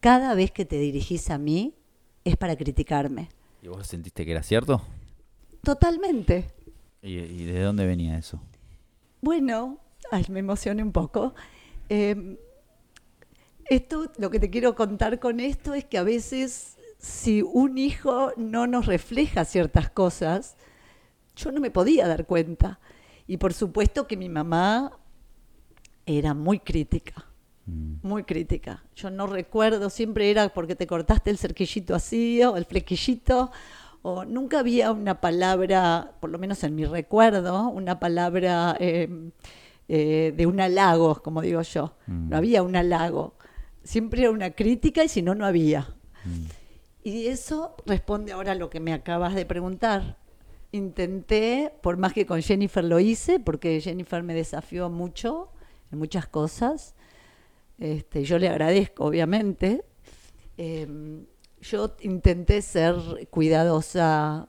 cada 0.00 0.34
vez 0.34 0.50
que 0.50 0.64
te 0.64 0.78
dirigís 0.78 1.30
a 1.30 1.38
mí 1.38 1.74
es 2.24 2.36
para 2.36 2.56
criticarme. 2.56 3.28
¿Y 3.62 3.68
vos 3.68 3.86
sentiste 3.86 4.24
que 4.24 4.32
era 4.32 4.42
cierto? 4.42 4.82
Totalmente. 5.62 6.52
¿Y, 7.02 7.18
y 7.18 7.44
de 7.44 7.60
dónde 7.60 7.86
venía 7.86 8.18
eso? 8.18 8.40
Bueno, 9.20 9.78
ay, 10.10 10.24
me 10.28 10.40
emocioné 10.40 10.82
un 10.82 10.92
poco. 10.92 11.34
Eh, 11.88 12.38
esto, 13.66 14.10
lo 14.18 14.30
que 14.30 14.38
te 14.38 14.50
quiero 14.50 14.74
contar 14.74 15.18
con 15.18 15.40
esto 15.40 15.74
es 15.74 15.84
que 15.84 15.98
a 15.98 16.02
veces 16.02 16.76
si 16.98 17.42
un 17.42 17.78
hijo 17.78 18.32
no 18.36 18.66
nos 18.66 18.86
refleja 18.86 19.44
ciertas 19.44 19.90
cosas, 19.90 20.56
yo 21.36 21.52
no 21.52 21.60
me 21.60 21.70
podía 21.70 22.08
dar 22.08 22.26
cuenta. 22.26 22.80
Y 23.26 23.38
por 23.38 23.52
supuesto 23.52 24.06
que 24.06 24.16
mi 24.16 24.28
mamá 24.28 24.98
era 26.06 26.34
muy 26.34 26.60
crítica. 26.60 27.25
Muy 27.66 28.22
crítica. 28.22 28.84
Yo 28.94 29.10
no 29.10 29.26
recuerdo, 29.26 29.90
siempre 29.90 30.30
era 30.30 30.48
porque 30.50 30.76
te 30.76 30.86
cortaste 30.86 31.30
el 31.30 31.38
cerquillito 31.38 31.94
así 31.94 32.42
o 32.44 32.56
el 32.56 32.64
flequillito, 32.64 33.50
o 34.02 34.24
nunca 34.24 34.60
había 34.60 34.92
una 34.92 35.20
palabra, 35.20 36.12
por 36.20 36.30
lo 36.30 36.38
menos 36.38 36.62
en 36.62 36.76
mi 36.76 36.84
recuerdo, 36.84 37.68
una 37.68 37.98
palabra 37.98 38.76
eh, 38.78 39.08
eh, 39.88 40.32
de 40.36 40.46
un 40.46 40.60
halago, 40.60 41.22
como 41.22 41.42
digo 41.42 41.62
yo. 41.62 41.94
Mm. 42.06 42.28
No 42.28 42.36
había 42.36 42.62
un 42.62 42.76
halago. 42.76 43.34
Siempre 43.82 44.22
era 44.22 44.30
una 44.30 44.50
crítica 44.50 45.02
y 45.04 45.08
si 45.08 45.22
no, 45.22 45.34
no 45.34 45.46
había. 45.46 45.88
Mm. 46.24 46.46
Y 47.04 47.26
eso 47.26 47.76
responde 47.86 48.32
ahora 48.32 48.52
a 48.52 48.56
lo 48.56 48.68
que 48.68 48.80
me 48.80 48.92
acabas 48.92 49.34
de 49.34 49.46
preguntar. 49.46 50.18
Intenté, 50.72 51.72
por 51.82 51.96
más 51.96 52.12
que 52.12 52.26
con 52.26 52.42
Jennifer 52.42 52.82
lo 52.82 52.98
hice, 52.98 53.38
porque 53.38 53.80
Jennifer 53.80 54.24
me 54.24 54.34
desafió 54.34 54.90
mucho 54.90 55.50
en 55.92 55.98
muchas 55.98 56.26
cosas. 56.26 56.95
Este, 57.78 58.24
yo 58.24 58.38
le 58.38 58.48
agradezco, 58.48 59.04
obviamente. 59.04 59.84
Eh, 60.56 61.24
yo 61.60 61.96
intenté 62.00 62.62
ser 62.62 63.28
cuidadosa, 63.30 64.46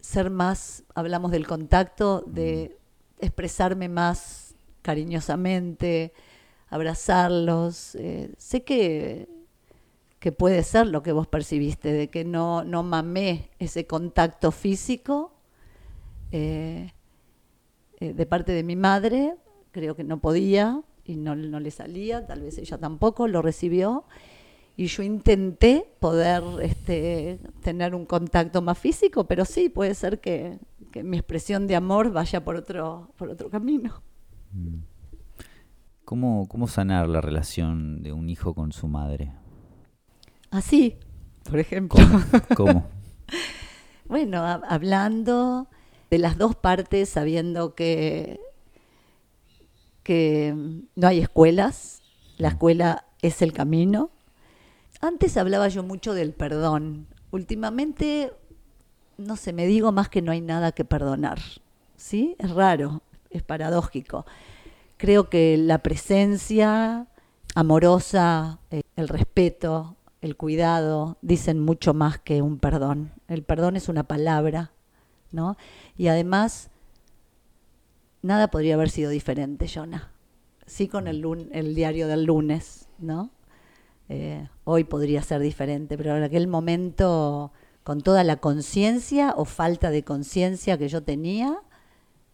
ser 0.00 0.30
más, 0.30 0.84
hablamos 0.94 1.30
del 1.30 1.46
contacto, 1.46 2.22
de 2.26 2.76
expresarme 3.20 3.88
más 3.88 4.54
cariñosamente, 4.82 6.12
abrazarlos. 6.68 7.94
Eh, 7.94 8.32
sé 8.38 8.64
que, 8.64 9.28
que 10.18 10.32
puede 10.32 10.62
ser 10.62 10.86
lo 10.86 11.02
que 11.02 11.12
vos 11.12 11.26
percibiste, 11.26 11.92
de 11.92 12.08
que 12.08 12.24
no, 12.24 12.64
no 12.64 12.82
mamé 12.82 13.50
ese 13.58 13.86
contacto 13.86 14.50
físico 14.50 15.32
eh, 16.30 16.92
eh, 18.00 18.12
de 18.12 18.26
parte 18.26 18.52
de 18.52 18.62
mi 18.62 18.76
madre, 18.76 19.34
creo 19.70 19.96
que 19.96 20.04
no 20.04 20.20
podía 20.20 20.82
y 21.08 21.16
no, 21.16 21.34
no 21.34 21.58
le 21.58 21.70
salía, 21.70 22.26
tal 22.26 22.42
vez 22.42 22.58
ella 22.58 22.78
tampoco 22.78 23.26
lo 23.26 23.42
recibió. 23.42 24.04
y 24.76 24.86
yo 24.86 25.02
intenté 25.02 25.88
poder 25.98 26.42
este, 26.62 27.40
tener 27.62 27.94
un 27.94 28.06
contacto 28.06 28.62
más 28.62 28.78
físico, 28.78 29.24
pero 29.24 29.44
sí, 29.44 29.68
puede 29.68 29.94
ser 29.94 30.20
que, 30.20 30.58
que 30.92 31.02
mi 31.02 31.16
expresión 31.16 31.66
de 31.66 31.76
amor 31.76 32.12
vaya 32.12 32.44
por 32.44 32.56
otro, 32.56 33.10
por 33.16 33.30
otro 33.30 33.50
camino. 33.50 34.02
¿Cómo, 36.04 36.46
¿Cómo 36.48 36.68
sanar 36.68 37.08
la 37.08 37.20
relación 37.20 38.02
de 38.02 38.12
un 38.12 38.28
hijo 38.28 38.54
con 38.54 38.72
su 38.72 38.86
madre? 38.86 39.32
Así, 40.50 40.96
por 41.44 41.58
ejemplo. 41.58 42.00
¿Cómo? 42.56 42.86
bueno, 44.06 44.44
hablando 44.44 45.68
de 46.10 46.18
las 46.18 46.38
dos 46.38 46.56
partes, 46.56 47.08
sabiendo 47.08 47.74
que, 47.74 48.40
que 50.08 50.54
no 50.96 51.06
hay 51.06 51.18
escuelas, 51.18 52.00
la 52.38 52.48
escuela 52.48 53.04
es 53.20 53.42
el 53.42 53.52
camino. 53.52 54.08
Antes 55.02 55.36
hablaba 55.36 55.68
yo 55.68 55.82
mucho 55.82 56.14
del 56.14 56.32
perdón. 56.32 57.06
Últimamente, 57.30 58.32
no 59.18 59.36
sé, 59.36 59.52
me 59.52 59.66
digo 59.66 59.92
más 59.92 60.08
que 60.08 60.22
no 60.22 60.32
hay 60.32 60.40
nada 60.40 60.72
que 60.72 60.86
perdonar. 60.86 61.40
¿Sí? 61.98 62.36
Es 62.38 62.52
raro, 62.52 63.02
es 63.28 63.42
paradójico. 63.42 64.24
Creo 64.96 65.28
que 65.28 65.58
la 65.58 65.82
presencia 65.82 67.06
amorosa, 67.54 68.60
eh, 68.70 68.80
el 68.96 69.08
respeto, 69.08 69.94
el 70.22 70.38
cuidado, 70.38 71.18
dicen 71.20 71.60
mucho 71.60 71.92
más 71.92 72.18
que 72.18 72.40
un 72.40 72.58
perdón. 72.58 73.12
El 73.28 73.42
perdón 73.42 73.76
es 73.76 73.90
una 73.90 74.04
palabra, 74.04 74.72
¿no? 75.32 75.58
Y 75.98 76.08
además, 76.08 76.70
nada 78.22 78.48
podría 78.48 78.74
haber 78.74 78.90
sido 78.90 79.10
diferente, 79.10 79.66
Jonah. 79.72 80.10
Sí 80.66 80.88
con 80.88 81.06
el, 81.08 81.20
lun- 81.22 81.48
el 81.52 81.74
diario 81.74 82.08
del 82.08 82.24
lunes, 82.24 82.88
¿no? 82.98 83.30
Eh, 84.10 84.48
hoy 84.64 84.84
podría 84.84 85.22
ser 85.22 85.40
diferente, 85.40 85.96
pero 85.96 86.16
en 86.16 86.22
aquel 86.22 86.46
momento, 86.48 87.52
con 87.84 88.00
toda 88.00 88.24
la 88.24 88.36
conciencia 88.36 89.34
o 89.36 89.44
falta 89.44 89.90
de 89.90 90.02
conciencia 90.02 90.78
que 90.78 90.88
yo 90.88 91.02
tenía, 91.02 91.58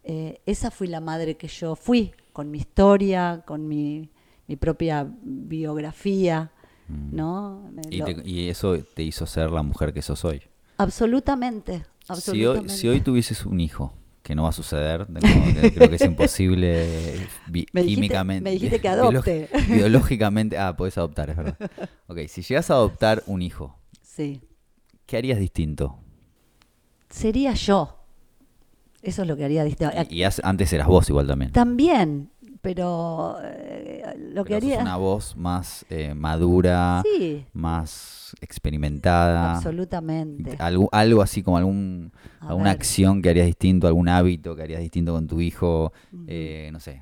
eh, 0.03 0.39
esa 0.45 0.71
fui 0.71 0.87
la 0.87 1.01
madre 1.01 1.35
que 1.37 1.47
yo 1.47 1.75
fui, 1.75 2.13
con 2.33 2.51
mi 2.51 2.59
historia, 2.59 3.43
con 3.45 3.67
mi, 3.67 4.09
mi 4.47 4.55
propia 4.55 5.07
biografía, 5.21 6.51
¿no? 6.87 7.69
Mm. 7.73 7.79
Y, 7.89 8.01
te- 8.03 8.29
y 8.29 8.49
eso 8.49 8.77
te 8.93 9.03
hizo 9.03 9.25
ser 9.25 9.49
la 9.51 9.63
mujer 9.63 9.93
que 9.93 10.01
sos 10.01 10.23
hoy. 10.25 10.41
Absolutamente, 10.77 11.79
Si 11.79 11.81
hoy, 11.81 11.85
absolutamente. 12.07 12.73
si 12.73 12.87
hoy 12.87 13.01
tuvieses 13.01 13.45
un 13.45 13.59
hijo, 13.59 13.93
que 14.25 14.33
no 14.33 14.41
va 14.43 14.49
a 14.49 14.53
suceder, 14.53 15.05
que 15.05 15.71
creo 15.75 15.87
que 15.87 15.97
es 15.97 16.01
imposible 16.01 16.87
bi- 17.47 17.67
Me 17.73 17.83
dijiste- 17.83 17.95
químicamente. 17.95 18.43
me 18.43 18.51
dijiste 18.51 18.81
que 18.81 18.87
adopte. 18.89 19.49
biológicamente, 19.69 20.57
ah, 20.57 20.75
podés 20.75 20.97
adoptar, 20.97 21.29
es 21.29 21.37
verdad. 21.37 21.57
Ok, 22.07 22.17
si 22.27 22.41
llegas 22.41 22.71
a 22.71 22.73
adoptar 22.73 23.21
un 23.27 23.43
hijo, 23.43 23.77
Sí. 24.01 24.41
¿qué 25.05 25.17
harías 25.17 25.37
distinto? 25.37 25.99
Sería 27.09 27.53
yo. 27.53 27.99
Eso 29.03 29.21
es 29.21 29.27
lo 29.27 29.37
que 29.37 29.45
haría 29.45 29.63
distinto. 29.63 29.93
Y, 30.09 30.15
y 30.15 30.23
has- 30.23 30.41
antes 30.43 30.73
eras 30.73 30.87
vos 30.87 31.07
igual 31.09 31.27
también. 31.27 31.51
También, 31.51 32.31
pero 32.63 33.37
eh, 33.43 34.01
lo 34.33 34.43
que 34.43 34.55
Pero 34.55 34.61
sos 34.61 34.71
haría... 34.71 34.81
una 34.81 34.97
voz 34.97 35.35
más 35.37 35.85
eh, 35.91 36.15
madura, 36.15 37.03
Sí, 37.03 37.45
más 37.53 38.24
experimentada. 38.41 39.55
absolutamente. 39.55 40.55
Algo, 40.59 40.89
algo 40.91 41.21
así 41.21 41.43
como 41.43 41.57
algún, 41.57 42.11
A 42.39 42.49
alguna 42.49 42.69
ver. 42.71 42.75
acción 42.77 43.21
que 43.21 43.29
harías 43.29 43.45
distinto, 43.47 43.87
algún 43.87 44.09
hábito 44.09 44.55
que 44.55 44.63
harías 44.63 44.81
distinto 44.81 45.13
con 45.13 45.27
tu 45.27 45.41
hijo. 45.41 45.91
eh, 46.27 46.69
no 46.71 46.79
sé. 46.79 47.01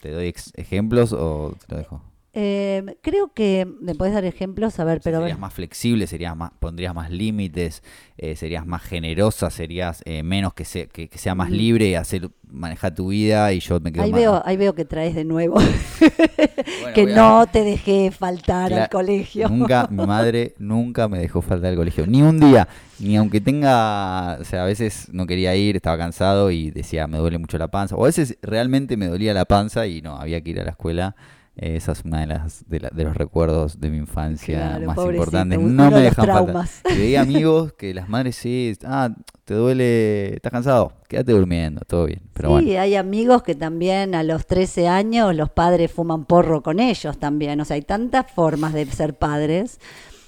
¿Te 0.00 0.10
doy 0.10 0.34
ejemplos 0.56 1.12
o 1.12 1.54
te 1.66 1.72
lo 1.74 1.78
dejo? 1.78 2.02
Eh, 2.34 2.96
creo 3.02 3.30
que 3.34 3.66
me 3.82 3.94
puedes 3.94 4.14
dar 4.14 4.24
ejemplos, 4.24 4.80
a 4.80 4.84
ver, 4.84 5.02
pero 5.04 5.18
serías 5.20 5.38
más 5.38 5.52
flexible, 5.52 6.06
serías 6.06 6.34
más, 6.34 6.50
pondrías 6.58 6.94
más 6.94 7.10
límites, 7.10 7.82
eh, 8.16 8.36
serías 8.36 8.64
más 8.66 8.80
generosa, 8.82 9.50
serías 9.50 10.02
eh, 10.06 10.22
menos 10.22 10.54
que, 10.54 10.64
se- 10.64 10.86
que, 10.88 11.08
que 11.10 11.18
sea 11.18 11.34
más 11.34 11.50
libre 11.50 11.88
y 11.88 11.94
hacer 11.94 12.30
manejar 12.48 12.94
tu 12.94 13.08
vida 13.08 13.52
y 13.52 13.60
yo 13.60 13.80
me 13.80 13.92
quedo 13.92 14.02
Ahí 14.04 14.12
más- 14.12 14.20
veo, 14.20 14.42
ahí 14.46 14.56
veo 14.56 14.74
que 14.74 14.86
traes 14.86 15.14
de 15.14 15.24
nuevo 15.24 15.56
Bueno, 15.56 15.74
que 16.94 17.02
a- 17.02 17.14
no 17.14 17.46
te 17.46 17.64
dejé 17.64 18.10
faltar 18.10 18.72
al 18.72 18.88
colegio. 18.88 19.48
Nunca, 19.50 19.86
mi 19.90 20.06
madre 20.06 20.54
nunca 20.58 21.08
me 21.08 21.18
dejó 21.18 21.42
faltar 21.42 21.70
al 21.72 21.76
colegio, 21.76 22.06
ni 22.06 22.22
un 22.22 22.40
día, 22.40 22.66
ni 22.98 23.14
aunque 23.16 23.42
tenga, 23.42 24.38
o 24.40 24.44
sea, 24.44 24.62
a 24.62 24.66
veces 24.66 25.08
no 25.12 25.26
quería 25.26 25.54
ir, 25.54 25.76
estaba 25.76 25.98
cansado 25.98 26.50
y 26.50 26.70
decía 26.70 27.06
me 27.06 27.18
duele 27.18 27.36
mucho 27.36 27.58
la 27.58 27.68
panza, 27.68 27.94
o 27.94 28.04
a 28.04 28.06
veces 28.06 28.38
realmente 28.40 28.96
me 28.96 29.06
dolía 29.08 29.34
la 29.34 29.44
panza 29.44 29.86
y 29.86 30.00
no, 30.00 30.16
había 30.16 30.40
que 30.40 30.50
ir 30.50 30.60
a 30.60 30.64
la 30.64 30.70
escuela. 30.70 31.14
Eh, 31.56 31.76
Esa 31.76 31.92
es 31.92 32.02
una 32.04 32.20
de 32.20 32.26
las 32.28 32.64
de, 32.68 32.80
la- 32.80 32.88
de 32.90 33.04
los 33.04 33.14
recuerdos 33.14 33.78
de 33.78 33.90
mi 33.90 33.98
infancia 33.98 34.76
Claro, 34.78 34.86
más 34.86 34.96
importantes. 34.98 35.60
No 35.60 35.90
me 35.90 36.00
dejan 36.00 36.24
traumas. 36.24 36.80
Y 36.94 36.96
veía 36.98 37.20
amigos 37.22 37.74
que 37.74 37.92
las 37.92 38.08
madres 38.08 38.36
sí, 38.36 38.72
ah, 38.86 39.10
te 39.44 39.52
duele, 39.54 40.34
estás 40.36 40.50
cansado, 40.50 40.94
quédate 41.08 41.32
durmiendo, 41.32 41.82
todo 41.86 42.06
bien. 42.06 42.22
Pero 42.32 42.48
sí, 42.48 42.64
bueno, 42.64 42.80
hay 42.80 42.94
amigos 42.96 43.42
que 43.42 43.54
también 43.54 44.14
a 44.14 44.22
los 44.22 44.46
13 44.46 44.88
años 44.88 45.34
los 45.36 45.50
padres 45.50 45.92
fuman 45.92 46.24
porro 46.24 46.62
con 46.62 46.80
ellos 46.80 47.18
también. 47.18 47.60
O 47.60 47.64
sea, 47.66 47.74
hay 47.74 47.82
tantas 47.82 48.30
formas 48.32 48.72
de 48.72 48.86
ser 48.86 49.12
padres, 49.18 49.78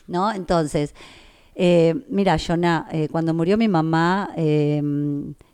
¿no? 0.07 0.31
Entonces, 0.31 0.95
eh, 1.55 1.95
mira, 2.11 2.37
Jonah, 2.39 2.87
eh, 2.93 3.09
cuando 3.11 3.33
murió 3.33 3.57
mi 3.57 3.69
mamá, 3.69 4.29
eh, 4.37 4.77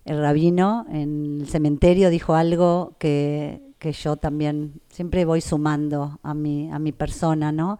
el 0.04 0.20
rabino 0.20 0.86
en 0.90 1.42
el 1.42 1.46
cementerio 1.48 2.10
dijo 2.10 2.34
algo 2.34 2.96
que, 2.98 3.69
que 3.80 3.92
yo 3.92 4.16
también 4.16 4.80
siempre 4.90 5.24
voy 5.24 5.40
sumando 5.40 6.20
a 6.22 6.34
mi, 6.34 6.70
a 6.70 6.78
mi 6.78 6.92
persona, 6.92 7.50
¿no? 7.50 7.78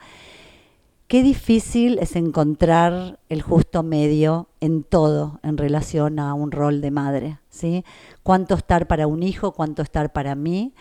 Qué 1.07 1.23
difícil 1.23 1.99
es 1.99 2.17
encontrar 2.17 3.19
el 3.29 3.43
justo 3.43 3.83
medio 3.83 4.49
en 4.61 4.83
todo 4.83 5.41
en 5.43 5.59
relación 5.59 6.19
a 6.19 6.33
un 6.35 6.53
rol 6.53 6.81
de 6.81 6.91
madre, 6.91 7.39
¿sí? 7.51 7.85
Cuánto 8.23 8.55
estar 8.55 8.87
para 8.87 9.07
un 9.07 9.23
hijo, 9.23 9.53
cuánto 9.53 9.83
estar 9.83 10.11
para 10.11 10.35
mí, 10.35 10.73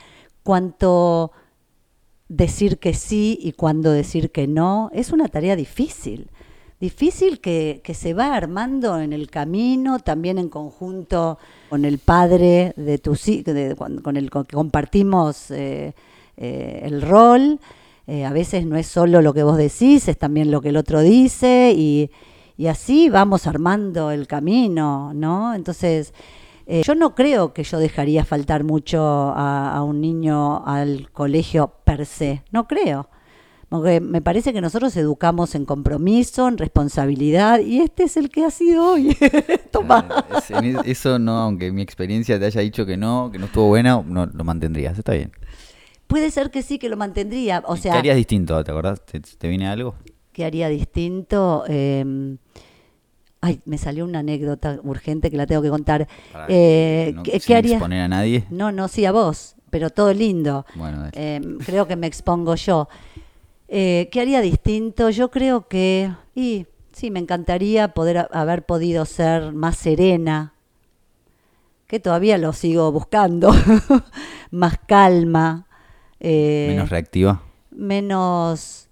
cuánto 0.43 1.31
decir 2.29 2.79
que 2.79 2.93
sí 2.93 3.37
y 3.41 3.51
cuándo 3.51 3.91
decir 3.91 4.31
que 4.31 4.47
no. 4.47 4.89
Es 4.93 5.11
una 5.11 5.27
tarea 5.27 5.57
difícil, 5.57 6.29
difícil 6.79 7.39
que, 7.41 7.81
que 7.83 7.93
se 7.93 8.13
va 8.13 8.35
armando 8.35 8.99
en 8.99 9.11
el 9.13 9.29
camino, 9.29 9.99
también 9.99 10.37
en 10.37 10.49
conjunto 10.49 11.37
con 11.69 11.83
el 11.85 11.99
padre 11.99 12.73
de 12.77 12.97
tus 12.97 13.27
hi- 13.27 13.43
de- 13.43 13.75
con, 13.75 14.15
el 14.17 14.29
que 14.29 14.43
compartimos 14.53 15.51
eh, 15.51 15.93
eh, 16.37 16.81
el 16.83 17.01
rol. 17.01 17.59
Eh, 18.07 18.25
a 18.25 18.31
veces 18.33 18.65
no 18.65 18.75
es 18.77 18.87
solo 18.87 19.21
lo 19.21 19.33
que 19.33 19.43
vos 19.43 19.57
decís, 19.57 20.07
es 20.07 20.17
también 20.17 20.49
lo 20.51 20.61
que 20.61 20.69
el 20.69 20.77
otro 20.77 21.01
dice 21.01 21.73
y, 21.75 22.09
y 22.57 22.67
así 22.67 23.09
vamos 23.09 23.45
armando 23.45 24.09
el 24.11 24.25
camino, 24.25 25.13
¿no? 25.13 25.53
Entonces, 25.53 26.13
yo 26.85 26.93
no 26.93 27.15
creo 27.15 27.51
que 27.51 27.63
yo 27.63 27.79
dejaría 27.79 28.23
faltar 28.25 28.63
mucho 28.63 29.01
a 29.35 29.81
un 29.83 30.01
niño 30.01 30.63
al 30.67 31.09
colegio 31.11 31.71
per 31.83 32.05
se, 32.05 32.43
no 32.51 32.67
creo. 32.67 33.09
Porque 33.69 33.99
me 34.01 34.19
parece 34.21 34.51
que 34.51 34.61
nosotros 34.61 34.95
educamos 34.97 35.53
en 35.53 35.65
compromiso, 35.65 36.47
en 36.47 36.57
responsabilidad, 36.57 37.59
y 37.59 37.81
este 37.81 38.03
es 38.03 38.17
el 38.17 38.29
que 38.29 38.43
ha 38.43 38.49
sido 38.51 38.93
hoy. 38.93 39.15
Toma. 39.71 40.25
Eso 40.85 41.19
no, 41.19 41.37
aunque 41.37 41.71
mi 41.71 41.83
experiencia 41.83 42.39
te 42.39 42.45
haya 42.45 42.61
dicho 42.61 42.85
que 42.87 42.97
no, 42.97 43.29
que 43.31 43.37
no 43.37 43.45
estuvo 43.45 43.67
buena, 43.67 44.01
no 44.05 44.25
lo 44.25 44.43
mantendrías, 44.43 44.97
está 44.97 45.13
bien. 45.13 45.31
Puede 46.07 46.31
ser 46.31 46.49
que 46.49 46.63
sí 46.63 46.79
que 46.79 46.89
lo 46.89 46.97
mantendría. 46.97 47.61
O 47.67 47.75
¿Y 47.75 47.79
sea, 47.79 47.91
¿Qué 47.93 47.99
harías 47.99 48.15
distinto? 48.15 48.63
¿Te 48.63 48.71
acordás? 48.71 49.05
¿Te, 49.05 49.19
te 49.19 49.47
viene 49.47 49.67
algo? 49.67 49.93
¿qué 50.33 50.45
haría 50.45 50.69
distinto? 50.69 51.65
Eh, 51.67 52.37
ay, 53.41 53.59
me 53.65 53.77
salió 53.77 54.05
una 54.05 54.19
anécdota 54.19 54.79
urgente 54.83 55.29
que 55.29 55.37
la 55.37 55.45
tengo 55.45 55.61
que 55.61 55.69
contar. 55.69 56.07
Para 56.31 56.45
Eh, 56.49 57.11
no- 57.13 57.21
¿qué, 57.23 57.39
sin 57.39 57.41
qué 57.47 57.55
haría? 57.55 57.73
exponer 57.75 58.01
a 58.01 58.07
nadie. 58.07 58.45
No, 58.49 58.71
no, 58.71 58.87
sí 58.87 59.05
a 59.05 59.11
vos, 59.11 59.55
pero 59.69 59.89
todo 59.91 60.11
lindo. 60.13 60.65
Bueno. 60.75 61.07
Eh, 61.13 61.39
creo 61.65 61.87
que 61.87 61.95
me 61.95 62.07
expongo 62.07 62.55
yo. 62.55 62.87
Eh, 63.71 64.09
¿Qué 64.11 64.21
haría 64.21 64.41
distinto? 64.41 65.09
Yo 65.11 65.29
creo 65.29 65.67
que, 65.67 66.11
y 66.33 66.65
sí, 66.91 67.11
me 67.11 67.19
encantaría 67.19 67.89
poder 67.93 68.27
haber 68.31 68.65
podido 68.65 69.05
ser 69.05 69.53
más 69.53 69.77
serena, 69.77 70.53
que 71.87 71.99
todavía 71.99 72.37
lo 72.37 72.53
sigo 72.53 72.91
buscando, 72.91 73.51
más 74.51 74.79
calma, 74.87 75.67
eh, 76.19 76.65
menos 76.69 76.89
reactiva. 76.89 77.41
menos, 77.71 78.89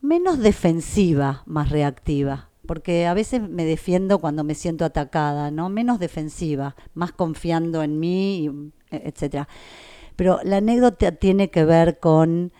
menos 0.00 0.38
defensiva, 0.38 1.42
más 1.46 1.70
reactiva. 1.70 2.48
Porque 2.66 3.06
a 3.06 3.14
veces 3.14 3.42
me 3.42 3.64
defiendo 3.64 4.20
cuando 4.20 4.44
me 4.44 4.54
siento 4.54 4.84
atacada, 4.84 5.50
¿no? 5.50 5.68
Menos 5.68 5.98
defensiva, 5.98 6.76
más 6.94 7.10
confiando 7.12 7.82
en 7.82 7.98
mí, 7.98 8.48
e- 8.90 9.02
etcétera. 9.08 9.48
Pero 10.16 10.38
la 10.44 10.58
anécdota 10.58 11.10
tiene 11.12 11.50
que 11.50 11.64
ver 11.64 11.98
con, 11.98 12.52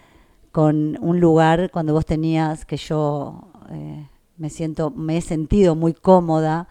con 0.53 0.99
un 1.01 1.19
lugar 1.19 1.71
cuando 1.71 1.95
vos 1.95 2.07
tenías 2.07 2.65
que 2.65 2.77
yo 2.77 3.49
eh, 3.71 4.07
me 4.37 4.51
siento, 4.51 4.91
me 4.91 5.17
he 5.17 5.21
sentido 5.23 5.75
muy 5.75 5.95
cómoda 5.95 6.69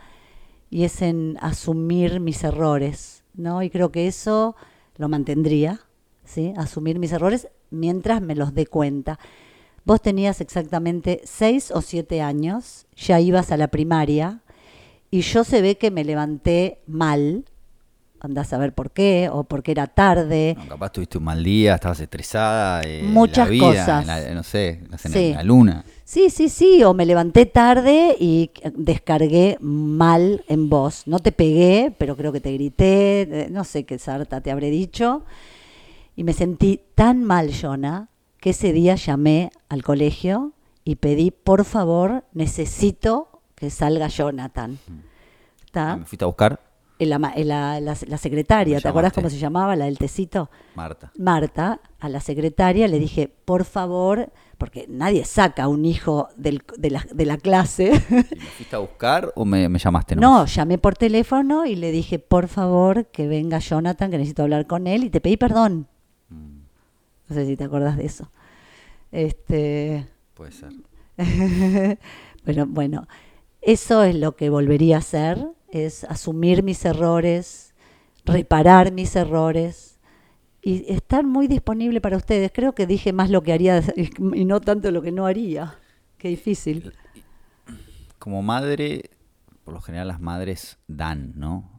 y 0.69 0.83
es 0.83 1.01
en 1.01 1.37
asumir 1.41 2.19
mis 2.19 2.43
errores, 2.43 3.23
¿no? 3.33 3.63
Y 3.63 3.69
creo 3.69 3.91
que 3.91 4.07
eso 4.07 4.55
lo 4.97 5.09
mantendría, 5.09 5.81
¿sí? 6.23 6.53
Asumir 6.57 6.99
mis 6.99 7.11
errores 7.11 7.49
mientras 7.71 8.21
me 8.21 8.35
los 8.35 8.53
dé 8.53 8.67
cuenta. 8.67 9.19
Vos 9.83 10.01
tenías 10.01 10.41
exactamente 10.41 11.21
seis 11.23 11.71
o 11.71 11.81
siete 11.81 12.21
años, 12.21 12.85
ya 12.95 13.19
ibas 13.19 13.51
a 13.51 13.57
la 13.57 13.69
primaria 13.69 14.41
y 15.09 15.21
yo 15.21 15.43
se 15.43 15.61
ve 15.61 15.77
que 15.77 15.91
me 15.91 16.03
levanté 16.03 16.81
mal, 16.85 17.45
andás 18.23 18.53
a 18.53 18.57
ver 18.59 18.73
por 18.73 18.91
qué, 18.91 19.29
o 19.31 19.43
porque 19.43 19.71
era 19.71 19.87
tarde. 19.87 20.55
No, 20.57 20.67
capaz 20.67 20.91
tuviste 20.91 21.17
un 21.17 21.23
mal 21.23 21.43
día, 21.43 21.75
estabas 21.75 21.99
estresada. 21.99 22.81
eh, 22.85 23.01
Muchas 23.03 23.47
la 23.47 23.51
vida, 23.51 23.65
cosas. 23.67 24.01
en 24.01 24.07
la- 24.07 24.33
no 24.35 24.43
sé, 24.43 24.69
en 25.03 25.11
Sí. 25.11 25.33
la 25.33 25.43
luna. 25.43 25.83
Sí, 26.05 26.29
sí, 26.29 26.47
sí, 26.49 26.83
o 26.83 26.93
me 26.93 27.05
levanté 27.05 27.45
tarde 27.45 28.15
y 28.19 28.51
descargué 28.75 29.57
mal 29.61 30.43
en 30.47 30.69
voz. 30.69 31.07
No 31.07 31.19
te 31.19 31.31
pegué, 31.31 31.93
pero 31.97 32.15
creo 32.15 32.31
que 32.31 32.41
te 32.41 32.53
grité, 32.53 33.47
no 33.49 33.63
sé 33.63 33.85
qué 33.85 33.97
sarta 33.97 34.41
te 34.41 34.51
habré 34.51 34.69
dicho. 34.69 35.23
Y 36.15 36.23
me 36.23 36.33
sentí 36.33 36.79
tan 36.95 37.23
mal, 37.23 37.51
Jonah, 37.53 38.09
que 38.39 38.51
ese 38.51 38.73
día 38.73 38.95
llamé 38.95 39.49
al 39.69 39.81
colegio 39.83 40.51
y 40.83 40.95
pedí, 40.97 41.31
por 41.31 41.63
favor, 41.65 42.25
necesito 42.33 43.41
que 43.55 43.69
salga 43.69 44.07
Jonathan. 44.09 44.77
¿Está? 45.65 45.93
Ah, 45.93 45.97
¿Me 45.97 46.05
fuiste 46.05 46.25
a 46.25 46.27
buscar? 46.27 46.59
Eh, 47.01 47.05
La, 47.07 47.33
eh, 47.35 47.43
la- 47.45 47.79
la- 47.81 47.97
la 48.07 48.17
secretaria, 48.17 48.79
¿te 48.79 48.87
acuerdas 48.87 49.11
cómo 49.11 49.27
se 49.29 49.39
llamaba, 49.39 49.75
la 49.75 49.85
del 49.85 49.97
tecito? 49.97 50.51
Marta. 50.75 51.11
Marta, 51.17 51.79
a 51.99 52.09
la 52.09 52.19
secretaria, 52.19 52.87
le 52.87 52.99
dije, 52.99 53.27
por 53.27 53.65
favor, 53.65 54.31
porque 54.59 54.85
nadie 54.87 55.25
saca 55.25 55.63
a 55.63 55.67
un 55.67 55.83
hijo 55.85 56.27
del- 56.37 56.61
de, 56.77 56.91
la, 56.91 57.03
de 57.11 57.25
la 57.25 57.37
clase. 57.37 57.85
¿Y 58.09 58.13
¿Me 58.13 58.23
fuiste 58.57 58.75
a 58.75 58.79
buscar 58.79 59.31
o 59.35 59.45
me, 59.45 59.67
me 59.67 59.79
llamaste? 59.79 60.15
no, 60.15 60.45
llamé 60.45 60.77
por 60.77 60.95
teléfono 60.95 61.65
y 61.65 61.75
le 61.75 61.91
dije, 61.91 62.19
por 62.19 62.47
favor, 62.47 63.07
que 63.07 63.27
venga 63.27 63.57
Jonathan, 63.57 64.11
que 64.11 64.17
necesito 64.19 64.43
hablar 64.43 64.67
con 64.67 64.85
él, 64.85 65.03
y 65.03 65.09
te 65.09 65.21
pedí 65.21 65.37
perdón. 65.37 65.87
Mm, 66.29 66.59
No 67.29 67.35
sé 67.35 67.47
si 67.47 67.57
te 67.57 67.63
acuerdas 67.63 67.97
de 67.97 68.05
eso. 68.05 68.29
Este, 69.11 70.07
puede 70.35 70.51
ser. 70.51 70.71
pero 72.43 72.65
bueno, 72.67 73.07
eso 73.61 74.03
es 74.03 74.15
lo 74.15 74.35
que 74.35 74.51
volvería 74.51 74.97
a 74.97 74.99
hacer, 74.99 75.47
es 75.71 76.03
asumir 76.05 76.63
mis 76.63 76.83
errores, 76.85 77.73
reparar 78.25 78.91
mis 78.91 79.15
errores 79.15 79.99
y 80.61 80.91
estar 80.91 81.25
muy 81.25 81.47
disponible 81.47 82.01
para 82.01 82.17
ustedes. 82.17 82.51
Creo 82.53 82.73
que 82.73 82.85
dije 82.85 83.13
más 83.13 83.29
lo 83.29 83.41
que 83.41 83.53
haría 83.53 83.81
y 83.95 84.45
no 84.45 84.61
tanto 84.61 84.91
lo 84.91 85.01
que 85.01 85.11
no 85.11 85.25
haría. 85.25 85.75
Qué 86.17 86.29
difícil. 86.29 86.93
Como 88.19 88.43
madre, 88.43 89.09
por 89.63 89.73
lo 89.73 89.81
general 89.81 90.07
las 90.07 90.21
madres 90.21 90.77
dan, 90.87 91.33
¿no? 91.35 91.69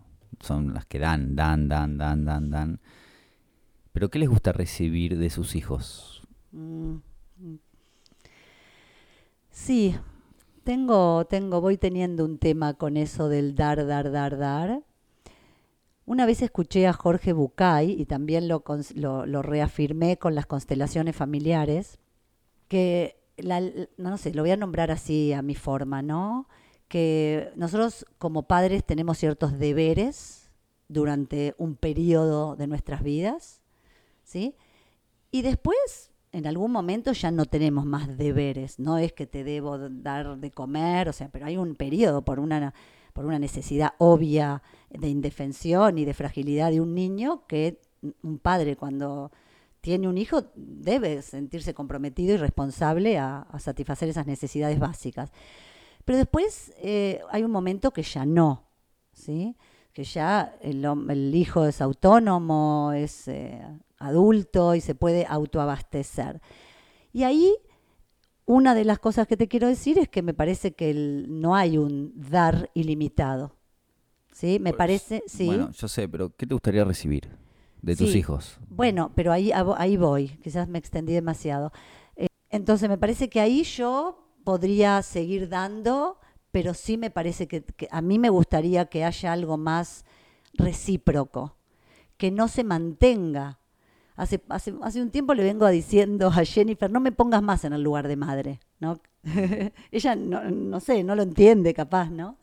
Son 0.40 0.74
las 0.74 0.86
que 0.86 0.99
dan, 0.99 1.36
dan, 1.36 1.68
dan, 1.68 1.97
dan, 1.99 2.24
dan, 2.24 2.51
dan. 2.51 2.80
Pero 3.93 4.11
¿qué 4.11 4.18
les 4.18 4.28
gusta 4.28 4.53
recibir 4.53 5.18
de 5.18 5.30
sus 5.30 5.55
hijos? 5.55 6.22
Mm. 6.51 6.97
Sí, 9.51 9.95
tengo, 10.62 11.24
tengo, 11.26 11.60
voy 11.60 11.76
teniendo 11.76 12.24
un 12.24 12.38
tema 12.38 12.74
con 12.74 12.96
eso 12.96 13.28
del 13.28 13.54
dar, 13.54 13.86
dar, 13.86 14.10
dar, 14.10 14.38
dar. 14.38 14.82
Una 16.04 16.26
vez 16.26 16.42
escuché 16.42 16.86
a 16.86 16.92
Jorge 16.92 17.32
Bucay 17.32 17.92
y 17.92 18.06
también 18.06 18.48
lo, 18.48 18.64
lo, 18.94 19.42
reafirmé 19.42 20.18
con 20.18 20.34
las 20.34 20.46
constelaciones 20.46 21.14
familiares, 21.14 21.98
que, 22.68 23.16
no 23.96 24.18
sé, 24.18 24.34
lo 24.34 24.42
voy 24.42 24.50
a 24.50 24.56
nombrar 24.56 24.90
así 24.90 25.32
a 25.32 25.42
mi 25.42 25.54
forma, 25.54 26.02
¿no? 26.02 26.48
Que 26.88 27.52
nosotros 27.56 28.04
como 28.18 28.44
padres 28.44 28.84
tenemos 28.84 29.18
ciertos 29.18 29.58
deberes 29.58 30.50
durante 30.88 31.54
un 31.58 31.76
periodo 31.76 32.56
de 32.56 32.66
nuestras 32.66 33.02
vidas, 33.02 33.62
¿sí? 34.24 34.56
Y 35.30 35.42
después, 35.42 36.11
en 36.33 36.47
algún 36.47 36.72
momento 36.72 37.12
ya 37.12 37.30
no 37.30 37.45
tenemos 37.45 37.85
más 37.85 38.16
deberes, 38.16 38.78
no 38.78 38.99
es 38.99 39.12
que 39.12 39.26
te 39.26 39.45
debo 39.45 39.78
dar 39.78 40.39
de 40.39 40.51
comer, 40.51 41.09
o 41.09 41.12
sea, 41.12 41.28
pero 41.28 41.47
hay 41.47 41.59
un 41.59 41.74
periodo 41.74 42.22
por 42.22 42.41
una, 42.41 42.72
por 43.12 43.26
una 43.26 43.39
necesidad 43.39 43.93
obvia 43.99 44.62
de 44.91 45.09
indefensión 45.09 45.99
y 45.99 46.07
de 46.07 46.14
fragilidad 46.14 46.70
de 46.70 46.80
un 46.80 46.95
niño 46.95 47.47
que 47.47 47.80
un 48.22 48.39
padre 48.39 48.76
cuando 48.76 49.30
tiene 49.83 50.09
un 50.09 50.16
hijo 50.16 50.45
debe 50.55 51.20
sentirse 51.22 51.74
comprometido 51.74 52.35
y 52.35 52.39
responsable 52.39 53.18
a, 53.18 53.47
satisfacer 53.59 54.09
esas 54.09 54.26
necesidades 54.26 54.78
básicas. 54.78 55.30
Pero 56.05 56.18
después 56.18 56.72
eh, 56.78 57.20
hay 57.30 57.43
un 57.45 57.51
momento 57.51 57.93
que 57.93 58.03
ya 58.03 58.24
no, 58.24 58.64
¿sí? 59.12 59.55
que 59.93 60.05
ya 60.05 60.57
el 60.62 61.35
hijo 61.35 61.66
es 61.66 61.80
autónomo, 61.83 62.93
es 62.93 63.28
eh, 63.28 63.61
adulto 64.03 64.74
y 64.74 64.80
se 64.80 64.94
puede 64.94 65.26
autoabastecer. 65.26 66.40
Y 67.12 67.24
ahí 67.24 67.55
una 68.46 68.74
de 68.74 68.84
las 68.84 68.98
cosas 68.98 69.26
que 69.26 69.36
te 69.36 69.48
quiero 69.48 69.68
decir 69.68 69.98
es 69.98 70.09
que 70.09 70.22
me 70.22 70.34
parece 70.34 70.72
que 70.74 70.90
el- 70.90 71.26
no 71.28 71.55
hay 71.55 71.78
un 71.78 72.12
dar 72.16 72.70
ilimitado. 72.74 73.57
¿Sí? 74.32 74.59
Me 74.61 74.70
Pues, 74.70 74.78
parece, 74.78 75.22
sí. 75.26 75.46
Bueno, 75.46 75.70
yo 75.72 75.88
sé, 75.88 76.09
pero 76.09 76.34
¿qué 76.36 76.46
te 76.46 76.55
gustaría 76.55 76.84
recibir 76.84 77.28
de 77.82 77.96
tus 77.96 78.14
hijos? 78.14 78.59
Bueno, 78.68 79.12
pero 79.14 79.30
ahí, 79.32 79.53
ahí 79.53 79.96
voy, 79.96 80.28
quizás 80.42 80.68
me 80.68 80.78
extendí 80.78 81.12
demasiado. 81.12 81.70
Eh, 82.16 82.28
entonces, 82.50 82.88
me 82.88 82.96
parece 82.98 83.28
que 83.28 83.40
ahí 83.40 83.62
yo 83.62 84.18
podría 84.44 85.03
seguir 85.03 85.48
dando, 85.48 86.18
pero 86.50 86.74
sí 86.74 86.96
me 86.96 87.11
parece 87.11 87.46
que, 87.46 87.62
que 87.62 87.88
a 87.90 88.00
mí 88.00 88.18
me 88.18 88.30
gustaría 88.30 88.86
que 88.86 89.05
haya 89.05 89.32
algo 89.32 89.59
más 89.59 90.05
recíproco, 90.55 91.57
que 92.16 92.30
no 92.30 92.48
se 92.48 92.64
mantenga. 92.64 93.59
Hace, 94.16 94.40
hace, 94.48 94.74
hace 94.82 95.00
un 95.00 95.10
tiempo 95.10 95.34
le 95.34 95.42
vengo 95.42 95.66
diciendo 95.68 96.28
a 96.28 96.44
Jennifer, 96.44 96.90
no 96.90 97.00
me 97.00 97.12
pongas 97.12 97.42
más 97.42 97.64
en 97.64 97.72
el 97.72 97.82
lugar 97.82 98.08
de 98.08 98.16
madre, 98.16 98.60
¿no? 98.78 99.00
Ella, 99.90 100.16
no, 100.16 100.42
no 100.50 100.80
sé, 100.80 101.02
no 101.02 101.14
lo 101.14 101.22
entiende 101.22 101.72
capaz, 101.72 102.10
¿no? 102.10 102.36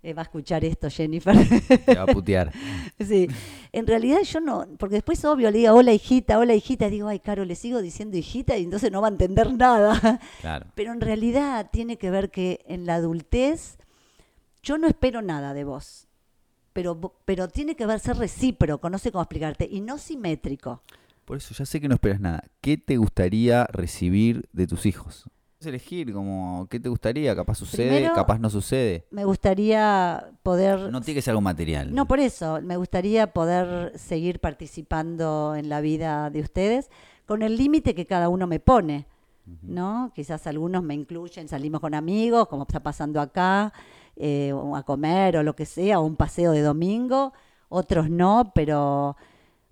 Eh, 0.00 0.14
va 0.14 0.22
a 0.22 0.24
escuchar 0.24 0.64
esto, 0.64 0.88
Jennifer. 0.88 1.34
Te 1.86 1.94
va 1.96 2.02
a 2.02 2.06
putear. 2.06 2.52
Sí, 3.00 3.26
en 3.72 3.86
realidad 3.86 4.20
yo 4.22 4.40
no, 4.40 4.66
porque 4.78 4.96
después 4.96 5.24
obvio 5.24 5.50
le 5.50 5.58
diga 5.58 5.74
hola 5.74 5.92
hijita, 5.92 6.38
hola 6.38 6.54
hijita, 6.54 6.86
y 6.86 6.90
digo, 6.90 7.08
ay 7.08 7.18
Caro, 7.18 7.44
le 7.44 7.56
sigo 7.56 7.82
diciendo 7.82 8.16
hijita 8.16 8.56
y 8.56 8.64
entonces 8.64 8.92
no 8.92 9.00
va 9.00 9.08
a 9.08 9.10
entender 9.10 9.52
nada. 9.52 10.20
Claro. 10.40 10.66
Pero 10.76 10.92
en 10.92 11.00
realidad 11.00 11.68
tiene 11.72 11.98
que 11.98 12.10
ver 12.10 12.30
que 12.30 12.64
en 12.68 12.86
la 12.86 12.94
adultez 12.94 13.78
yo 14.62 14.78
no 14.78 14.86
espero 14.86 15.20
nada 15.20 15.52
de 15.52 15.64
vos, 15.64 16.06
pero, 16.72 17.14
pero 17.24 17.48
tiene 17.48 17.74
que 17.74 17.86
ver 17.86 17.98
ser 17.98 18.18
recíproco, 18.18 18.88
no 18.90 18.98
sé 18.98 19.10
cómo 19.10 19.22
explicarte, 19.22 19.68
y 19.68 19.80
no 19.80 19.98
simétrico. 19.98 20.82
Por 21.28 21.36
eso 21.36 21.52
ya 21.54 21.66
sé 21.66 21.78
que 21.78 21.88
no 21.88 21.94
esperas 21.94 22.20
nada. 22.20 22.42
¿Qué 22.62 22.78
te 22.78 22.96
gustaría 22.96 23.64
recibir 23.66 24.48
de 24.54 24.66
tus 24.66 24.86
hijos? 24.86 25.28
Elegir 25.60 26.10
como 26.14 26.66
qué 26.70 26.80
te 26.80 26.88
gustaría, 26.88 27.36
capaz 27.36 27.56
sucede, 27.56 27.88
Primero- 27.90 28.14
capaz 28.14 28.38
no 28.38 28.48
sucede. 28.48 29.04
Me 29.10 29.26
gustaría 29.26 30.30
poder... 30.42 30.90
No 30.90 31.02
tiene 31.02 31.18
que 31.18 31.22
ser 31.22 31.32
algo 31.32 31.42
material. 31.42 31.94
No, 31.94 32.06
por 32.06 32.18
eso, 32.18 32.60
me 32.62 32.78
gustaría 32.78 33.34
poder 33.34 33.92
seguir 33.98 34.40
participando 34.40 35.54
en 35.54 35.68
la 35.68 35.82
vida 35.82 36.30
de 36.30 36.40
ustedes 36.40 36.88
con 37.26 37.42
el 37.42 37.58
límite 37.58 37.94
que 37.94 38.06
cada 38.06 38.30
uno 38.30 38.46
me 38.46 38.58
pone, 38.58 39.04
¿no? 39.62 40.12
Quizás 40.14 40.46
algunos 40.46 40.82
me 40.82 40.94
incluyen, 40.94 41.46
salimos 41.46 41.82
con 41.82 41.92
amigos, 41.92 42.48
como 42.48 42.62
está 42.62 42.80
pasando 42.80 43.20
acá, 43.20 43.74
eh, 44.16 44.54
a 44.74 44.82
comer 44.82 45.36
o 45.36 45.42
lo 45.42 45.54
que 45.54 45.66
sea, 45.66 46.00
o 46.00 46.06
un 46.06 46.16
paseo 46.16 46.52
de 46.52 46.62
domingo, 46.62 47.34
otros 47.68 48.08
no, 48.08 48.50
pero 48.54 49.14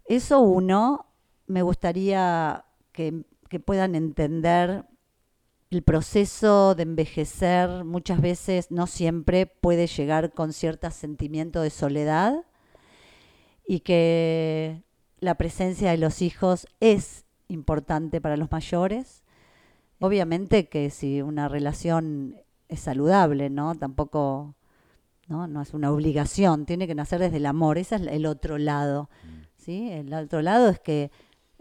eso 0.05 0.41
uno, 0.41 1.06
me 1.47 1.63
gustaría 1.63 2.65
que, 2.93 3.25
que 3.49 3.61
puedan 3.61 3.95
entender 3.95 4.85
el 5.71 5.83
proceso 5.83 6.75
de 6.75 6.85
envejecer 6.85 7.85
muchas 7.85 8.21
veces, 8.21 8.71
no 8.71 8.87
siempre, 8.87 9.47
puede 9.47 9.87
llegar 9.87 10.33
con 10.33 10.53
cierto 10.53 10.91
sentimiento 10.91 11.61
de 11.61 11.71
soledad 11.71 12.45
y 13.67 13.81
que 13.81 14.83
la 15.19 15.35
presencia 15.35 15.91
de 15.91 15.97
los 15.97 16.23
hijos 16.23 16.69
es 16.81 17.25
importante 17.49 18.21
para 18.21 18.37
los 18.37 18.51
mayores. 18.51 19.25
Obviamente 19.99 20.69
que 20.69 20.91
si 20.91 21.23
una 21.23 21.49
relación 21.49 22.37
es 22.69 22.81
saludable, 22.81 23.51
¿no? 23.51 23.75
Tampoco, 23.75 24.55
¿no? 25.27 25.49
No 25.49 25.63
es 25.63 25.75
una 25.75 25.91
obligación, 25.91 26.67
tiene 26.67 26.87
que 26.87 26.95
nacer 26.95 27.21
desde 27.21 27.39
el 27.39 27.47
amor, 27.47 27.79
ese 27.79 27.97
es 27.97 28.03
el 28.03 28.27
otro 28.27 28.59
lado, 28.59 29.11
¿sí? 29.57 29.91
El 29.91 30.13
otro 30.15 30.43
lado 30.43 30.69
es 30.69 30.79
que 30.79 31.11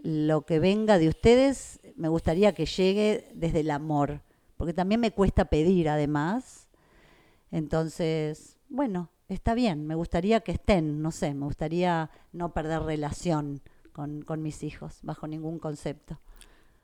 lo 0.06 0.42
que 0.42 0.60
venga 0.60 0.98
de 0.98 1.08
ustedes 1.08 1.80
me 1.96 2.06
gustaría 2.06 2.54
que 2.54 2.64
llegue 2.64 3.28
desde 3.34 3.60
el 3.60 3.72
amor, 3.72 4.20
porque 4.56 4.72
también 4.72 5.00
me 5.00 5.10
cuesta 5.10 5.46
pedir 5.46 5.88
además. 5.88 6.68
Entonces, 7.50 8.56
bueno, 8.68 9.10
está 9.28 9.54
bien, 9.54 9.84
me 9.84 9.96
gustaría 9.96 10.40
que 10.42 10.52
estén, 10.52 11.02
no 11.02 11.10
sé, 11.10 11.34
me 11.34 11.46
gustaría 11.46 12.10
no 12.32 12.52
perder 12.52 12.82
relación 12.82 13.62
con, 13.92 14.22
con 14.22 14.42
mis 14.42 14.62
hijos, 14.62 15.00
bajo 15.02 15.26
ningún 15.26 15.58
concepto. 15.58 16.20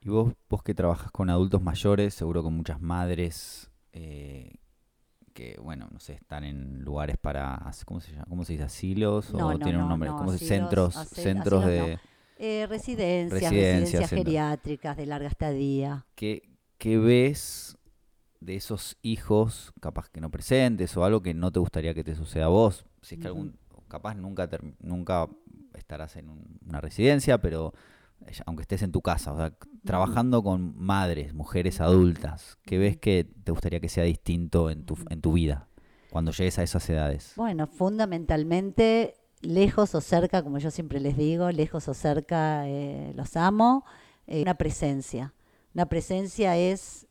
Y 0.00 0.08
vos, 0.08 0.32
vos 0.50 0.64
que 0.64 0.74
trabajas 0.74 1.12
con 1.12 1.30
adultos 1.30 1.62
mayores, 1.62 2.14
seguro 2.14 2.42
con 2.42 2.54
muchas 2.54 2.80
madres 2.80 3.70
eh, 3.92 4.56
que, 5.32 5.60
bueno, 5.62 5.86
no 5.92 6.00
sé, 6.00 6.14
están 6.14 6.42
en 6.42 6.82
lugares 6.82 7.18
para, 7.18 7.70
¿cómo 7.84 8.00
se 8.00 8.10
llama? 8.10 8.26
¿Cómo 8.28 8.44
se 8.44 8.54
dice? 8.54 8.64
¿Asilos? 8.64 9.32
¿O 9.32 9.38
no, 9.38 9.58
tienen 9.60 9.76
un 9.76 9.82
no, 9.82 9.90
nombre? 9.90 10.08
no, 10.10 10.16
¿Cómo 10.16 10.32
se 10.32 10.44
Centros, 10.44 10.94
centros 10.94 11.64
asilos 11.64 11.66
de... 11.66 12.11
Eh, 12.44 12.66
residencias, 12.66 13.52
Residencias, 13.52 14.10
geriátricas 14.10 14.96
de 14.96 15.06
larga 15.06 15.28
estadía. 15.28 16.06
¿Qué, 16.16 16.42
¿qué 16.76 16.98
ves 16.98 17.78
de 18.40 18.56
esos 18.56 18.96
hijos, 19.00 19.72
capaz 19.80 20.08
que 20.08 20.20
no 20.20 20.28
presentes 20.28 20.96
o 20.96 21.04
algo 21.04 21.22
que 21.22 21.34
no 21.34 21.52
te 21.52 21.60
gustaría 21.60 21.94
que 21.94 22.02
te 22.02 22.16
suceda 22.16 22.46
a 22.46 22.48
vos? 22.48 22.84
Si 23.00 23.14
es 23.14 23.20
que 23.20 23.28
algún, 23.28 23.60
capaz 23.86 24.16
nunca, 24.16 24.50
nunca 24.80 25.28
estarás 25.74 26.16
en 26.16 26.30
una 26.66 26.80
residencia, 26.80 27.38
pero 27.40 27.74
aunque 28.44 28.62
estés 28.62 28.82
en 28.82 28.90
tu 28.90 29.02
casa, 29.02 29.32
o 29.32 29.36
sea, 29.36 29.54
trabajando 29.84 30.42
con 30.42 30.76
madres, 30.76 31.34
mujeres 31.34 31.80
adultas, 31.80 32.58
¿qué 32.64 32.76
ves 32.76 32.96
que 32.96 33.22
te 33.22 33.52
gustaría 33.52 33.78
que 33.78 33.88
sea 33.88 34.02
distinto 34.02 34.68
en 34.68 34.84
tu, 34.84 34.98
en 35.10 35.20
tu 35.20 35.34
vida 35.34 35.68
cuando 36.10 36.32
llegues 36.32 36.58
a 36.58 36.64
esas 36.64 36.90
edades? 36.90 37.34
Bueno, 37.36 37.68
fundamentalmente, 37.68 39.14
lejos 39.42 39.94
o 39.94 40.00
cerca, 40.00 40.42
como 40.42 40.58
yo 40.58 40.70
siempre 40.70 41.00
les 41.00 41.16
digo, 41.16 41.50
lejos 41.50 41.88
o 41.88 41.94
cerca 41.94 42.68
eh, 42.68 43.12
los 43.14 43.36
amo, 43.36 43.84
eh, 44.26 44.42
una 44.42 44.54
presencia. 44.54 45.34
Una 45.74 45.86
presencia 45.86 46.56
es 46.56 47.06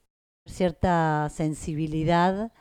cierta 0.46 1.30
sensibilidad 1.30 2.52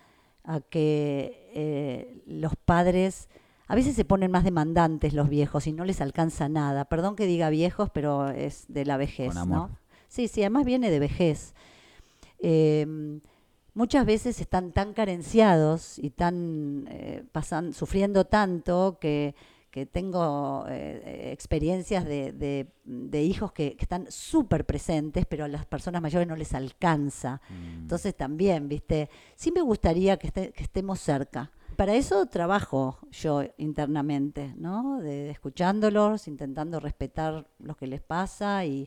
a 0.45 0.61
que 0.61 1.51
eh, 1.55 2.23
los 2.27 2.57
padres 2.57 3.29
a 3.69 3.75
veces 3.77 3.95
se 3.95 4.05
ponen 4.05 4.33
más 4.33 4.43
demandantes 4.43 5.15
los 5.15 5.29
viejos 5.29 5.67
y 5.67 5.73
no 5.73 5.85
les 5.85 6.01
alcanza 6.01 6.49
nada. 6.49 6.87
Perdón 6.87 7.15
que 7.15 7.27
diga 7.27 7.51
viejos, 7.51 7.89
pero 7.91 8.29
es 8.29 8.65
de 8.69 8.85
la 8.85 8.97
vejez, 8.97 9.35
¿no? 9.47 9.71
Sí, 10.09 10.27
sí, 10.27 10.43
además 10.43 10.65
viene 10.65 10.91
de 10.91 10.99
vejez. 10.99 11.55
Em, 12.41 13.21
muchas 13.75 14.05
veces 14.05 14.41
están 14.41 14.73
tan 14.73 14.93
carenciados 14.93 16.01
y 16.01 16.11
tan 16.11 16.89
pasan, 17.31 17.73
sufriendo 17.73 18.25
tanto 18.25 18.99
que, 19.01 19.37
tengo 19.93 20.67
eh, 20.69 21.31
experiencias 21.33 22.05
de, 22.05 22.67
hijos 23.13 23.53
que, 23.53 23.77
están 23.79 24.07
súper 24.11 24.67
presentes, 24.67 25.27
pero 25.27 25.45
a 25.45 25.49
las 25.49 25.67
personas 25.67 26.03
mayores 26.03 26.29
no 26.29 26.37
les 26.37 26.55
alcanza. 26.55 27.41
Mm. 27.49 27.83
Entonces 27.83 28.15
también, 28.17 28.69
viste, 28.69 29.09
sí 29.37 29.53
me 29.53 29.63
gustaría 29.63 30.17
que, 30.17 30.31
que 30.31 30.63
estemos 30.63 31.01
cerca 31.01 31.51
para 31.81 31.95
eso 31.95 32.27
trabajo 32.27 32.99
yo 33.11 33.43
internamente, 33.57 34.53
¿no? 34.59 35.01
De, 35.01 35.31
escuchándolos, 35.31 36.29
intentando 36.29 36.79
respetar 36.79 37.49
lo 37.59 37.75
que 37.75 37.87
les 37.87 38.03
pasa 38.03 38.67
y, 38.67 38.87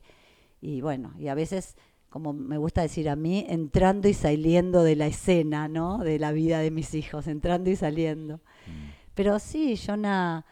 bueno, 0.80 1.12
y 1.18 1.28
a 1.28 1.34
veces, 1.34 1.76
como 2.10 2.34
me 2.34 2.60
gusta 2.60 2.84
decir 2.84 3.10
a 3.10 3.16
mí, 3.16 3.48
entrando 3.50 4.08
y 4.08 4.14
saliendo 4.14 4.84
de 4.84 4.96
la 4.96 5.08
escena, 5.08 5.68
¿no? 5.68 5.98
De 5.98 6.20
la 6.20 6.32
vida 6.34 6.60
de 6.60 6.70
mis 6.70 6.94
hijos, 6.94 7.26
entrando 7.26 7.72
y 7.72 7.76
saliendo. 7.76 8.36
Mm. 8.68 8.92
Pero 9.16 9.40
sí, 9.40 9.76
Jonah, 9.76 10.46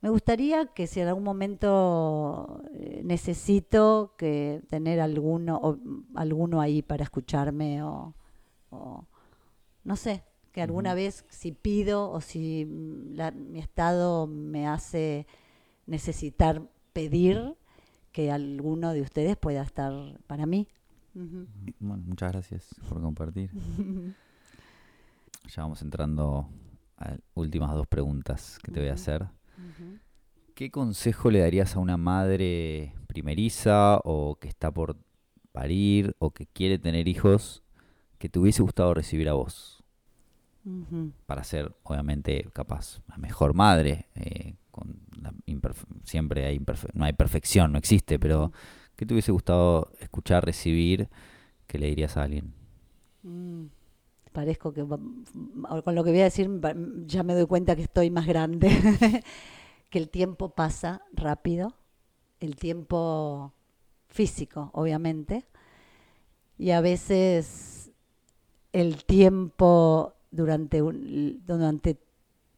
me 0.00 0.10
gustaría 0.10 0.66
que 0.66 0.86
si 0.86 1.00
en 1.00 1.08
algún 1.08 1.24
momento 1.24 2.62
eh, 2.72 3.00
necesito 3.04 4.14
que 4.16 4.62
tener 4.68 5.00
alguno, 5.00 5.58
o, 5.62 5.78
alguno 6.14 6.60
ahí 6.60 6.82
para 6.82 7.04
escucharme 7.04 7.82
o 7.82 8.14
no 9.86 9.96
sé, 9.96 10.24
que 10.52 10.60
alguna 10.60 10.94
vez 10.94 11.24
si 11.28 11.52
pido 11.52 12.10
o 12.10 12.20
si 12.20 12.66
mm, 12.66 13.20
mi 13.50 13.60
estado 13.60 14.26
me 14.26 14.66
hace 14.66 15.26
necesitar 15.86 16.62
pedir 16.92 17.54
que 18.10 18.32
alguno 18.32 18.92
de 18.92 19.02
ustedes 19.02 19.36
pueda 19.36 19.62
estar 19.62 19.92
para 20.26 20.44
mí. 20.44 20.66
Bueno, 21.78 22.02
muchas 22.06 22.32
gracias 22.32 22.74
por 22.88 23.00
compartir. 23.00 23.50
ya 25.48 25.62
vamos 25.62 25.80
entrando 25.82 26.48
a 26.96 27.10
las 27.10 27.20
últimas 27.34 27.72
dos 27.72 27.86
preguntas 27.86 28.58
que 28.62 28.72
te 28.72 28.80
voy 28.80 28.88
a 28.88 28.94
hacer. 28.94 29.26
¿Qué 30.54 30.70
consejo 30.70 31.30
le 31.30 31.40
darías 31.40 31.76
a 31.76 31.80
una 31.80 31.96
madre 31.96 32.94
primeriza 33.06 33.98
o 34.04 34.36
que 34.40 34.48
está 34.48 34.70
por 34.70 34.96
parir 35.52 36.14
o 36.18 36.30
que 36.30 36.46
quiere 36.46 36.78
tener 36.78 37.08
hijos 37.08 37.62
que 38.18 38.28
te 38.28 38.38
hubiese 38.38 38.62
gustado 38.62 38.94
recibir 38.94 39.28
a 39.28 39.34
vos? 39.34 39.82
para 41.26 41.44
ser, 41.44 41.72
obviamente, 41.84 42.48
capaz, 42.52 43.00
la 43.06 43.18
mejor 43.18 43.54
madre. 43.54 44.06
Eh, 44.16 44.56
con 44.72 44.98
siempre 46.02 46.44
hay 46.44 46.60
no 46.92 47.04
hay 47.04 47.12
perfección, 47.12 47.70
no 47.70 47.78
existe, 47.78 48.18
pero 48.18 48.52
¿qué 48.96 49.06
te 49.06 49.14
hubiese 49.14 49.30
gustado 49.30 49.92
escuchar, 50.00 50.44
recibir? 50.44 51.08
que 51.66 51.78
le 51.78 51.86
dirías 51.86 52.16
a 52.16 52.22
alguien? 52.22 52.52
Mm, 53.22 53.66
parezco 54.36 54.70
que 54.74 54.84
con 54.86 55.94
lo 55.94 56.04
que 56.04 56.10
voy 56.10 56.20
a 56.20 56.24
decir 56.24 56.50
ya 57.06 57.22
me 57.22 57.32
doy 57.32 57.46
cuenta 57.46 57.74
que 57.74 57.84
estoy 57.84 58.10
más 58.10 58.26
grande, 58.26 58.68
que 59.90 59.98
el 59.98 60.10
tiempo 60.10 60.50
pasa 60.50 61.00
rápido, 61.14 61.72
el 62.40 62.56
tiempo 62.56 63.54
físico, 64.08 64.68
obviamente, 64.74 65.46
y 66.58 66.72
a 66.72 66.82
veces 66.82 67.90
el 68.74 69.06
tiempo 69.06 70.12
durante, 70.30 70.80
durante 70.82 71.98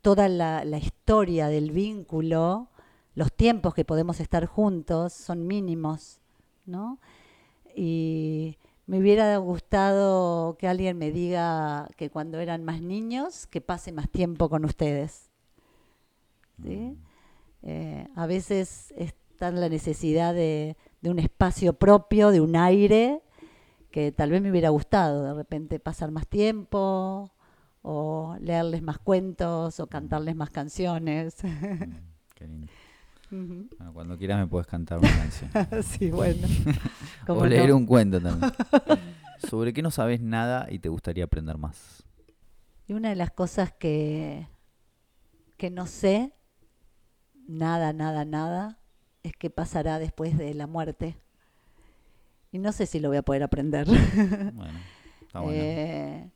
toda 0.03 0.29
la, 0.29 0.79
historia 0.79 1.47
del 1.47 1.71
vínculo, 1.71 2.71
los 3.15 3.33
tiempos 3.33 3.73
que 3.73 3.85
podemos 3.85 4.19
estar 4.19 4.47
juntos 4.47 5.13
son 5.13 5.47
mínimos, 5.47 6.19
¿no? 6.67 6.99
Me 8.89 8.99
hubiera 8.99 9.37
gustado 9.37 10.57
que 10.59 10.67
alguien 10.67 10.97
me 10.97 11.13
diga 11.13 11.89
que 11.97 12.09
cuando 12.09 12.41
eran 12.41 12.65
más 12.65 12.81
niños, 12.81 13.47
que 13.47 13.61
pase 13.61 13.93
más 13.93 14.09
tiempo 14.11 14.49
con 14.49 14.65
ustedes. 14.65 15.31
Mm. 16.57 16.93
Eh, 17.63 18.09
a 18.17 18.27
veces 18.27 18.95
está 18.97 19.51
la 19.51 19.69
necesidad 19.69 20.33
de, 20.33 20.77
de, 21.03 21.11
un 21.11 21.19
espacio 21.19 21.75
propio, 21.75 22.31
de 22.31 22.41
un 22.41 22.57
aire, 22.57 23.21
que 23.91 24.11
tal 24.11 24.31
vez 24.31 24.41
me 24.41 24.51
hubiera 24.51 24.71
gustado 24.71 25.23
de 25.23 25.35
repente 25.35 25.79
pasar 25.79 26.11
más 26.11 26.27
tiempo, 26.27 27.31
o 27.83 28.37
leerles 28.41 28.81
más 28.81 28.99
cuentos 28.99 29.81
o 29.81 29.87
cantarles 29.87 30.35
más 30.35 30.49
canciones. 30.49 31.37
Mm, 31.45 31.93
qué 32.35 32.47
lindo. 32.47 32.73
cuando 33.93 34.17
quieras 34.17 34.39
me 34.39 34.47
puedes 34.47 34.67
cantar 34.67 34.99
una 34.99 35.09
canción. 35.09 35.51
sí, 35.83 36.11
bueno. 36.11 36.47
o 37.29 37.47
leer 37.47 37.73
un 37.73 37.87
cuento 37.87 38.21
también. 38.21 38.53
¿Sobre 39.49 39.73
qué 39.73 39.83
no 39.83 39.91
sabes 39.91 40.21
nada 40.21 40.67
y 40.71 40.79
te 40.79 40.89
gustaría 40.89 41.25
aprender 41.25 41.59
más? 41.59 42.05
Y 42.87 42.95
una 42.95 43.11
de 43.11 43.17
las 43.17 43.31
cosas 43.31 43.73
que, 43.73 44.49
que 45.57 45.71
no 45.71 45.87
sé, 45.87 46.33
nada, 47.47 47.93
nada, 47.93 48.25
nada, 48.25 48.79
es 49.23 49.33
qué 49.37 49.51
pasará 49.51 49.99
después 49.99 50.37
de 50.37 50.55
la 50.55 50.67
muerte. 50.67 51.17
Y 52.51 52.59
no 52.59 52.73
sé 52.73 52.87
si 52.87 52.99
lo 52.99 53.09
voy 53.09 53.19
a 53.19 53.23
poder 53.23 53.43
aprender. 53.43 53.87
bueno, 54.55 54.79
está 55.21 55.41
bueno. 55.41 55.55
Eh, 55.55 56.31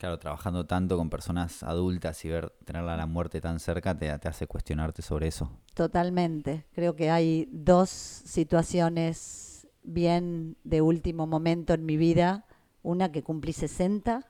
Claro, 0.00 0.18
trabajando 0.18 0.64
tanto 0.64 0.96
con 0.96 1.10
personas 1.10 1.62
adultas 1.62 2.24
y 2.24 2.30
ver 2.30 2.54
tener 2.64 2.82
la 2.84 3.04
muerte 3.04 3.38
tan 3.42 3.60
cerca 3.60 3.94
te, 3.94 4.18
te, 4.18 4.28
hace 4.28 4.46
cuestionarte 4.46 5.02
sobre 5.02 5.28
eso. 5.28 5.50
Totalmente. 5.74 6.64
Creo 6.72 6.96
que 6.96 7.10
hay 7.10 7.46
dos 7.52 7.90
situaciones 7.90 9.68
bien 9.82 10.56
de 10.64 10.80
último 10.80 11.26
momento 11.26 11.74
en 11.74 11.84
mi 11.84 11.98
vida. 11.98 12.46
Una 12.82 13.12
que 13.12 13.22
cumplí 13.22 13.52
60 13.52 14.26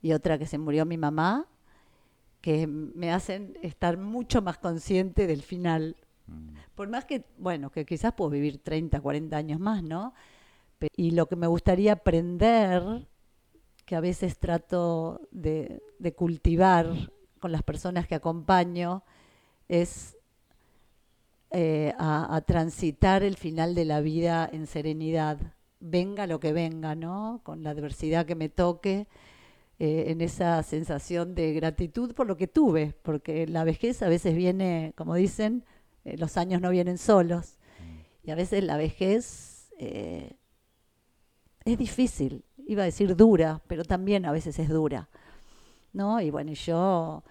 y 0.00 0.14
otra 0.14 0.38
que 0.38 0.46
se 0.46 0.56
murió 0.56 0.86
mi 0.86 0.96
mamá, 0.96 1.48
que 2.40 2.66
me 2.66 3.12
hacen 3.12 3.58
estar 3.60 3.98
mucho 3.98 4.40
más 4.40 4.56
consciente 4.56 5.26
del 5.26 5.42
final. 5.42 5.96
Mm. 6.26 6.54
Por 6.74 6.88
más 6.88 7.04
que, 7.04 7.26
bueno, 7.36 7.68
que 7.68 7.84
quizás 7.84 8.14
puedo 8.14 8.30
vivir 8.30 8.56
30, 8.62 9.02
40 9.02 9.36
años 9.36 9.60
más, 9.60 9.82
¿no? 9.82 10.14
Y 10.96 11.10
lo 11.10 11.26
que 11.26 11.36
me 11.36 11.46
gustaría 11.46 11.92
aprender 11.92 13.06
que 13.92 13.96
a 13.96 14.00
veces 14.00 14.38
trato 14.38 15.20
de, 15.32 15.82
cultivar 16.16 17.10
con 17.40 17.52
las 17.52 17.62
personas 17.62 18.08
que 18.08 18.14
acompaño 18.14 19.02
es 19.68 20.16
eh, 21.50 21.92
a, 21.98 22.40
transitar 22.46 23.22
el 23.22 23.36
final 23.36 23.74
de 23.74 23.84
la 23.84 24.00
vida 24.00 24.48
en 24.50 24.66
serenidad, 24.66 25.36
venga 25.78 26.26
lo 26.26 26.40
que 26.40 26.54
venga, 26.54 26.94
¿no? 26.94 27.42
Con 27.42 27.62
la 27.62 27.68
adversidad 27.68 28.24
que 28.24 28.34
me 28.34 28.48
toque, 28.48 29.08
eh, 29.78 30.04
en 30.06 30.22
esa 30.22 30.62
sensación 30.62 31.34
de 31.34 31.52
gratitud 31.52 32.14
por 32.14 32.26
lo 32.26 32.38
que 32.38 32.48
tuve, 32.48 32.94
porque 33.02 33.46
la 33.46 33.62
vejez 33.62 34.00
a 34.00 34.08
veces 34.08 34.34
viene, 34.34 34.94
como 34.96 35.16
dicen, 35.16 35.66
eh, 36.06 36.16
los 36.16 36.38
años 36.38 36.62
no 36.62 36.70
vienen 36.70 36.96
solos, 36.96 37.58
y 38.22 38.30
a 38.30 38.36
veces 38.36 38.64
la 38.64 38.78
vejez 38.78 39.68
es 41.64 41.78
difícil, 41.78 42.44
iba 42.66 42.82
a 42.82 42.86
decir 42.86 43.16
dura, 43.16 43.60
pero 43.66 43.84
también 43.84 44.26
a 44.26 44.32
veces 44.32 44.58
es 44.58 44.68
dura. 44.68 45.08
¿no? 45.92 46.20
Y 46.20 46.30
bueno, 46.30 46.52
yo 46.52 47.22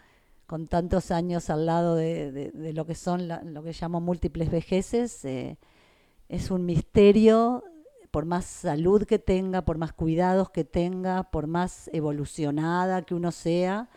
con 0.45 0.67
tantos 0.67 1.11
años 1.11 1.49
al 1.49 1.65
lado 1.65 1.95
de, 1.95 2.51
lo 2.73 2.85
que 2.85 2.95
son 2.95 3.27
lo 3.27 3.63
que 3.63 3.73
llamo 3.79 4.01
múltiples 4.01 4.51
vejeces, 4.51 5.23
eh, 5.25 5.57
es 6.29 6.51
un 6.51 6.65
misterio, 6.65 7.63
por 8.11 8.25
más 8.25 8.45
salud 8.45 9.05
que 9.05 9.19
tenga, 9.19 9.63
por 9.63 9.77
más 9.77 9.93
cuidados 9.93 10.49
que 10.49 10.65
tenga, 10.65 11.23
por 11.23 11.47
más 11.47 11.89
evolucionada 11.93 13.03
que 13.03 13.15
uno 13.15 13.31
sea, 13.31 13.89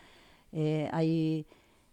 eh, 0.53 0.89
hay 0.93 1.47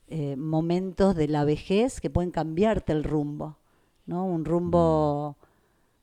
eh, 0.08 0.36
momentos 0.36 1.16
de 1.16 1.28
la 1.28 1.44
vejez 1.44 2.00
que 2.00 2.12
pueden 2.12 2.30
cambiarte 2.30 2.92
el 2.92 3.04
rumbo, 3.04 3.58
¿no? 4.06 4.26
Un 4.26 4.46
rumbo 4.46 5.38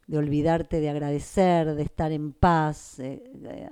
de 0.09 0.19
olvidarte 0.19 0.81
de 0.81 0.89
agradecer, 0.91 1.75
de 1.75 1.83
estar 1.83 2.11
en 2.11 2.33
paz, 2.33 2.99
eh, 2.99 3.23
eh, 3.45 3.69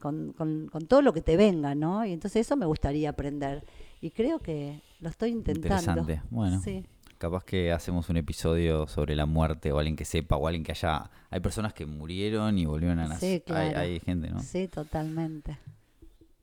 con, 0.00 0.32
con- 0.32 0.68
con 0.68 0.86
todo 0.86 1.02
lo 1.02 1.12
que 1.12 1.20
te 1.20 1.36
venga, 1.36 1.74
¿no? 1.74 2.06
Y 2.06 2.12
entonces 2.12 2.46
eso 2.46 2.56
me 2.56 2.64
gustaría 2.64 3.10
aprender. 3.10 3.64
Y 4.00 4.10
creo 4.12 4.38
que 4.38 4.80
lo 5.00 5.08
estoy 5.10 5.30
intentando. 5.30 5.76
Interesante. 6.00 6.22
Bueno. 6.30 6.60
Sí. 6.62 6.86
Capaz 7.18 7.44
que 7.44 7.70
hacemos 7.70 8.08
un 8.08 8.16
episodio 8.16 8.86
sobre 8.86 9.14
la 9.14 9.26
muerte 9.26 9.72
o 9.72 9.78
alguien 9.78 9.94
que 9.94 10.06
sepa 10.06 10.36
o 10.36 10.46
alguien 10.46 10.62
que 10.64 10.72
haya... 10.72 11.10
Hay 11.28 11.40
personas 11.40 11.74
que 11.74 11.84
murieron 11.84 12.56
y 12.56 12.64
volvieron 12.64 12.98
a 12.98 13.08
nacer. 13.08 13.40
Sí, 13.40 13.42
claro. 13.44 13.78
hay, 13.78 13.92
hay 13.92 14.00
gente, 14.00 14.30
¿no? 14.30 14.40
Sí, 14.40 14.68
totalmente. 14.68 15.58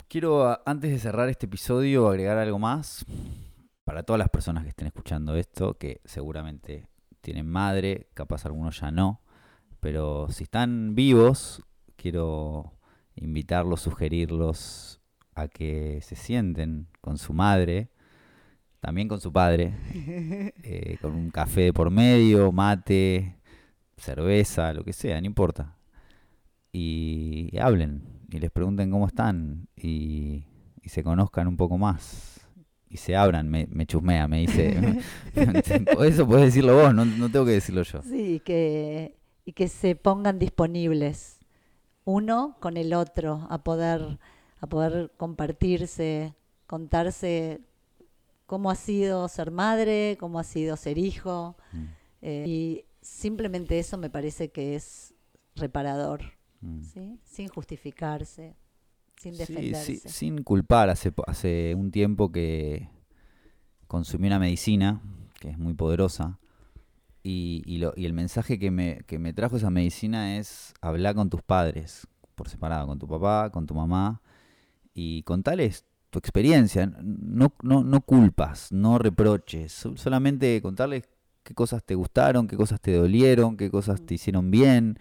Quiero, 0.07 0.59
antes 0.69 0.91
de 0.91 0.99
cerrar 0.99 1.29
este 1.29 1.47
episodio, 1.47 2.07
agregar 2.07 2.37
algo 2.37 2.59
más. 2.59 3.05
Para 3.85 4.03
todas 4.03 4.19
las 4.19 4.29
personas 4.29 4.63
que 4.63 4.69
estén 4.69 4.87
escuchando 4.87 5.35
esto, 5.35 5.75
que 5.75 6.01
seguramente 6.05 6.85
tienen 7.21 7.47
madre, 7.49 8.07
capaz 8.13 8.45
algunos 8.45 8.79
ya 8.79 8.91
no. 8.91 9.21
Pero 9.87 10.27
si 10.31 10.43
están 10.43 10.95
vivos, 10.95 11.63
quiero 11.95 12.73
invitarlos, 13.15 13.79
sugerirlos 13.79 14.99
a 15.33 15.47
que 15.47 16.01
se 16.01 16.17
sienten 16.17 16.87
con 16.99 17.17
su 17.17 17.31
madre, 17.31 17.87
también 18.81 19.07
con 19.07 19.21
su 19.21 19.31
padre, 19.31 19.73
eh, 20.61 20.97
con 21.01 21.13
un 21.13 21.29
café 21.29 21.61
de 21.61 21.73
por 21.73 21.89
medio, 21.89 22.51
mate, 22.51 23.37
cerveza, 23.95 24.73
lo 24.73 24.83
que 24.83 24.91
sea, 24.91 25.21
no 25.21 25.25
importa. 25.25 25.77
Y, 26.73 27.47
y 27.53 27.57
hablen 27.59 28.03
y 28.29 28.39
les 28.39 28.51
pregunten 28.51 28.91
cómo 28.91 29.07
están 29.07 29.69
y, 29.77 30.43
y 30.81 30.89
se 30.89 31.01
conozcan 31.01 31.47
un 31.47 31.55
poco 31.55 31.77
más 31.77 32.45
y 32.89 32.97
se 32.97 33.15
abran, 33.15 33.47
me, 33.47 33.67
me 33.71 33.85
chusmea, 33.85 34.27
me 34.27 34.39
dice, 34.39 34.75
eso 35.35 36.27
puedes 36.27 36.47
decirlo 36.47 36.75
vos, 36.75 36.93
no, 36.93 37.05
no 37.05 37.29
tengo 37.29 37.45
que 37.45 37.51
decirlo 37.53 37.83
yo. 37.83 38.01
Sí, 38.01 38.41
que, 38.43 39.15
y 39.47 39.53
que 39.53 39.69
se 39.69 39.95
pongan 39.95 40.39
disponibles 40.39 41.39
uno 42.03 42.57
con 42.59 42.75
el 42.75 42.93
otro 42.93 43.47
a 43.49 43.63
poder, 43.63 44.19
a 44.59 44.67
poder 44.67 45.13
compartirse, 45.15 46.35
contarse 46.65 47.61
cómo 48.45 48.69
ha 48.69 48.75
sido 48.75 49.25
ser 49.29 49.51
madre, 49.51 50.17
cómo 50.19 50.39
ha 50.39 50.43
sido 50.43 50.75
ser 50.75 50.97
hijo. 50.97 51.55
Mm, 51.71 51.83
eh, 52.23 52.43
y 52.45 52.85
simplemente 53.01 53.79
eso 53.79 53.97
me 53.97 54.09
parece 54.09 54.49
que 54.49 54.75
es 54.75 55.13
reparador, 55.55 56.23
mm. 56.59 56.81
¿sí? 56.81 57.17
sin 57.23 57.47
justificarse, 57.47 58.57
sin 59.15 59.37
defenderse. 59.37 59.95
sí, 59.95 60.09
sin 60.09 60.43
culpar, 60.43 60.89
hace, 60.89 61.13
hace 61.25 61.73
un 61.73 61.91
tiempo 61.91 62.33
que 62.33 62.89
consumí 63.87 64.27
una 64.27 64.39
medicina 64.39 65.01
que 65.39 65.51
es 65.51 65.57
muy 65.57 65.73
poderosa 65.73 66.37
y, 67.27 67.63
y 67.65 67.79
lo- 67.79 67.93
y 67.95 68.05
el 68.05 68.13
mensaje 68.13 68.59
que 68.59 68.71
me, 68.71 69.01
que 69.07 69.19
me 69.19 69.33
trajo 69.33 69.57
esa 69.57 69.69
medicina 69.69 70.37
es 70.37 70.73
hablar 70.81 71.15
con 71.15 71.29
tus 71.29 71.41
padres 71.41 72.07
por 72.35 72.49
separado, 72.49 72.87
con 72.87 72.99
tu 72.99 73.07
papá, 73.07 73.49
con 73.51 73.65
tu 73.67 73.73
mamá 73.75 74.21
y 74.93 75.23
contales 75.23 75.85
tu 76.09 76.19
experiencia, 76.19 76.87
no, 77.03 77.53
no, 77.63 77.83
no 77.83 78.01
culpas, 78.01 78.71
no 78.71 78.97
reproches, 78.99 79.71
so- 79.73 79.97
solamente 79.97 80.61
contarles 80.61 81.03
qué 81.43 81.53
cosas 81.53 81.83
te 81.83 81.95
gustaron, 81.95 82.47
qué 82.47 82.57
cosas 82.57 82.81
te 82.81 82.93
dolieron, 82.93 83.57
qué 83.57 83.69
cosas 83.69 84.01
te 84.05 84.15
hicieron 84.15 84.51
bien, 84.51 84.99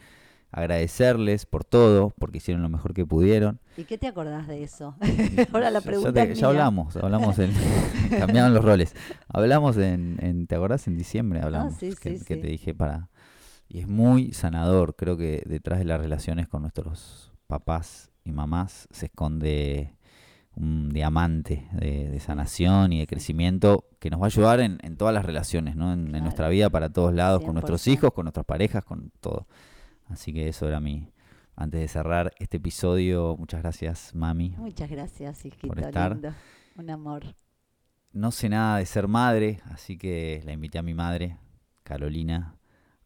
agradecerles 0.53 1.47
por 1.47 1.65
todo, 1.65 2.13
porque 2.19 2.39
hicieron 2.39 2.63
lo 2.63 2.69
mejor 2.69 2.95
que 2.95 3.07
pudieron. 3.07 3.61
¿Y 3.77 3.85
qué 3.85 3.99
te 3.99 4.07
acordás 4.07 4.47
de 4.49 4.63
eso? 4.63 4.95
Ahora 5.53 5.71
la 5.71 5.81
pregunta 5.81 6.11
ya, 6.11 6.27
te- 6.27 6.33
es 6.33 6.39
ya 6.39 6.47
mía. 6.47 6.51
hablamos, 6.61 6.97
hablamos 6.97 7.39
en, 7.39 7.53
cambiaron 8.19 8.55
los 8.55 8.65
roles. 8.65 8.95
Hablamos 9.29 9.77
en, 9.77 10.19
en- 10.21 10.47
¿te 10.47 10.55
acordás? 10.55 10.87
En 10.87 10.97
diciembre 10.97 11.41
hablamos. 11.43 11.75
Ah, 11.75 11.77
sí, 11.79 11.91
que, 12.01 12.19
sí, 12.19 12.25
que 12.25 12.35
sí. 12.37 12.41
te 12.41 12.47
dije 12.49 12.75
para... 12.75 13.09
Y 13.69 13.81
es 13.81 13.89
muy 13.89 14.33
sanador, 14.33 14.95
creo 14.95 15.17
que 15.17 15.43
detrás 15.45 15.81
de 15.81 15.85
las 15.85 16.01
relaciones 16.01 16.47
con 16.49 16.63
nuestros 16.63 17.33
papás 17.49 18.13
y 18.25 18.31
mamás 18.31 18.87
se 18.93 19.07
esconde 19.07 19.97
un 20.55 20.89
diamante 20.91 21.69
de, 21.73 22.09
de 22.09 22.21
sanación 22.21 22.93
y 22.93 23.01
de 23.01 23.07
crecimiento 23.07 23.85
que 23.99 24.09
nos 24.09 24.21
va 24.21 24.25
a 24.25 24.27
ayudar 24.29 24.61
en, 24.61 24.79
en 24.83 24.97
todas 24.97 25.13
las 25.13 25.25
relaciones, 25.27 25.75
¿no? 25.77 25.93
En, 25.93 26.13
nuestra 26.13 26.49
vida 26.49 26.71
para 26.71 26.91
todos 26.91 27.13
lados, 27.13 27.43
con 27.43 27.55
nuestros 27.55 27.85
100%. 27.87 27.93
hijos, 27.93 28.13
con 28.13 28.25
nuestras 28.25 28.47
parejas, 28.47 28.85
con 28.85 29.11
todo. 29.21 29.47
Así 30.09 30.33
que 30.33 30.49
eso 30.49 30.67
era 30.69 30.81
mi... 30.81 31.11
Antes 31.57 31.81
de 31.81 31.89
cerrar 31.89 32.33
este 32.39 32.59
episodio, 32.59 33.35
muchas 33.39 33.63
gracias, 33.63 34.15
mami, 34.15 34.51
Muchas 34.59 34.91
gracias, 34.91 35.45
hijito 35.47 35.69
por 35.69 35.81
estar. 35.81 36.13
lindo. 36.13 36.35
Un 36.77 36.91
amor. 36.91 37.25
no 38.13 38.31
sé 38.31 38.49
nada 38.51 38.79
de 38.79 38.87
ser 38.87 39.09
madre, 39.09 39.61
así 39.71 39.97
que 39.97 40.43
la 40.45 40.53
invité 40.53 40.79
a 40.79 40.83
mi 40.83 40.93
madre, 40.93 41.39
Carolina, 41.83 42.57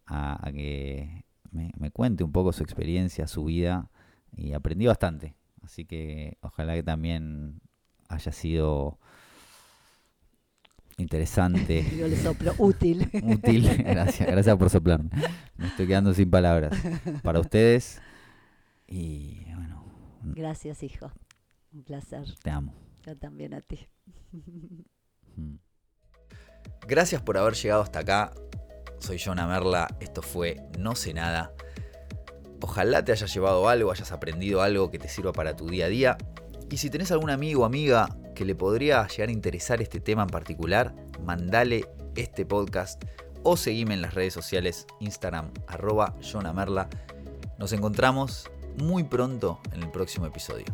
a, 0.07 0.45
a 0.47 0.53
que 0.53 1.25
me, 1.53 1.71
me 1.79 1.91
cuente 1.93 2.25
un 2.25 2.33
poco 2.33 2.53
su 2.53 2.65
experiencia, 2.65 3.29
su 3.29 3.45
vida, 3.45 3.89
y 4.37 4.53
aprendí 4.53 4.87
bastante. 4.87 5.35
Así 5.63 5.85
que 5.85 6.37
ojalá 6.41 6.75
que 6.75 6.83
también 6.83 7.61
haya 8.09 8.33
sido 8.33 8.99
interesante, 10.99 11.85
Yo 11.99 12.09
le 12.09 12.17
soplo 12.17 12.53
útil. 12.59 13.09
útil. 13.23 13.69
Gracias, 13.85 14.29
gracias 14.29 14.57
por 14.57 14.71
soplarme. 14.71 15.11
Me 15.57 15.69
estoy 15.69 15.87
quedando 15.87 16.13
sin 16.15 16.29
palabras. 16.31 16.77
Para 17.23 17.41
ustedes, 17.41 18.01
y 18.91 19.45
bueno, 19.55 19.84
Gracias, 20.22 20.82
hijo. 20.82 21.11
Un 21.72 21.84
placer. 21.84 22.24
te 22.43 22.51
amo. 22.51 22.74
Yo 23.07 23.16
también 23.16 23.55
a 23.55 23.61
ti. 23.61 23.88
Mm. 25.36 25.57
Gracias 26.86 27.22
por 27.22 27.38
haber 27.38 27.55
llegado 27.55 27.82
hasta 27.82 28.01
acá. 28.01 28.32
Soy 28.99 29.18
Jonah 29.18 29.47
Merla, 29.47 29.88
esto 30.01 30.20
fue 30.22 30.57
No 30.78 30.95
sé 30.95 31.14
nada. 31.14 31.55
Ojalá 32.61 33.05
te 33.05 33.12
hayas 33.12 33.32
llevado 33.32 33.68
algo, 33.68 33.91
hayas 33.91 34.12
aprendido 34.12 34.61
algo 34.61 34.91
que 34.91 34.99
te 34.99 35.09
sirva 35.09 35.32
para 35.32 35.57
tu 35.57 35.68
día 35.68 35.86
a 35.86 35.88
día. 35.88 36.18
Y 36.70 36.76
si 36.76 36.91
tenés 36.91 37.11
algún 37.11 37.30
amigo 37.30 37.62
o 37.62 37.64
amiga 37.64 38.16
que 38.34 38.45
le 38.45 38.55
podría 38.55 39.07
llegar 39.07 39.28
a 39.28 39.32
interesar 39.32 39.80
este 39.80 40.01
tema 40.01 40.22
en 40.22 40.28
particular, 40.28 40.95
mandale 41.24 41.86
este 42.16 42.45
podcast 42.45 43.03
o 43.43 43.57
seguime 43.57 43.95
en 43.95 44.03
las 44.03 44.14
redes 44.14 44.34
sociales 44.34 44.86
Instagram 45.01 45.53
arroba 45.66 46.14
Jonah 46.20 46.53
Merla. 46.53 46.88
Nos 47.59 47.72
encontramos 47.72 48.51
muy 48.83 49.05
pronto 49.05 49.61
en 49.72 49.83
el 49.83 49.91
próximo 49.91 50.26
episodio. 50.26 50.66